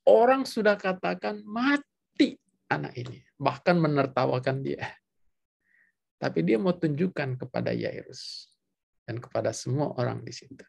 Orang 0.06 0.46
sudah 0.46 0.78
katakan 0.78 1.42
mati 1.42 2.38
anak 2.70 2.94
ini, 2.94 3.18
bahkan 3.34 3.78
menertawakan 3.78 4.62
dia. 4.62 4.86
Tapi 6.16 6.46
dia 6.46 6.56
mau 6.56 6.72
tunjukkan 6.72 7.36
kepada 7.36 7.74
Yairus 7.74 8.48
dan 9.04 9.18
kepada 9.18 9.50
semua 9.52 9.92
orang 9.98 10.22
di 10.22 10.32
situ 10.32 10.64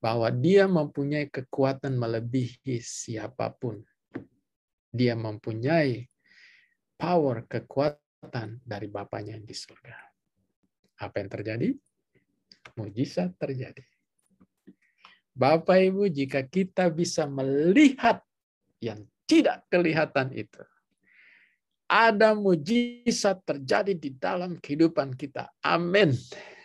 bahwa 0.00 0.32
dia 0.32 0.64
mempunyai 0.64 1.28
kekuatan 1.28 1.94
melebihi 2.00 2.80
siapa 2.80 3.52
pun. 3.52 3.84
Dia 4.90 5.14
mempunyai 5.14 6.08
power, 6.96 7.46
kekuatan 7.46 8.64
dari 8.64 8.88
Bapaknya 8.90 9.38
yang 9.38 9.46
di 9.46 9.54
surga. 9.54 9.94
Apa 11.04 11.20
yang 11.20 11.30
terjadi? 11.30 11.68
Mujizat 12.80 13.36
terjadi. 13.38 13.84
Bapak 15.34 15.78
Ibu, 15.78 16.10
jika 16.10 16.42
kita 16.44 16.90
bisa 16.90 17.24
melihat 17.24 18.20
yang 18.82 19.06
tidak 19.24 19.62
kelihatan 19.70 20.34
itu, 20.34 20.62
ada 21.90 22.38
mujizat 22.38 23.42
terjadi 23.42 23.94
di 23.98 24.10
dalam 24.14 24.58
kehidupan 24.62 25.14
kita. 25.18 25.50
Amin. 25.62 26.14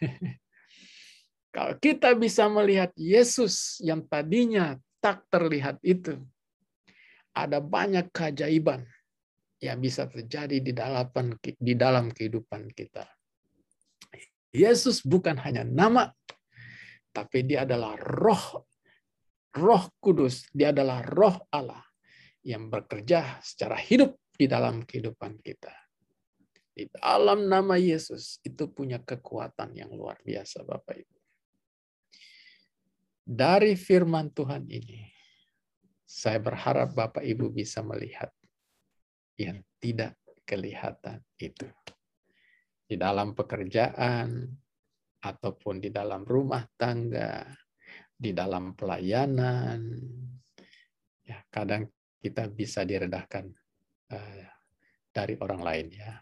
Kalau 1.55 1.74
kita 1.82 2.13
bisa 2.13 2.45
melihat 2.51 2.91
Yesus 2.93 3.82
yang 3.82 4.05
tadinya 4.05 4.78
tak 5.01 5.26
terlihat 5.34 5.82
itu, 5.82 6.20
ada 7.34 7.57
banyak 7.57 8.11
keajaiban 8.13 8.86
yang 9.63 9.82
bisa 9.82 10.05
terjadi 10.05 10.61
di 10.61 10.72
dalam 10.76 11.09
di 11.41 11.74
dalam 11.74 12.11
kehidupan 12.11 12.70
kita. 12.76 13.07
Yesus 14.55 15.03
bukan 15.03 15.36
hanya 15.41 15.68
nama, 15.68 16.11
tapi 17.16 17.47
dia 17.47 17.63
adalah 17.63 17.95
roh 17.95 18.68
roh 19.55 19.88
kudus, 20.03 20.51
dia 20.51 20.76
adalah 20.76 20.99
roh 21.01 21.39
Allah 21.49 21.82
yang 22.43 22.68
bekerja 22.68 23.39
secara 23.39 23.80
hidup 23.80 24.20
di 24.36 24.45
dalam 24.45 24.84
kehidupan 24.84 25.39
kita. 25.39 25.72
Di 26.76 26.91
dalam 26.91 27.47
nama 27.47 27.80
Yesus 27.80 28.43
itu 28.43 28.68
punya 28.68 28.99
kekuatan 28.99 29.72
yang 29.80 29.95
luar 29.95 30.20
biasa 30.20 30.68
Bapak 30.68 30.95
Ibu. 30.99 31.18
Dari 33.26 33.74
firman 33.80 34.30
Tuhan 34.36 34.68
ini, 34.68 35.07
saya 36.03 36.38
berharap 36.38 36.93
Bapak 36.93 37.24
Ibu 37.24 37.49
bisa 37.49 37.80
melihat 37.80 38.30
yang 39.39 39.63
tidak 39.80 40.20
kelihatan 40.43 41.24
itu. 41.39 41.66
Di 42.86 42.99
dalam 42.99 43.34
pekerjaan, 43.34 44.45
ataupun 45.26 45.82
di 45.82 45.90
dalam 45.90 46.22
rumah 46.22 46.62
tangga, 46.78 47.50
di 48.14 48.30
dalam 48.30 48.78
pelayanan. 48.78 49.82
Ya, 51.26 51.42
kadang 51.50 51.90
kita 52.22 52.46
bisa 52.54 52.86
diredahkan 52.86 53.50
uh, 54.14 54.46
dari 55.10 55.34
orang 55.42 55.62
lain 55.66 55.88
ya. 55.98 56.14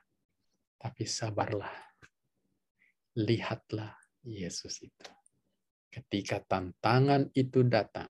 Tapi 0.80 1.04
sabarlah. 1.04 1.76
Lihatlah 3.20 3.94
Yesus 4.24 4.82
itu. 4.82 5.12
Ketika 5.92 6.42
tantangan 6.42 7.30
itu 7.38 7.62
datang, 7.62 8.10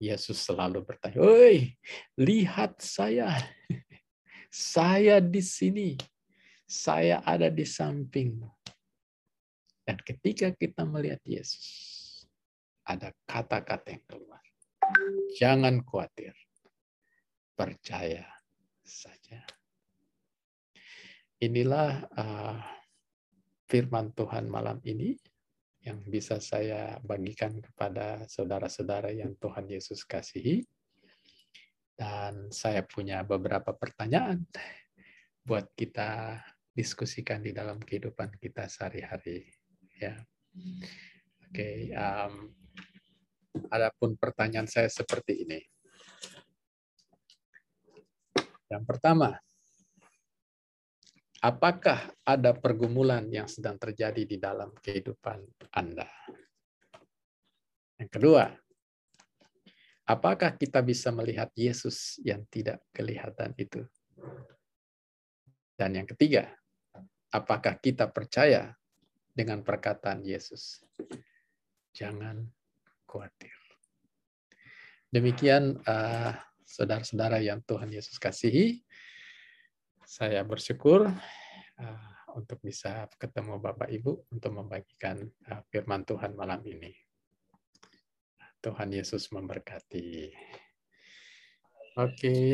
Yesus 0.00 0.40
selalu 0.40 0.80
bertanya, 0.86 1.20
"Oi, 1.20 1.76
lihat 2.16 2.80
saya. 2.80 3.36
Saya 4.48 5.20
di 5.20 5.44
sini. 5.44 6.00
Saya 6.64 7.20
ada 7.20 7.52
di 7.52 7.68
sampingmu." 7.68 8.55
Dan 9.86 10.02
ketika 10.02 10.50
kita 10.50 10.82
melihat 10.82 11.22
Yesus, 11.22 12.26
ada 12.82 13.14
kata-kata 13.22 13.94
yang 13.94 14.04
keluar. 14.10 14.42
Jangan 15.38 15.86
khawatir. 15.86 16.34
Percaya 17.54 18.26
saja. 18.82 19.46
Inilah 21.38 22.02
uh, 22.18 22.58
firman 23.70 24.10
Tuhan 24.10 24.50
malam 24.50 24.82
ini 24.82 25.14
yang 25.86 26.02
bisa 26.02 26.42
saya 26.42 26.98
bagikan 27.06 27.62
kepada 27.62 28.26
saudara-saudara 28.26 29.14
yang 29.14 29.38
Tuhan 29.38 29.70
Yesus 29.70 30.02
kasihi. 30.02 30.66
Dan 31.96 32.52
saya 32.52 32.84
punya 32.84 33.24
beberapa 33.24 33.72
pertanyaan 33.72 34.44
buat 35.46 35.70
kita 35.78 36.42
diskusikan 36.76 37.40
di 37.40 37.56
dalam 37.56 37.80
kehidupan 37.80 38.36
kita 38.36 38.68
sehari-hari 38.68 39.55
ya. 39.96 40.14
Oke, 41.46 41.52
okay, 41.52 41.76
um, 41.96 42.52
adapun 43.72 44.16
pertanyaan 44.16 44.68
saya 44.68 44.88
seperti 44.88 45.44
ini. 45.48 45.60
Yang 48.66 48.84
pertama, 48.84 49.38
apakah 51.38 52.10
ada 52.26 52.50
pergumulan 52.50 53.24
yang 53.30 53.46
sedang 53.46 53.78
terjadi 53.78 54.26
di 54.26 54.36
dalam 54.42 54.74
kehidupan 54.82 55.38
Anda? 55.70 56.10
Yang 57.96 58.10
kedua, 58.10 58.44
apakah 60.04 60.58
kita 60.58 60.82
bisa 60.82 61.14
melihat 61.14 61.48
Yesus 61.54 62.18
yang 62.20 62.44
tidak 62.50 62.82
kelihatan 62.90 63.54
itu? 63.56 63.86
Dan 65.76 65.94
yang 65.96 66.08
ketiga, 66.08 66.50
apakah 67.30 67.76
kita 67.78 68.08
percaya 68.08 68.74
dengan 69.36 69.60
perkataan 69.60 70.24
Yesus. 70.24 70.80
Jangan 71.92 72.40
khawatir. 73.04 73.52
Demikian 75.12 75.76
uh, 75.84 76.32
saudara-saudara 76.64 77.44
yang 77.44 77.60
Tuhan 77.68 77.92
Yesus 77.92 78.16
kasihi. 78.16 78.80
Saya 80.08 80.40
bersyukur 80.40 81.04
uh, 81.12 82.10
untuk 82.32 82.56
bisa 82.64 83.04
ketemu 83.20 83.60
Bapak 83.60 83.92
Ibu 83.92 84.32
untuk 84.32 84.56
membagikan 84.56 85.20
uh, 85.52 85.60
firman 85.68 86.08
Tuhan 86.08 86.32
malam 86.32 86.64
ini. 86.64 86.96
Tuhan 88.64 88.88
Yesus 88.90 89.28
memberkati. 89.30 90.32
Oke. 92.00 92.12
Okay. 92.12 92.48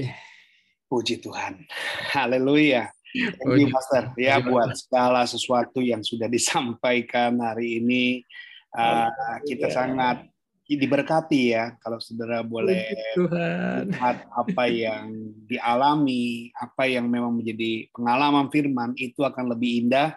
Puji 0.93 1.25
Tuhan. 1.25 1.65
Haleluya. 2.13 2.93
Thank 3.13 3.61
you, 3.61 3.69
Master. 3.69 4.17
Ya, 4.17 4.41
buat 4.41 4.73
segala 4.73 5.29
sesuatu 5.29 5.85
yang 5.85 6.01
sudah 6.01 6.27
disampaikan 6.33 7.37
hari 7.45 7.85
ini, 7.85 8.25
uh, 8.73 9.13
kita 9.45 9.69
sangat 9.69 10.33
diberkati 10.73 11.53
ya 11.53 11.77
kalau 11.85 12.01
saudara 12.01 12.41
boleh 12.41 12.89
Tuhan. 13.13 13.93
lihat 13.93 14.25
apa 14.33 14.65
yang 14.73 15.13
dialami, 15.45 16.49
apa 16.57 16.89
yang 16.89 17.13
memang 17.13 17.37
menjadi 17.37 17.93
pengalaman 17.93 18.49
firman 18.49 18.97
itu 18.97 19.21
akan 19.21 19.53
lebih 19.53 19.85
indah. 19.85 20.17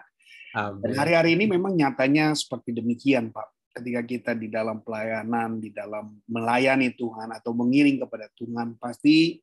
Dan 0.56 0.96
hari-hari 0.96 1.36
ini 1.36 1.44
memang 1.44 1.76
nyatanya 1.76 2.32
seperti 2.32 2.72
demikian, 2.72 3.28
Pak. 3.28 3.76
Ketika 3.76 4.00
kita 4.08 4.32
di 4.32 4.48
dalam 4.48 4.80
pelayanan, 4.80 5.60
di 5.60 5.68
dalam 5.68 6.16
melayani 6.24 6.96
Tuhan 6.96 7.28
atau 7.28 7.52
mengiring 7.52 8.00
kepada 8.00 8.32
Tuhan, 8.32 8.80
pasti 8.80 9.36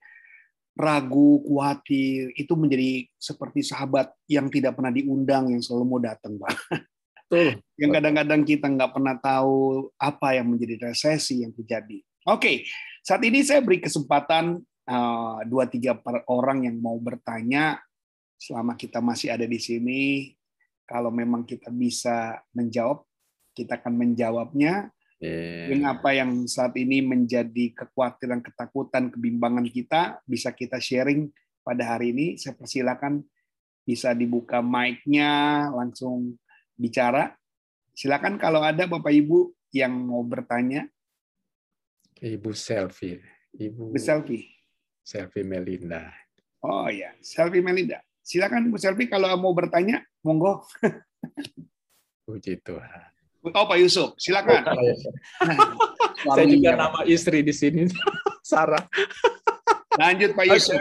ragu, 0.74 1.42
khawatir, 1.46 2.34
itu 2.34 2.54
menjadi 2.58 3.06
seperti 3.18 3.62
sahabat 3.62 4.10
yang 4.26 4.50
tidak 4.50 4.74
pernah 4.74 4.90
diundang, 4.90 5.54
yang 5.54 5.62
selalu 5.62 5.86
mau 5.86 6.02
datang, 6.02 6.38
Pak. 6.38 6.54
Betul. 7.30 7.62
Yang 7.82 7.92
kadang-kadang 7.98 8.42
kita 8.46 8.66
nggak 8.70 8.92
pernah 8.94 9.16
tahu 9.18 9.90
apa 9.98 10.38
yang 10.38 10.54
menjadi 10.54 10.94
resesi 10.94 11.42
yang 11.42 11.50
terjadi. 11.50 12.06
Oke, 12.30 12.70
saat 13.02 13.26
ini 13.26 13.42
saya 13.42 13.66
beri 13.66 13.82
kesempatan 13.82 14.62
eh, 14.62 15.40
dua 15.50 15.66
tiga 15.66 15.98
per- 15.98 16.22
orang 16.30 16.70
yang 16.70 16.78
mau 16.78 16.94
bertanya 17.02 17.82
selama 18.38 18.78
kita 18.78 19.02
masih 19.02 19.34
ada 19.34 19.50
di 19.50 19.58
sini. 19.58 20.30
Kalau 20.86 21.10
memang 21.10 21.42
kita 21.48 21.74
bisa 21.74 22.38
menjawab, 22.54 23.02
kita 23.58 23.82
akan 23.82 23.94
menjawabnya. 23.98 24.94
Mungkin 25.24 25.88
apa 25.88 26.10
yang 26.12 26.44
saat 26.52 26.76
ini 26.76 27.00
menjadi 27.00 27.72
kekhawatiran, 27.72 28.44
ketakutan, 28.44 29.08
kebimbangan 29.08 29.64
kita 29.72 30.20
bisa 30.28 30.52
kita 30.52 30.84
sharing 30.84 31.32
pada 31.64 31.96
hari 31.96 32.12
ini. 32.12 32.36
Saya 32.36 32.60
persilakan 32.60 33.24
bisa 33.88 34.12
dibuka 34.12 34.60
mic-nya, 34.60 35.68
langsung 35.72 36.36
bicara. 36.76 37.32
Silakan 37.96 38.36
kalau 38.36 38.60
ada 38.60 38.84
Bapak 38.84 39.16
Ibu 39.16 39.56
yang 39.72 39.96
mau 39.96 40.26
bertanya, 40.28 40.90
Ibu 42.24 42.56
selfie. 42.56 43.20
Ibu 43.56 43.96
selfie. 44.00 44.48
selfie 45.04 45.44
Melinda. 45.44 46.12
Oh 46.64 46.88
ya, 46.88 47.12
selfie 47.20 47.60
Melinda. 47.60 48.00
Silakan 48.24 48.72
Bu 48.72 48.80
Selfie 48.80 49.12
kalau 49.12 49.28
mau 49.36 49.52
bertanya, 49.52 50.00
monggo. 50.24 50.64
Puji 52.24 52.56
Tuhan. 52.64 53.12
Oh 53.44 53.68
Pak 53.68 53.76
Yusuf, 53.76 54.16
silakan. 54.16 54.64
Saya 56.24 56.48
juga 56.48 56.80
nama 56.80 57.04
istri 57.04 57.44
di 57.44 57.52
sini, 57.52 57.92
Sarah. 58.40 58.80
Lanjut 60.00 60.32
Pak 60.32 60.48
Yusuf. 60.48 60.80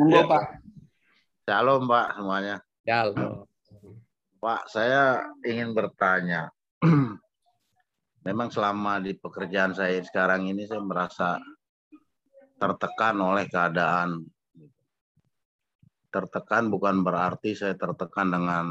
Monggo 0.00 0.24
Ya. 0.24 0.24
Pak. 0.24 0.44
Shalom 1.44 1.84
Pak 1.84 2.08
semuanya. 2.16 2.56
Ya, 2.88 3.04
lo. 3.04 3.44
Pak, 4.40 4.72
saya 4.72 5.22
ingin 5.44 5.76
bertanya. 5.76 6.48
Memang 8.26 8.48
selama 8.48 8.98
di 8.98 9.12
pekerjaan 9.12 9.76
saya 9.76 10.00
sekarang 10.02 10.48
ini 10.48 10.64
saya 10.64 10.80
merasa 10.80 11.36
tertekan 12.56 13.20
oleh 13.20 13.46
keadaan. 13.46 14.24
Tertekan 16.08 16.72
bukan 16.72 17.04
berarti 17.04 17.52
saya 17.52 17.76
tertekan 17.76 18.32
dengan 18.32 18.66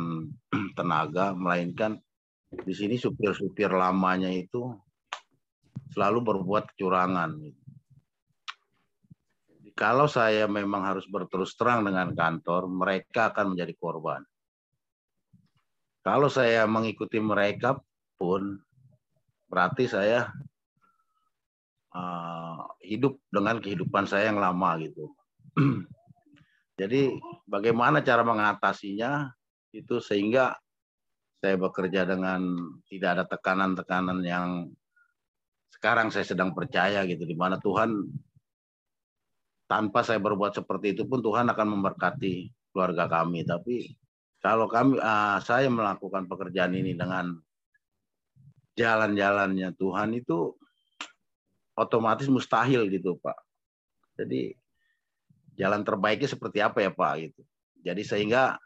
tenaga, 0.77 1.37
melainkan 1.37 2.01
di 2.51 2.73
sini 2.75 2.99
supir-supir 2.99 3.71
lamanya 3.71 4.27
itu 4.27 4.75
selalu 5.95 6.19
berbuat 6.19 6.75
kecurangan. 6.75 7.31
Kalau 9.71 10.05
saya 10.11 10.45
memang 10.51 10.83
harus 10.83 11.07
berterus 11.07 11.55
terang 11.55 11.87
dengan 11.87 12.11
kantor, 12.11 12.67
mereka 12.67 13.31
akan 13.31 13.55
menjadi 13.55 13.73
korban. 13.79 14.21
Kalau 16.03 16.27
saya 16.27 16.67
mengikuti 16.67 17.23
mereka 17.23 17.79
pun 18.19 18.59
berarti 19.47 19.87
saya 19.87 20.27
uh, 21.95 22.67
hidup 22.83 23.15
dengan 23.31 23.63
kehidupan 23.63 24.05
saya 24.05 24.29
yang 24.29 24.43
lama 24.43 24.75
gitu. 24.83 25.07
Jadi 26.81 27.15
bagaimana 27.47 28.03
cara 28.03 28.25
mengatasinya 28.27 29.31
itu 29.71 30.01
sehingga 30.03 30.57
saya 31.41 31.57
bekerja 31.57 32.05
dengan 32.05 32.53
tidak 32.85 33.09
ada 33.17 33.25
tekanan-tekanan 33.25 34.21
yang 34.21 34.69
sekarang 35.73 36.13
saya 36.13 36.21
sedang 36.21 36.53
percaya 36.53 37.01
gitu 37.09 37.25
di 37.25 37.33
mana 37.33 37.57
Tuhan 37.57 38.05
tanpa 39.65 40.05
saya 40.05 40.21
berbuat 40.21 40.61
seperti 40.61 40.93
itu 40.93 41.09
pun 41.09 41.25
Tuhan 41.25 41.49
akan 41.49 41.67
memberkati 41.73 42.53
keluarga 42.69 43.09
kami 43.09 43.41
tapi 43.41 43.97
kalau 44.41 44.69
kami 44.69 44.97
uh, 44.97 45.37
saya 45.41 45.69
melakukan 45.69 46.29
pekerjaan 46.29 46.73
ini 46.77 46.93
dengan 46.97 47.37
jalan-jalannya 48.73 49.73
Tuhan 49.77 50.17
itu 50.17 50.57
otomatis 51.77 52.25
mustahil 52.25 52.89
gitu 52.89 53.21
Pak. 53.21 53.37
Jadi 54.17 54.53
jalan 55.57 55.85
terbaiknya 55.85 56.29
seperti 56.29 56.57
apa 56.57 56.81
ya 56.81 56.89
Pak 56.89 57.13
gitu. 57.21 57.41
Jadi 57.85 58.01
sehingga 58.01 58.57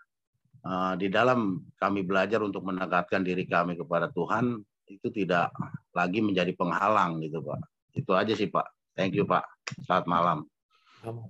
di 0.97 1.07
dalam 1.13 1.61
kami 1.77 2.01
belajar 2.01 2.41
untuk 2.41 2.65
mendekatkan 2.65 3.21
diri 3.21 3.45
kami 3.45 3.77
kepada 3.77 4.09
Tuhan 4.09 4.57
itu 4.89 5.07
tidak 5.13 5.53
lagi 5.93 6.21
menjadi 6.21 6.53
penghalang 6.57 7.21
gitu 7.21 7.41
Pak. 7.41 7.59
Itu 7.93 8.11
aja 8.17 8.33
sih 8.33 8.49
Pak. 8.49 8.65
Thank 8.97 9.13
you 9.17 9.25
Pak. 9.25 9.45
Selamat 9.85 10.05
malam. 10.09 10.37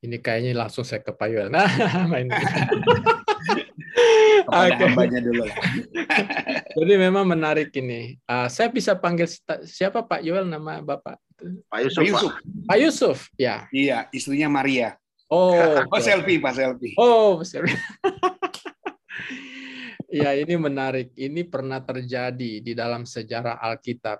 Ini 0.00 0.16
kayaknya 0.16 0.56
langsung 0.56 0.80
saya 0.80 1.04
ke 1.04 1.12
Pak 1.12 1.28
Yuel. 1.28 1.52
Nah, 1.52 1.68
main. 2.10 2.32
Oke. 4.48 4.80
hambanya 4.80 5.20
dulu. 5.20 5.44
Jadi 6.80 6.92
memang 6.96 7.28
menarik 7.28 7.68
ini. 7.76 8.16
Ah, 8.24 8.48
saya 8.48 8.72
bisa 8.72 8.96
panggil 8.96 9.28
siapa 9.68 10.00
Pak 10.00 10.24
Yuel 10.24 10.48
nama 10.48 10.80
Bapak? 10.80 11.20
Pak 11.68 11.80
Yusuf. 11.84 12.00
Pak 12.00 12.08
Yusuf. 12.08 12.32
Pak 12.64 12.78
Yusuf, 12.80 13.18
ya. 13.36 13.68
Iya, 13.68 14.08
istrinya 14.16 14.48
Maria. 14.48 14.96
Oh, 15.30 15.86
Oh, 15.86 16.02
selfie, 16.02 16.42
Pak 16.42 16.54
selfie. 16.58 16.94
Oh, 16.98 17.38
sorry. 17.46 17.70
ya, 20.10 20.34
ini 20.34 20.58
menarik. 20.58 21.14
Ini 21.14 21.46
pernah 21.46 21.78
terjadi 21.78 22.58
di 22.58 22.72
dalam 22.74 23.06
sejarah 23.06 23.62
Alkitab. 23.62 24.18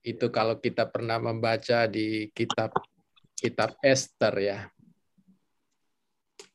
Itu 0.00 0.32
kalau 0.32 0.56
kita 0.56 0.88
pernah 0.88 1.20
membaca 1.20 1.84
di 1.84 2.32
kitab 2.32 2.72
kitab 3.36 3.76
Esther 3.84 4.34
ya. 4.40 4.58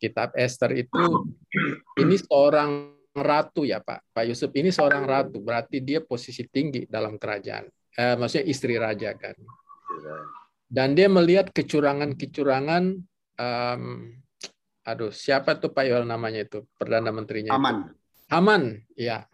Kitab 0.01 0.33
Esther 0.35 0.73
itu 0.73 1.29
ini 2.01 2.17
seorang 2.17 2.97
ratu 3.13 3.61
ya 3.61 3.77
Pak. 3.77 4.09
Pak 4.09 4.25
Yusuf 4.25 4.49
ini 4.57 4.73
seorang 4.73 5.05
ratu, 5.05 5.37
berarti 5.37 5.85
dia 5.85 6.01
posisi 6.01 6.49
tinggi 6.49 6.89
dalam 6.89 7.21
kerajaan. 7.21 7.69
Eh, 7.93 8.17
maksudnya 8.17 8.45
istri 8.49 8.73
raja 8.75 9.13
kan. 9.13 9.37
Dan 10.65 10.97
dia 10.97 11.05
melihat 11.05 11.53
kecurangan-kecurangan 11.53 13.12
em, 13.37 13.83
aduh, 14.83 15.11
siapa 15.13 15.57
tuh 15.57 15.71
Pak 15.71 15.85
Yoel 15.87 16.05
namanya 16.05 16.45
itu? 16.45 16.65
Perdana 16.77 17.09
menterinya. 17.09 17.53
itu? 17.53 17.59
Aman. 17.59 17.77
Haman, 18.31 18.63
ya. 18.97 19.25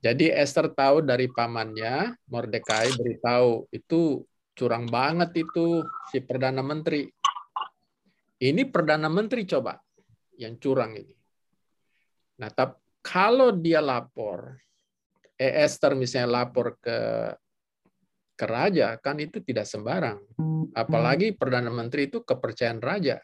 Jadi 0.00 0.30
Esther 0.30 0.70
tahu 0.70 1.02
dari 1.02 1.26
pamannya, 1.26 2.14
Mordekai 2.30 2.94
beritahu 2.94 3.66
itu 3.74 4.22
curang 4.56 4.86
banget 4.88 5.44
itu 5.44 5.82
si 6.12 6.22
perdana 6.22 6.62
menteri. 6.62 7.10
Ini 8.36 8.62
perdana 8.68 9.08
menteri 9.08 9.48
coba 9.48 9.80
yang 10.36 10.60
curang 10.60 10.94
ini. 10.94 11.16
Nah, 12.36 12.52
tapi 12.52 12.76
kalau 13.00 13.54
dia 13.54 13.80
lapor, 13.80 14.60
eh, 15.40 15.64
Esther 15.64 15.96
misalnya 15.96 16.42
lapor 16.42 16.76
ke 16.80 16.98
ke 18.36 18.46
raja, 18.46 19.00
kan 19.00 19.16
itu 19.18 19.40
tidak 19.40 19.64
sembarang. 19.64 20.20
Apalagi 20.76 21.32
perdana 21.32 21.72
menteri 21.72 22.12
itu 22.12 22.20
kepercayaan 22.20 22.84
raja. 22.84 23.18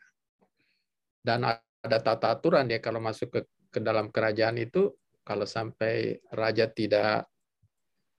Dan 1.22 1.44
ada 1.46 1.98
tata 2.02 2.34
aturan 2.34 2.66
dia 2.66 2.80
kalau 2.80 2.98
masuk 2.98 3.28
ke 3.30 3.40
ke 3.72 3.80
dalam 3.80 4.12
kerajaan 4.12 4.60
itu 4.60 4.92
kalau 5.24 5.48
sampai 5.48 6.20
raja 6.28 6.68
tidak 6.68 7.24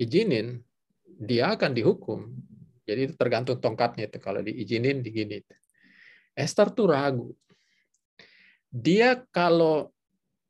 izinin, 0.01 0.57
dia 1.05 1.53
akan 1.53 1.71
dihukum. 1.77 2.33
Jadi 2.83 3.11
itu 3.11 3.13
tergantung 3.15 3.61
tongkatnya 3.61 4.09
itu. 4.09 4.17
Kalau 4.17 4.41
diizinin, 4.41 5.05
digini. 5.05 5.39
Esther 6.33 6.73
tuh 6.73 6.89
ragu. 6.89 7.29
Dia 8.73 9.21
kalau 9.29 9.93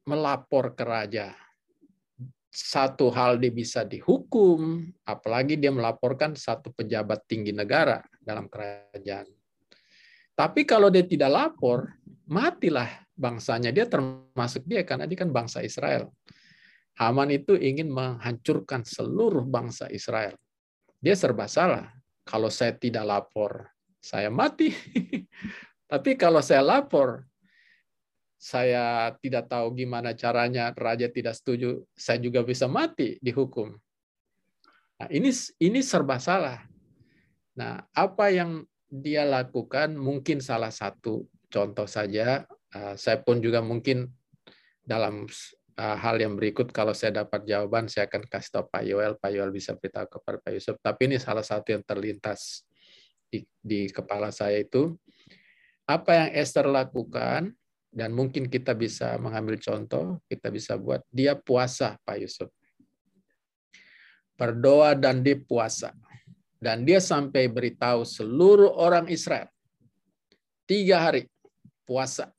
melapor 0.07 0.71
ke 0.71 0.83
raja, 0.87 1.35
satu 2.53 3.09
hal 3.09 3.41
dia 3.41 3.49
bisa 3.49 3.81
dihukum, 3.81 4.85
apalagi 5.09 5.57
dia 5.57 5.73
melaporkan 5.73 6.37
satu 6.37 6.69
pejabat 6.69 7.25
tinggi 7.25 7.49
negara 7.49 8.05
dalam 8.21 8.45
kerajaan. 8.45 9.25
Tapi 10.37 10.61
kalau 10.61 10.93
dia 10.93 11.01
tidak 11.01 11.33
lapor, 11.33 11.97
matilah 12.29 13.09
bangsanya. 13.17 13.73
Dia 13.73 13.89
termasuk 13.89 14.69
dia 14.69 14.85
karena 14.85 15.09
dia 15.09 15.17
kan 15.17 15.33
bangsa 15.33 15.65
Israel. 15.65 16.13
Haman 16.93 17.33
itu 17.33 17.57
ingin 17.57 17.89
menghancurkan 17.89 18.85
seluruh 18.85 19.41
bangsa 19.49 19.89
Israel. 19.89 20.37
Dia 21.01 21.17
serba 21.17 21.49
salah. 21.49 21.89
Kalau 22.21 22.53
saya 22.53 22.77
tidak 22.77 23.03
lapor, 23.03 23.65
saya 23.97 24.29
mati. 24.29 24.69
Tapi 25.91 26.13
kalau 26.15 26.39
saya 26.45 26.61
lapor, 26.61 27.25
saya 28.43 29.15
tidak 29.23 29.47
tahu 29.47 29.71
gimana 29.71 30.11
caranya, 30.11 30.75
raja 30.75 31.07
tidak 31.07 31.31
setuju, 31.31 31.79
saya 31.95 32.19
juga 32.19 32.43
bisa 32.43 32.67
mati 32.67 33.15
dihukum. 33.23 33.71
Nah, 34.99 35.07
ini 35.07 35.31
ini 35.63 35.79
serba 35.79 36.19
salah. 36.19 36.59
Nah, 37.55 37.87
apa 37.95 38.35
yang 38.35 38.67
dia 38.91 39.23
lakukan 39.23 39.95
mungkin 39.95 40.43
salah 40.43 40.75
satu 40.75 41.23
contoh 41.47 41.87
saja. 41.87 42.43
Uh, 42.73 42.99
saya 42.99 43.23
pun 43.23 43.39
juga 43.39 43.63
mungkin 43.63 44.11
dalam 44.83 45.23
uh, 45.79 45.97
hal 46.03 46.19
yang 46.19 46.35
berikut 46.35 46.75
kalau 46.75 46.91
saya 46.91 47.23
dapat 47.23 47.47
jawaban 47.47 47.87
saya 47.87 48.11
akan 48.11 48.27
kasih 48.27 48.59
tahu 48.59 48.65
Pak 48.67 48.83
Yoel. 48.83 49.15
Pak 49.23 49.31
Yoel 49.31 49.55
bisa 49.55 49.71
beritahu 49.79 50.19
kepada 50.19 50.43
Pak 50.43 50.51
Yusuf. 50.51 50.75
Tapi 50.83 51.07
ini 51.07 51.15
salah 51.15 51.47
satu 51.47 51.79
yang 51.79 51.83
terlintas 51.87 52.67
di, 53.31 53.47
di 53.63 53.87
kepala 53.87 54.35
saya 54.35 54.59
itu 54.59 54.99
apa 55.87 56.11
yang 56.11 56.29
Esther 56.35 56.67
lakukan 56.67 57.55
dan 57.93 58.09
mungkin 58.09 58.49
kita 58.49 58.73
bisa 58.73 59.13
mengambil 59.21 59.61
contoh, 59.61 60.17
kita 60.25 60.49
bisa 60.49 60.73
buat 60.81 61.05
dia 61.13 61.37
puasa 61.37 61.93
Pak 62.01 62.17
Yusuf. 62.25 62.49
Berdoa 64.33 64.97
dan 64.97 65.21
dia 65.21 65.37
puasa. 65.37 65.93
Dan 66.57 66.89
dia 66.89 66.97
sampai 66.97 67.45
beritahu 67.45 68.01
seluruh 68.01 68.73
orang 68.73 69.05
Israel. 69.13 69.45
Tiga 70.65 71.05
hari 71.05 71.29
puasa. 71.85 72.33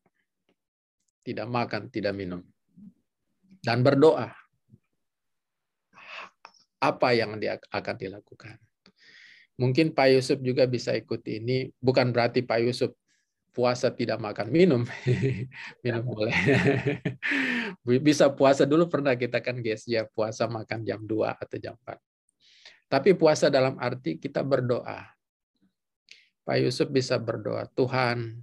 Tidak 1.22 1.46
makan, 1.46 1.86
tidak 1.86 2.18
minum. 2.18 2.42
Dan 3.62 3.86
berdoa. 3.86 4.34
Apa 6.82 7.14
yang 7.14 7.38
dia 7.38 7.62
akan 7.70 7.94
dilakukan. 7.94 8.58
Mungkin 9.54 9.94
Pak 9.94 10.18
Yusuf 10.18 10.42
juga 10.42 10.66
bisa 10.66 10.90
ikut 10.98 11.22
ini. 11.30 11.70
Bukan 11.78 12.10
berarti 12.10 12.42
Pak 12.42 12.58
Yusuf 12.58 12.90
puasa 13.54 13.94
tidak 13.94 14.18
makan 14.18 14.50
minum. 14.50 14.82
Minum 15.86 16.02
boleh. 16.02 16.34
Bisa 18.02 18.26
puasa 18.34 18.66
dulu 18.66 18.90
pernah 18.90 19.14
kita 19.14 19.38
kan 19.38 19.62
guys 19.62 19.86
ya 19.86 20.02
puasa 20.10 20.50
makan 20.50 20.82
jam 20.82 20.98
2 21.06 21.14
atau 21.38 21.56
jam 21.62 21.78
4 21.86 21.94
tapi 22.84 23.16
puasa 23.16 23.48
dalam 23.50 23.74
arti 23.80 24.20
kita 24.20 24.44
berdoa. 24.44 25.02
Pak 26.44 26.56
Yusuf 26.60 26.92
bisa 26.92 27.16
berdoa 27.16 27.64
Tuhan 27.72 28.36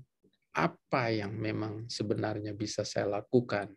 apa 0.57 1.03
yang 1.14 1.38
memang 1.38 1.86
sebenarnya 1.88 2.51
bisa 2.57 2.82
saya 2.82 3.22
lakukan? 3.22 3.70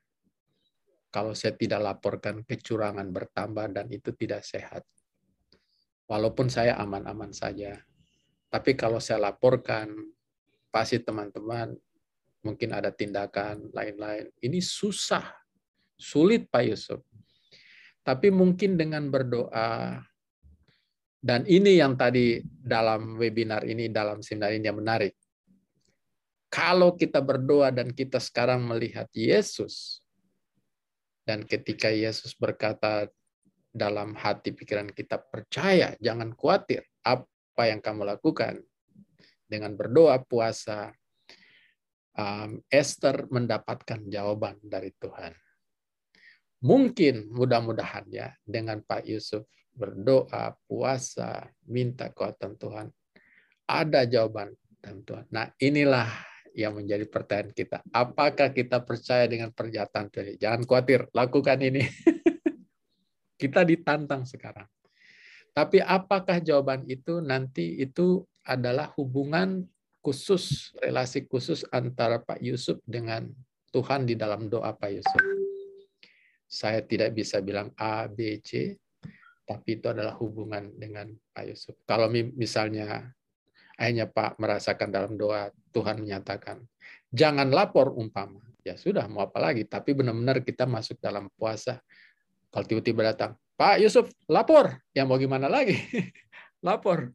Kalau 1.12 1.37
saya 1.37 1.55
tidak 1.55 1.78
laporkan 1.78 2.43
kecurangan 2.43 3.07
bertambah 3.12 3.70
dan 3.70 3.87
itu 3.93 4.11
tidak 4.16 4.43
sehat. 4.43 4.82
Walaupun 6.09 6.49
saya 6.51 6.74
aman-aman 6.80 7.30
saja 7.30 7.78
tapi 8.55 8.78
kalau 8.78 9.03
saya 9.03 9.18
laporkan 9.18 9.91
pasti 10.74 10.98
teman-teman 10.98 11.70
mungkin 12.42 12.74
ada 12.74 12.90
tindakan 12.90 13.70
lain-lain. 13.70 14.26
Ini 14.42 14.58
susah, 14.58 15.22
sulit 15.94 16.50
Pak 16.50 16.64
Yusuf. 16.66 16.98
Tapi 18.02 18.34
mungkin 18.34 18.74
dengan 18.74 19.06
berdoa, 19.06 20.02
dan 21.22 21.46
ini 21.46 21.78
yang 21.78 21.94
tadi 21.94 22.42
dalam 22.44 23.16
webinar 23.16 23.62
ini, 23.64 23.86
dalam 23.88 24.18
seminar 24.18 24.52
ini 24.52 24.66
yang 24.66 24.82
menarik. 24.82 25.14
Kalau 26.52 26.98
kita 26.98 27.22
berdoa 27.22 27.70
dan 27.70 27.94
kita 27.94 28.18
sekarang 28.18 28.66
melihat 28.66 29.08
Yesus, 29.14 30.04
dan 31.24 31.48
ketika 31.48 31.88
Yesus 31.88 32.36
berkata 32.36 33.08
dalam 33.72 34.12
hati 34.12 34.52
pikiran 34.52 34.92
kita, 34.92 35.16
percaya, 35.16 35.96
jangan 35.96 36.36
khawatir, 36.36 36.84
apa 37.00 37.62
yang 37.72 37.80
kamu 37.80 38.04
lakukan, 38.04 38.60
dengan 39.45 39.76
berdoa 39.76 40.20
puasa, 40.24 40.92
um, 42.16 42.59
Esther 42.70 43.28
mendapatkan 43.28 44.01
jawaban 44.09 44.59
dari 44.64 44.90
Tuhan. 44.97 45.32
Mungkin 46.64 47.28
mudah-mudahan 47.28 48.09
ya 48.09 48.32
dengan 48.40 48.80
Pak 48.80 49.05
Yusuf 49.05 49.45
berdoa, 49.74 50.55
puasa, 50.64 51.45
minta 51.68 52.09
kuatan 52.09 52.57
Tuhan, 52.57 52.88
ada 53.68 54.07
jawaban 54.09 54.55
dan 54.80 55.05
Tuhan. 55.05 55.28
Nah 55.28 55.51
inilah 55.61 56.09
yang 56.55 56.78
menjadi 56.78 57.05
pertanyaan 57.11 57.51
kita. 57.53 57.82
Apakah 57.90 58.55
kita 58.55 58.80
percaya 58.80 59.26
dengan 59.26 59.51
pernyataan 59.51 60.07
Tuhan? 60.09 60.38
Jangan 60.38 60.62
khawatir, 60.64 61.11
lakukan 61.11 61.59
ini. 61.61 61.82
kita 63.42 63.66
ditantang 63.66 64.24
sekarang. 64.24 64.70
Tapi 65.55 65.82
apakah 65.82 66.42
jawaban 66.42 66.86
itu 66.86 67.22
nanti 67.22 67.78
itu 67.82 68.22
adalah 68.45 68.92
hubungan 69.01 69.64
khusus, 70.05 70.76
relasi 70.84 71.24
khusus 71.24 71.64
antara 71.72 72.20
Pak 72.20 72.45
Yusuf 72.45 72.76
dengan 72.84 73.32
Tuhan 73.72 74.05
di 74.05 74.14
dalam 74.14 74.53
doa 74.53 74.76
Pak 74.76 74.90
Yusuf. 74.92 75.22
Saya 76.45 76.84
tidak 76.84 77.16
bisa 77.16 77.40
bilang 77.40 77.72
A, 77.74 78.07
B, 78.07 78.38
C, 78.45 78.76
tapi 79.45 79.80
itu 79.80 79.88
adalah 79.88 80.14
hubungan 80.20 80.70
dengan 80.76 81.09
Pak 81.32 81.45
Yusuf. 81.49 81.74
Kalau 81.88 82.07
misalnya 82.12 83.11
akhirnya 83.74 84.07
Pak 84.07 84.38
merasakan 84.38 84.88
dalam 84.92 85.16
doa 85.16 85.51
Tuhan 85.72 86.05
menyatakan, 86.05 86.62
jangan 87.11 87.49
lapor 87.51 87.90
umpama. 87.97 88.45
Ya 88.64 88.80
sudah, 88.80 89.05
mau 89.09 89.28
apa 89.28 89.36
lagi. 89.40 89.68
Tapi 89.68 89.92
benar-benar 89.92 90.40
kita 90.40 90.64
masuk 90.64 90.97
dalam 90.97 91.28
puasa. 91.36 91.80
Kalau 92.49 92.64
tiba-tiba 92.64 93.05
datang, 93.05 93.36
Pak 93.59 93.82
Yusuf, 93.84 94.09
lapor. 94.30 94.78
Ya 94.97 95.05
mau 95.05 95.20
gimana 95.20 95.51
lagi? 95.51 95.76
lapor. 96.66 97.12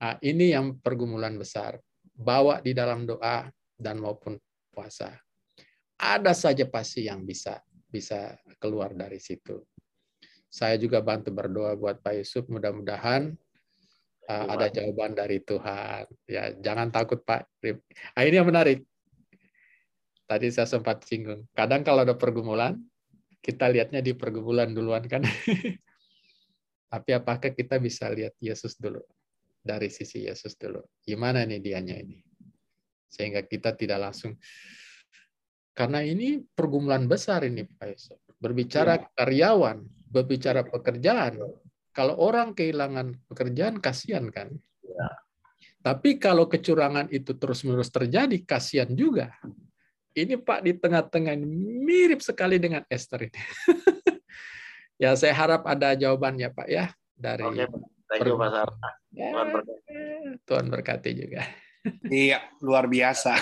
Nah, 0.00 0.16
ini 0.24 0.52
yang 0.54 0.78
pergumulan 0.78 1.36
besar. 1.38 1.78
Bawa 2.14 2.62
di 2.62 2.70
dalam 2.70 3.06
doa 3.06 3.50
dan 3.74 3.98
maupun 3.98 4.38
puasa. 4.70 5.14
Ada 5.98 6.34
saja 6.34 6.66
pasti 6.66 7.06
yang 7.06 7.26
bisa 7.26 7.58
bisa 7.90 8.34
keluar 8.58 8.90
dari 8.94 9.22
situ. 9.22 9.62
Saya 10.50 10.74
juga 10.78 10.98
bantu 11.02 11.30
berdoa 11.30 11.74
buat 11.78 12.02
Pak 12.02 12.14
Yusuf. 12.18 12.46
Mudah-mudahan 12.50 13.34
uh, 14.30 14.46
ada 14.50 14.70
jawaban 14.70 15.14
dari 15.14 15.42
Tuhan. 15.42 16.06
Ya, 16.26 16.54
jangan 16.58 16.90
takut 16.90 17.22
Pak. 17.22 17.46
Nah, 18.14 18.22
ini 18.22 18.34
yang 18.38 18.50
menarik. 18.50 18.82
Tadi 20.24 20.48
saya 20.50 20.66
sempat 20.66 21.04
singgung. 21.06 21.46
Kadang 21.52 21.84
kalau 21.84 22.02
ada 22.02 22.16
pergumulan, 22.16 22.78
kita 23.44 23.68
lihatnya 23.68 24.00
di 24.00 24.16
pergumulan 24.16 24.72
duluan 24.72 25.04
kan. 25.04 25.22
Tapi 26.92 27.10
apakah 27.12 27.50
kita 27.52 27.76
bisa 27.82 28.08
lihat 28.08 28.32
Yesus 28.40 28.78
dulu? 28.78 29.02
Dari 29.64 29.88
sisi 29.88 30.28
Yesus 30.28 30.60
dulu. 30.60 30.84
Gimana 31.00 31.48
nih 31.48 31.58
dianya 31.64 31.96
ini? 31.96 32.20
Sehingga 33.08 33.40
kita 33.48 33.72
tidak 33.72 34.10
langsung 34.10 34.36
karena 35.74 36.06
ini 36.06 36.38
pergumulan 36.38 37.08
besar 37.10 37.42
ini 37.42 37.66
Pak 37.66 37.86
Yesus. 37.88 38.20
Berbicara 38.38 38.94
ya. 39.00 39.08
karyawan, 39.16 39.82
berbicara 40.06 40.62
pekerjaan. 40.62 41.42
Kalau 41.90 42.14
orang 42.20 42.54
kehilangan 42.54 43.26
pekerjaan 43.26 43.82
kasihan 43.82 44.30
kan? 44.30 44.54
Ya. 44.86 45.08
Tapi 45.82 46.16
kalau 46.22 46.46
kecurangan 46.46 47.10
itu 47.10 47.34
terus-menerus 47.34 47.90
terjadi, 47.90 48.38
kasihan 48.46 48.88
juga. 48.94 49.34
Ini 50.14 50.38
Pak 50.38 50.62
di 50.62 50.72
tengah-tengah 50.78 51.34
mirip 51.82 52.22
sekali 52.22 52.62
dengan 52.62 52.86
Esther 52.86 53.26
ini. 53.26 53.40
ya 55.02 55.18
saya 55.18 55.34
harap 55.34 55.66
ada 55.66 55.98
jawabannya 55.98 56.54
Pak 56.54 56.68
ya 56.70 56.94
dari 57.18 57.42
Oke, 57.42 57.66
Thank 58.14 58.30
you 58.30 58.38
Pak 58.38 58.50
Sarta. 58.54 58.88
Ya, 59.10 59.30
Tuhan 59.34 59.48
berkati. 59.50 59.82
Tuhan 60.46 60.66
berkati 60.70 61.10
juga. 61.18 61.42
Iya, 62.08 62.38
luar 62.64 62.88
biasa. 62.88 63.36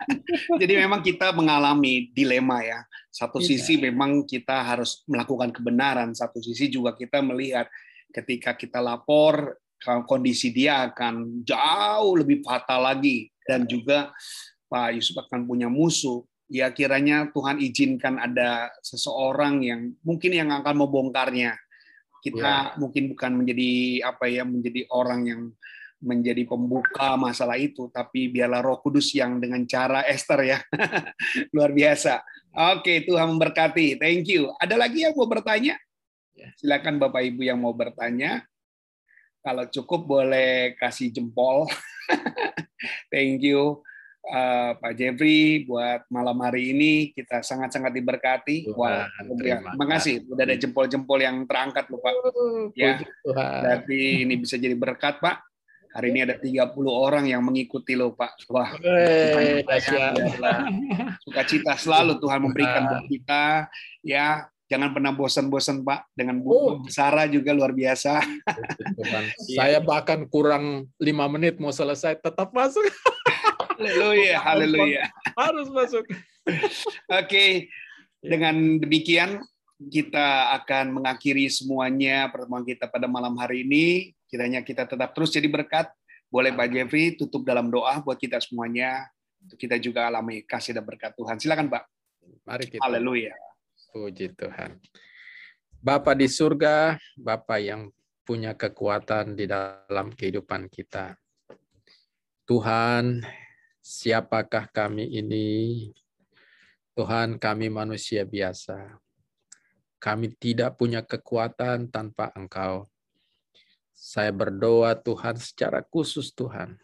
Jadi 0.60 0.74
memang 0.78 1.02
kita 1.02 1.34
mengalami 1.34 2.12
dilema 2.14 2.62
ya. 2.62 2.84
Satu 3.10 3.42
iya. 3.42 3.48
sisi 3.50 3.80
memang 3.80 4.22
kita 4.28 4.62
harus 4.62 5.02
melakukan 5.10 5.50
kebenaran, 5.50 6.14
satu 6.14 6.38
sisi 6.38 6.70
juga 6.70 6.94
kita 6.94 7.18
melihat 7.18 7.66
ketika 8.14 8.54
kita 8.54 8.78
lapor 8.78 9.58
kondisi 10.06 10.52
dia 10.52 10.92
akan 10.92 11.42
jauh 11.42 12.12
lebih 12.20 12.44
fatal 12.44 12.84
lagi 12.84 13.32
dan 13.48 13.64
juga 13.64 14.12
Pak 14.70 14.94
Yusuf 14.94 15.18
akan 15.26 15.48
punya 15.48 15.66
musuh. 15.66 16.22
Ya 16.50 16.70
kiranya 16.70 17.30
Tuhan 17.30 17.62
izinkan 17.62 18.18
ada 18.18 18.70
seseorang 18.82 19.62
yang 19.66 19.94
mungkin 20.02 20.34
yang 20.34 20.50
akan 20.50 20.82
membongkarnya 20.86 21.54
kita 22.20 22.76
ya. 22.76 22.78
mungkin 22.78 23.12
bukan 23.16 23.32
menjadi 23.42 23.72
apa 24.04 24.28
ya 24.28 24.44
menjadi 24.44 24.86
orang 24.92 25.20
yang 25.26 25.42
menjadi 26.00 26.48
pembuka 26.48 27.12
masalah 27.20 27.60
itu 27.60 27.92
tapi 27.92 28.32
biarlah 28.32 28.64
Roh 28.64 28.80
Kudus 28.80 29.12
yang 29.12 29.36
dengan 29.36 29.64
cara 29.68 30.00
Esther 30.08 30.40
ya. 30.44 30.58
Luar 31.54 31.76
biasa. 31.76 32.24
Oke 32.76 33.04
Tuhan 33.04 33.28
memberkati. 33.36 34.00
Thank 34.00 34.32
you. 34.32 34.48
Ada 34.56 34.80
lagi 34.80 35.04
yang 35.04 35.12
mau 35.12 35.28
bertanya? 35.28 35.76
Ya. 36.32 36.48
silakan 36.56 36.96
Bapak 36.96 37.20
Ibu 37.20 37.44
yang 37.44 37.60
mau 37.60 37.76
bertanya. 37.76 38.48
Kalau 39.44 39.68
cukup 39.68 40.08
boleh 40.08 40.72
kasih 40.80 41.12
jempol. 41.12 41.68
Thank 43.12 43.44
you 43.44 43.84
uh, 44.26 44.70
Pak 44.76 44.92
Jeffrey 44.96 45.64
buat 45.64 46.04
malam 46.12 46.36
hari 46.44 46.76
ini 46.76 46.92
kita 47.16 47.40
sangat-sangat 47.40 47.92
diberkati. 47.94 48.68
Tuhan, 48.68 48.76
Wah, 48.76 49.06
terima 49.38 49.86
kasih. 49.96 50.24
Udah 50.28 50.44
ada 50.44 50.56
jempol-jempol 50.56 51.18
yang 51.20 51.44
terangkat 51.48 51.88
loh 51.88 52.00
Pak. 52.02 52.14
Ya, 52.76 53.00
berarti 53.24 54.26
ini 54.28 54.34
bisa 54.36 54.60
jadi 54.60 54.76
berkat 54.76 55.18
Pak. 55.22 55.46
Hari 55.90 56.14
ini 56.14 56.22
ada 56.22 56.38
30 56.38 56.70
orang 56.86 57.26
yang 57.26 57.42
mengikuti 57.42 57.98
loh 57.98 58.14
Pak. 58.14 58.46
Wah, 58.46 58.70
Suka 61.26 61.42
cita 61.42 61.74
selalu 61.74 62.22
Tuhan 62.22 62.40
memberikan 62.46 62.82
buat 62.86 63.04
kita. 63.10 63.66
Ya, 64.06 64.46
Jangan 64.70 64.94
pernah 64.94 65.10
bosan-bosan 65.10 65.82
Pak 65.82 66.14
dengan 66.14 66.38
Oh. 66.46 66.78
Bu 66.78 66.86
Sarah 66.86 67.26
juga 67.26 67.50
luar 67.50 67.74
biasa. 67.74 68.22
Saya 69.58 69.82
bahkan 69.82 70.22
kurang 70.30 70.86
lima 70.94 71.26
menit 71.26 71.58
mau 71.58 71.74
selesai 71.74 72.22
tetap 72.22 72.54
masuk 72.54 72.86
Haleluya, 73.80 74.36
haleluya. 74.44 75.02
harus 75.40 75.72
masuk. 75.72 76.04
Oke, 77.08 77.72
dengan 78.20 78.76
demikian 78.76 79.40
kita 79.80 80.52
akan 80.60 81.00
mengakhiri 81.00 81.48
semuanya 81.48 82.28
pertemuan 82.28 82.68
kita 82.68 82.84
pada 82.92 83.08
malam 83.08 83.32
hari 83.40 83.64
ini. 83.64 84.12
Kiranya 84.28 84.60
kita 84.60 84.84
tetap 84.84 85.16
terus 85.16 85.32
jadi 85.32 85.48
berkat. 85.48 85.88
Boleh 86.28 86.52
Pak 86.52 86.68
Jeffrey 86.68 87.16
tutup 87.16 87.42
dalam 87.48 87.72
doa 87.72 88.04
buat 88.04 88.20
kita 88.20 88.36
semuanya. 88.44 89.08
Untuk 89.40 89.56
kita 89.56 89.80
juga 89.80 90.12
alami 90.12 90.44
kasih 90.44 90.76
dan 90.76 90.84
berkat 90.84 91.16
Tuhan. 91.16 91.40
Silakan 91.40 91.72
Pak. 91.72 91.88
Mari 92.44 92.68
kita 92.68 92.84
Haleluya. 92.84 93.32
Puji 93.96 94.36
Tuhan. 94.36 94.76
Bapa 95.80 96.12
di 96.12 96.28
surga, 96.28 97.00
Bapa 97.16 97.56
yang 97.56 97.88
punya 98.20 98.52
kekuatan 98.52 99.32
di 99.32 99.48
dalam 99.48 100.12
kehidupan 100.12 100.68
kita. 100.68 101.16
Tuhan, 102.44 103.24
siapakah 103.90 104.70
kami 104.70 105.10
ini? 105.10 105.90
Tuhan, 106.94 107.42
kami 107.42 107.66
manusia 107.66 108.22
biasa. 108.22 109.02
Kami 109.98 110.30
tidak 110.38 110.78
punya 110.78 111.02
kekuatan 111.02 111.90
tanpa 111.90 112.30
Engkau. 112.38 112.86
Saya 113.90 114.30
berdoa 114.32 114.94
Tuhan 114.96 115.36
secara 115.36 115.82
khusus 115.82 116.32
Tuhan. 116.32 116.78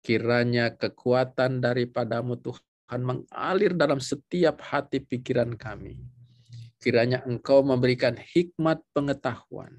Kiranya 0.00 0.72
kekuatan 0.72 1.60
daripadamu 1.60 2.38
Tuhan 2.40 3.00
mengalir 3.02 3.76
dalam 3.76 4.00
setiap 4.00 4.62
hati 4.64 5.02
pikiran 5.04 5.52
kami. 5.58 6.00
Kiranya 6.80 7.26
Engkau 7.26 7.60
memberikan 7.60 8.16
hikmat 8.16 8.80
pengetahuan. 8.94 9.76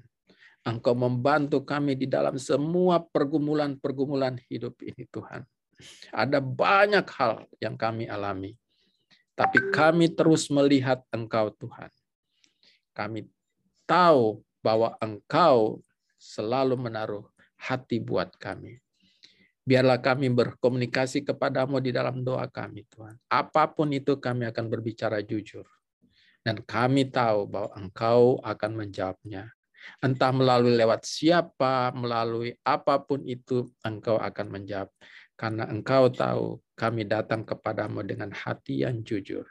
Engkau 0.62 0.92
membantu 0.92 1.64
kami 1.64 1.96
di 1.96 2.04
dalam 2.04 2.36
semua 2.36 3.00
pergumulan-pergumulan 3.00 4.36
hidup 4.46 4.76
ini 4.84 5.08
Tuhan. 5.08 5.42
Ada 6.12 6.38
banyak 6.40 7.06
hal 7.16 7.46
yang 7.60 7.74
kami 7.74 8.06
alami. 8.06 8.56
Tapi 9.34 9.72
kami 9.72 10.12
terus 10.12 10.52
melihat 10.52 11.00
Engkau 11.08 11.48
Tuhan. 11.56 11.88
Kami 12.92 13.24
tahu 13.88 14.44
bahwa 14.60 14.94
Engkau 15.00 15.80
selalu 16.20 16.76
menaruh 16.76 17.24
hati 17.56 17.96
buat 17.96 18.36
kami. 18.36 18.80
Biarlah 19.64 20.00
kami 20.00 20.32
berkomunikasi 20.32 21.24
kepadamu 21.24 21.78
di 21.78 21.92
dalam 21.92 22.24
doa 22.24 22.48
kami, 22.48 22.84
Tuhan. 22.90 23.14
Apa 23.28 23.70
pun 23.70 23.92
itu 23.92 24.16
kami 24.16 24.48
akan 24.48 24.66
berbicara 24.66 25.20
jujur. 25.20 25.68
Dan 26.40 26.64
kami 26.64 27.08
tahu 27.12 27.44
bahwa 27.46 27.70
Engkau 27.76 28.40
akan 28.40 28.72
menjawabnya. 28.74 29.52
Entah 30.00 30.32
melalui 30.32 30.76
lewat 30.76 31.04
siapa, 31.04 31.92
melalui 31.92 32.56
apa 32.64 33.00
pun 33.00 33.24
itu, 33.24 33.68
Engkau 33.84 34.16
akan 34.16 34.46
menjawab. 34.48 34.88
Karena 35.40 35.64
Engkau 35.72 36.12
tahu 36.12 36.60
kami 36.76 37.08
datang 37.08 37.48
kepadamu 37.48 38.04
dengan 38.04 38.28
hati 38.28 38.84
yang 38.84 39.00
jujur. 39.00 39.48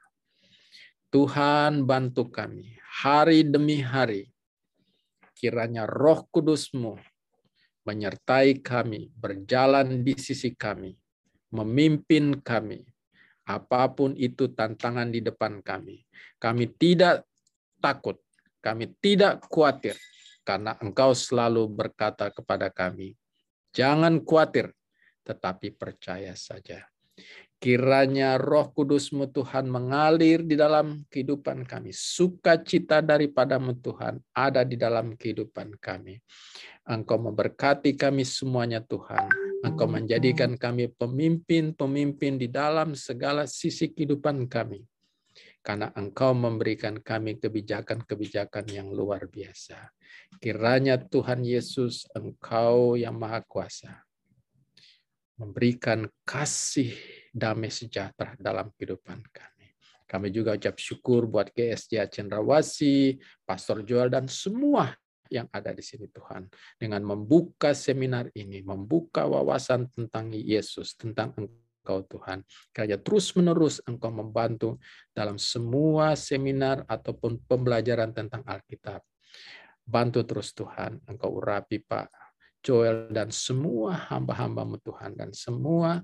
Tuhan 1.10 1.90
bantu 1.90 2.30
kami 2.30 2.78
hari 3.02 3.42
demi 3.42 3.82
hari. 3.82 4.30
Kiranya 5.34 5.90
roh 5.90 6.30
kudusmu 6.30 6.94
menyertai 7.90 8.62
kami, 8.62 9.10
berjalan 9.18 10.06
di 10.06 10.14
sisi 10.14 10.54
kami, 10.54 10.94
memimpin 11.50 12.38
kami, 12.38 12.86
apa 13.50 13.90
pun 13.90 14.14
itu 14.14 14.46
tantangan 14.54 15.10
di 15.10 15.26
depan 15.26 15.66
kami. 15.66 16.06
Kami 16.38 16.70
tidak 16.78 17.26
takut, 17.82 18.22
kami 18.62 18.94
tidak 19.02 19.42
khawatir, 19.50 19.98
karena 20.46 20.78
Engkau 20.86 21.18
selalu 21.18 21.66
berkata 21.66 22.30
kepada 22.30 22.70
kami, 22.70 23.18
"Jangan 23.74 24.22
khawatir, 24.22 24.70
tetapi 25.30 25.78
percaya 25.78 26.34
saja." 26.34 26.90
Kiranya 27.60 28.40
roh 28.40 28.72
kudusmu 28.72 29.28
Tuhan 29.36 29.68
mengalir 29.68 30.48
di 30.48 30.56
dalam 30.56 31.04
kehidupan 31.12 31.68
kami. 31.68 31.92
Sukacita 31.92 33.04
daripadamu 33.04 33.76
Tuhan 33.76 34.24
ada 34.32 34.64
di 34.64 34.80
dalam 34.80 35.20
kehidupan 35.20 35.76
kami. 35.76 36.24
Engkau 36.88 37.20
memberkati 37.20 38.00
kami 38.00 38.24
semuanya 38.24 38.80
Tuhan. 38.80 39.28
Engkau 39.60 39.92
menjadikan 39.92 40.56
kami 40.56 40.88
pemimpin-pemimpin 40.96 42.40
di 42.40 42.48
dalam 42.48 42.96
segala 42.96 43.44
sisi 43.44 43.92
kehidupan 43.92 44.48
kami. 44.48 44.88
Karena 45.60 45.92
Engkau 46.00 46.32
memberikan 46.32 46.96
kami 47.04 47.44
kebijakan-kebijakan 47.44 48.72
yang 48.72 48.88
luar 48.96 49.28
biasa. 49.28 49.92
Kiranya 50.40 50.96
Tuhan 50.96 51.44
Yesus, 51.44 52.08
Engkau 52.16 52.96
yang 52.96 53.20
Maha 53.20 53.44
Kuasa, 53.44 54.00
memberikan 55.40 56.04
kasih 56.28 56.92
damai 57.32 57.72
sejahtera 57.72 58.36
dalam 58.36 58.68
kehidupan 58.76 59.24
kami. 59.32 59.68
Kami 60.04 60.28
juga 60.34 60.60
ucap 60.60 60.76
syukur 60.76 61.30
buat 61.30 61.54
GSJ 61.56 62.12
Cendrawasi, 62.12 63.16
Pastor 63.48 63.86
Joel, 63.88 64.12
dan 64.12 64.28
semua 64.28 64.92
yang 65.30 65.46
ada 65.54 65.72
di 65.72 65.86
sini 65.86 66.10
Tuhan. 66.10 66.50
Dengan 66.76 67.06
membuka 67.06 67.72
seminar 67.72 68.28
ini, 68.34 68.66
membuka 68.66 69.30
wawasan 69.30 69.88
tentang 69.94 70.34
Yesus, 70.34 70.98
tentang 70.98 71.32
Engkau 71.38 72.04
Tuhan. 72.10 72.42
Kiranya 72.74 73.00
terus-menerus 73.00 73.86
Engkau 73.86 74.10
membantu 74.10 74.82
dalam 75.14 75.38
semua 75.38 76.18
seminar 76.18 76.84
ataupun 76.90 77.46
pembelajaran 77.46 78.10
tentang 78.12 78.42
Alkitab. 78.50 79.06
Bantu 79.86 80.26
terus 80.26 80.58
Tuhan, 80.58 81.02
Engkau 81.06 81.38
urapi 81.38 81.86
Pak 81.86 82.18
Joel 82.60 83.07
dan 83.12 83.32
semua 83.32 83.95
hamba-hambamu 84.12 84.80
Tuhan 84.84 85.16
dan 85.16 85.32
semua 85.32 86.03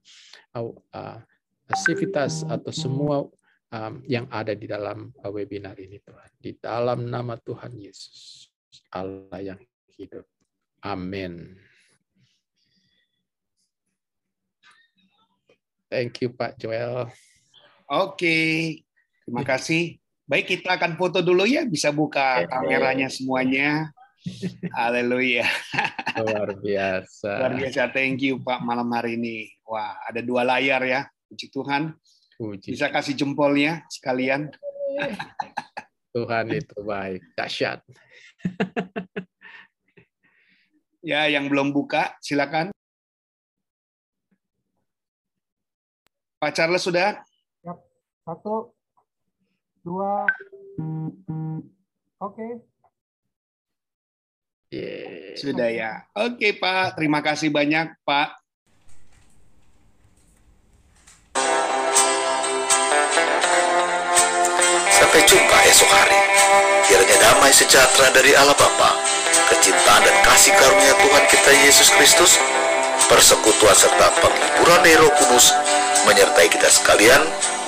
uh, 0.56 1.20
aktivitas 1.68 2.48
atau 2.48 2.72
semua 2.72 3.28
um, 3.74 3.94
yang 4.08 4.26
ada 4.32 4.56
di 4.56 4.66
dalam 4.70 5.12
webinar 5.20 5.76
ini 5.82 6.00
Tuhan. 6.00 6.32
Di 6.40 6.52
dalam 6.56 7.10
nama 7.12 7.36
Tuhan 7.36 7.76
Yesus, 7.76 8.48
Allah 8.94 9.40
yang 9.42 9.60
hidup. 10.00 10.24
Amin. 10.86 11.58
Thank 15.90 16.24
you 16.24 16.34
Pak 16.34 16.60
Joel. 16.60 17.08
Oke, 17.86 18.38
terima 19.24 19.46
kasih. 19.46 20.02
Baik, 20.26 20.58
kita 20.58 20.74
akan 20.82 20.98
foto 20.98 21.22
dulu 21.22 21.46
ya. 21.46 21.64
Bisa 21.70 21.94
buka 21.94 22.50
kameranya 22.50 23.14
semuanya. 23.14 23.94
Haleluya. 24.74 25.46
Luar 26.16 26.50
biasa. 26.56 27.32
Luar 27.44 27.54
biasa. 27.60 27.82
Thank 27.92 28.24
you 28.24 28.40
Pak 28.40 28.64
malam 28.64 28.88
hari 28.96 29.20
ini. 29.20 29.52
Wah, 29.68 30.00
ada 30.08 30.24
dua 30.24 30.48
layar 30.48 30.80
ya. 30.88 31.02
Puji 31.28 31.52
Tuhan. 31.52 31.92
Puji 32.40 32.72
Bisa 32.72 32.88
kasih 32.88 33.16
jempolnya 33.20 33.84
sekalian. 33.92 34.48
Tuhan 36.16 36.48
itu 36.56 36.78
baik. 36.80 37.22
Dahsyat. 37.36 37.84
Ya, 41.06 41.30
yang 41.30 41.46
belum 41.54 41.70
buka, 41.70 42.18
silakan. 42.18 42.74
Pak 46.42 46.50
Charles 46.58 46.82
sudah? 46.82 47.22
Satu, 48.26 48.74
dua, 49.86 50.26
oke. 52.18 52.48
Yeah. 54.74 55.38
Sudah 55.38 55.70
ya. 55.70 55.92
Oke 56.18 56.58
Pak, 56.58 56.98
terima 56.98 57.22
kasih 57.22 57.54
banyak 57.54 57.94
Pak. 58.02 58.30
Sampai 64.90 65.22
jumpa 65.28 65.58
esok 65.70 65.90
hari. 65.92 66.20
Kiranya 66.86 67.18
damai 67.18 67.52
sejahtera 67.52 68.14
dari 68.14 68.38
Allah 68.38 68.54
Bapa, 68.54 68.94
kecintaan 69.50 70.06
dan 70.06 70.18
kasih 70.22 70.54
karunia 70.54 70.94
Tuhan 71.02 71.24
kita 71.34 71.52
Yesus 71.66 71.90
Kristus, 71.98 72.38
persekutuan 73.10 73.74
serta 73.74 74.14
penghiburan 74.22 74.82
dari 74.86 74.98
Roh 75.02 75.14
Kudus 75.18 75.50
menyertai 76.06 76.48
kita 76.48 76.70
sekalian 76.70 77.22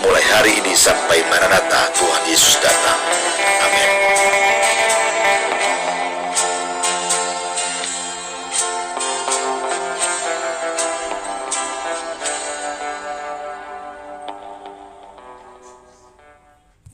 mulai 0.05 0.21
hari 0.29 0.61
ini 0.61 0.73
sampai 0.77 1.25
Maranatha 1.33 1.89
Tuhan 1.97 2.23
Yesus 2.29 2.61
datang. 2.61 2.99
Amin. 3.65 4.46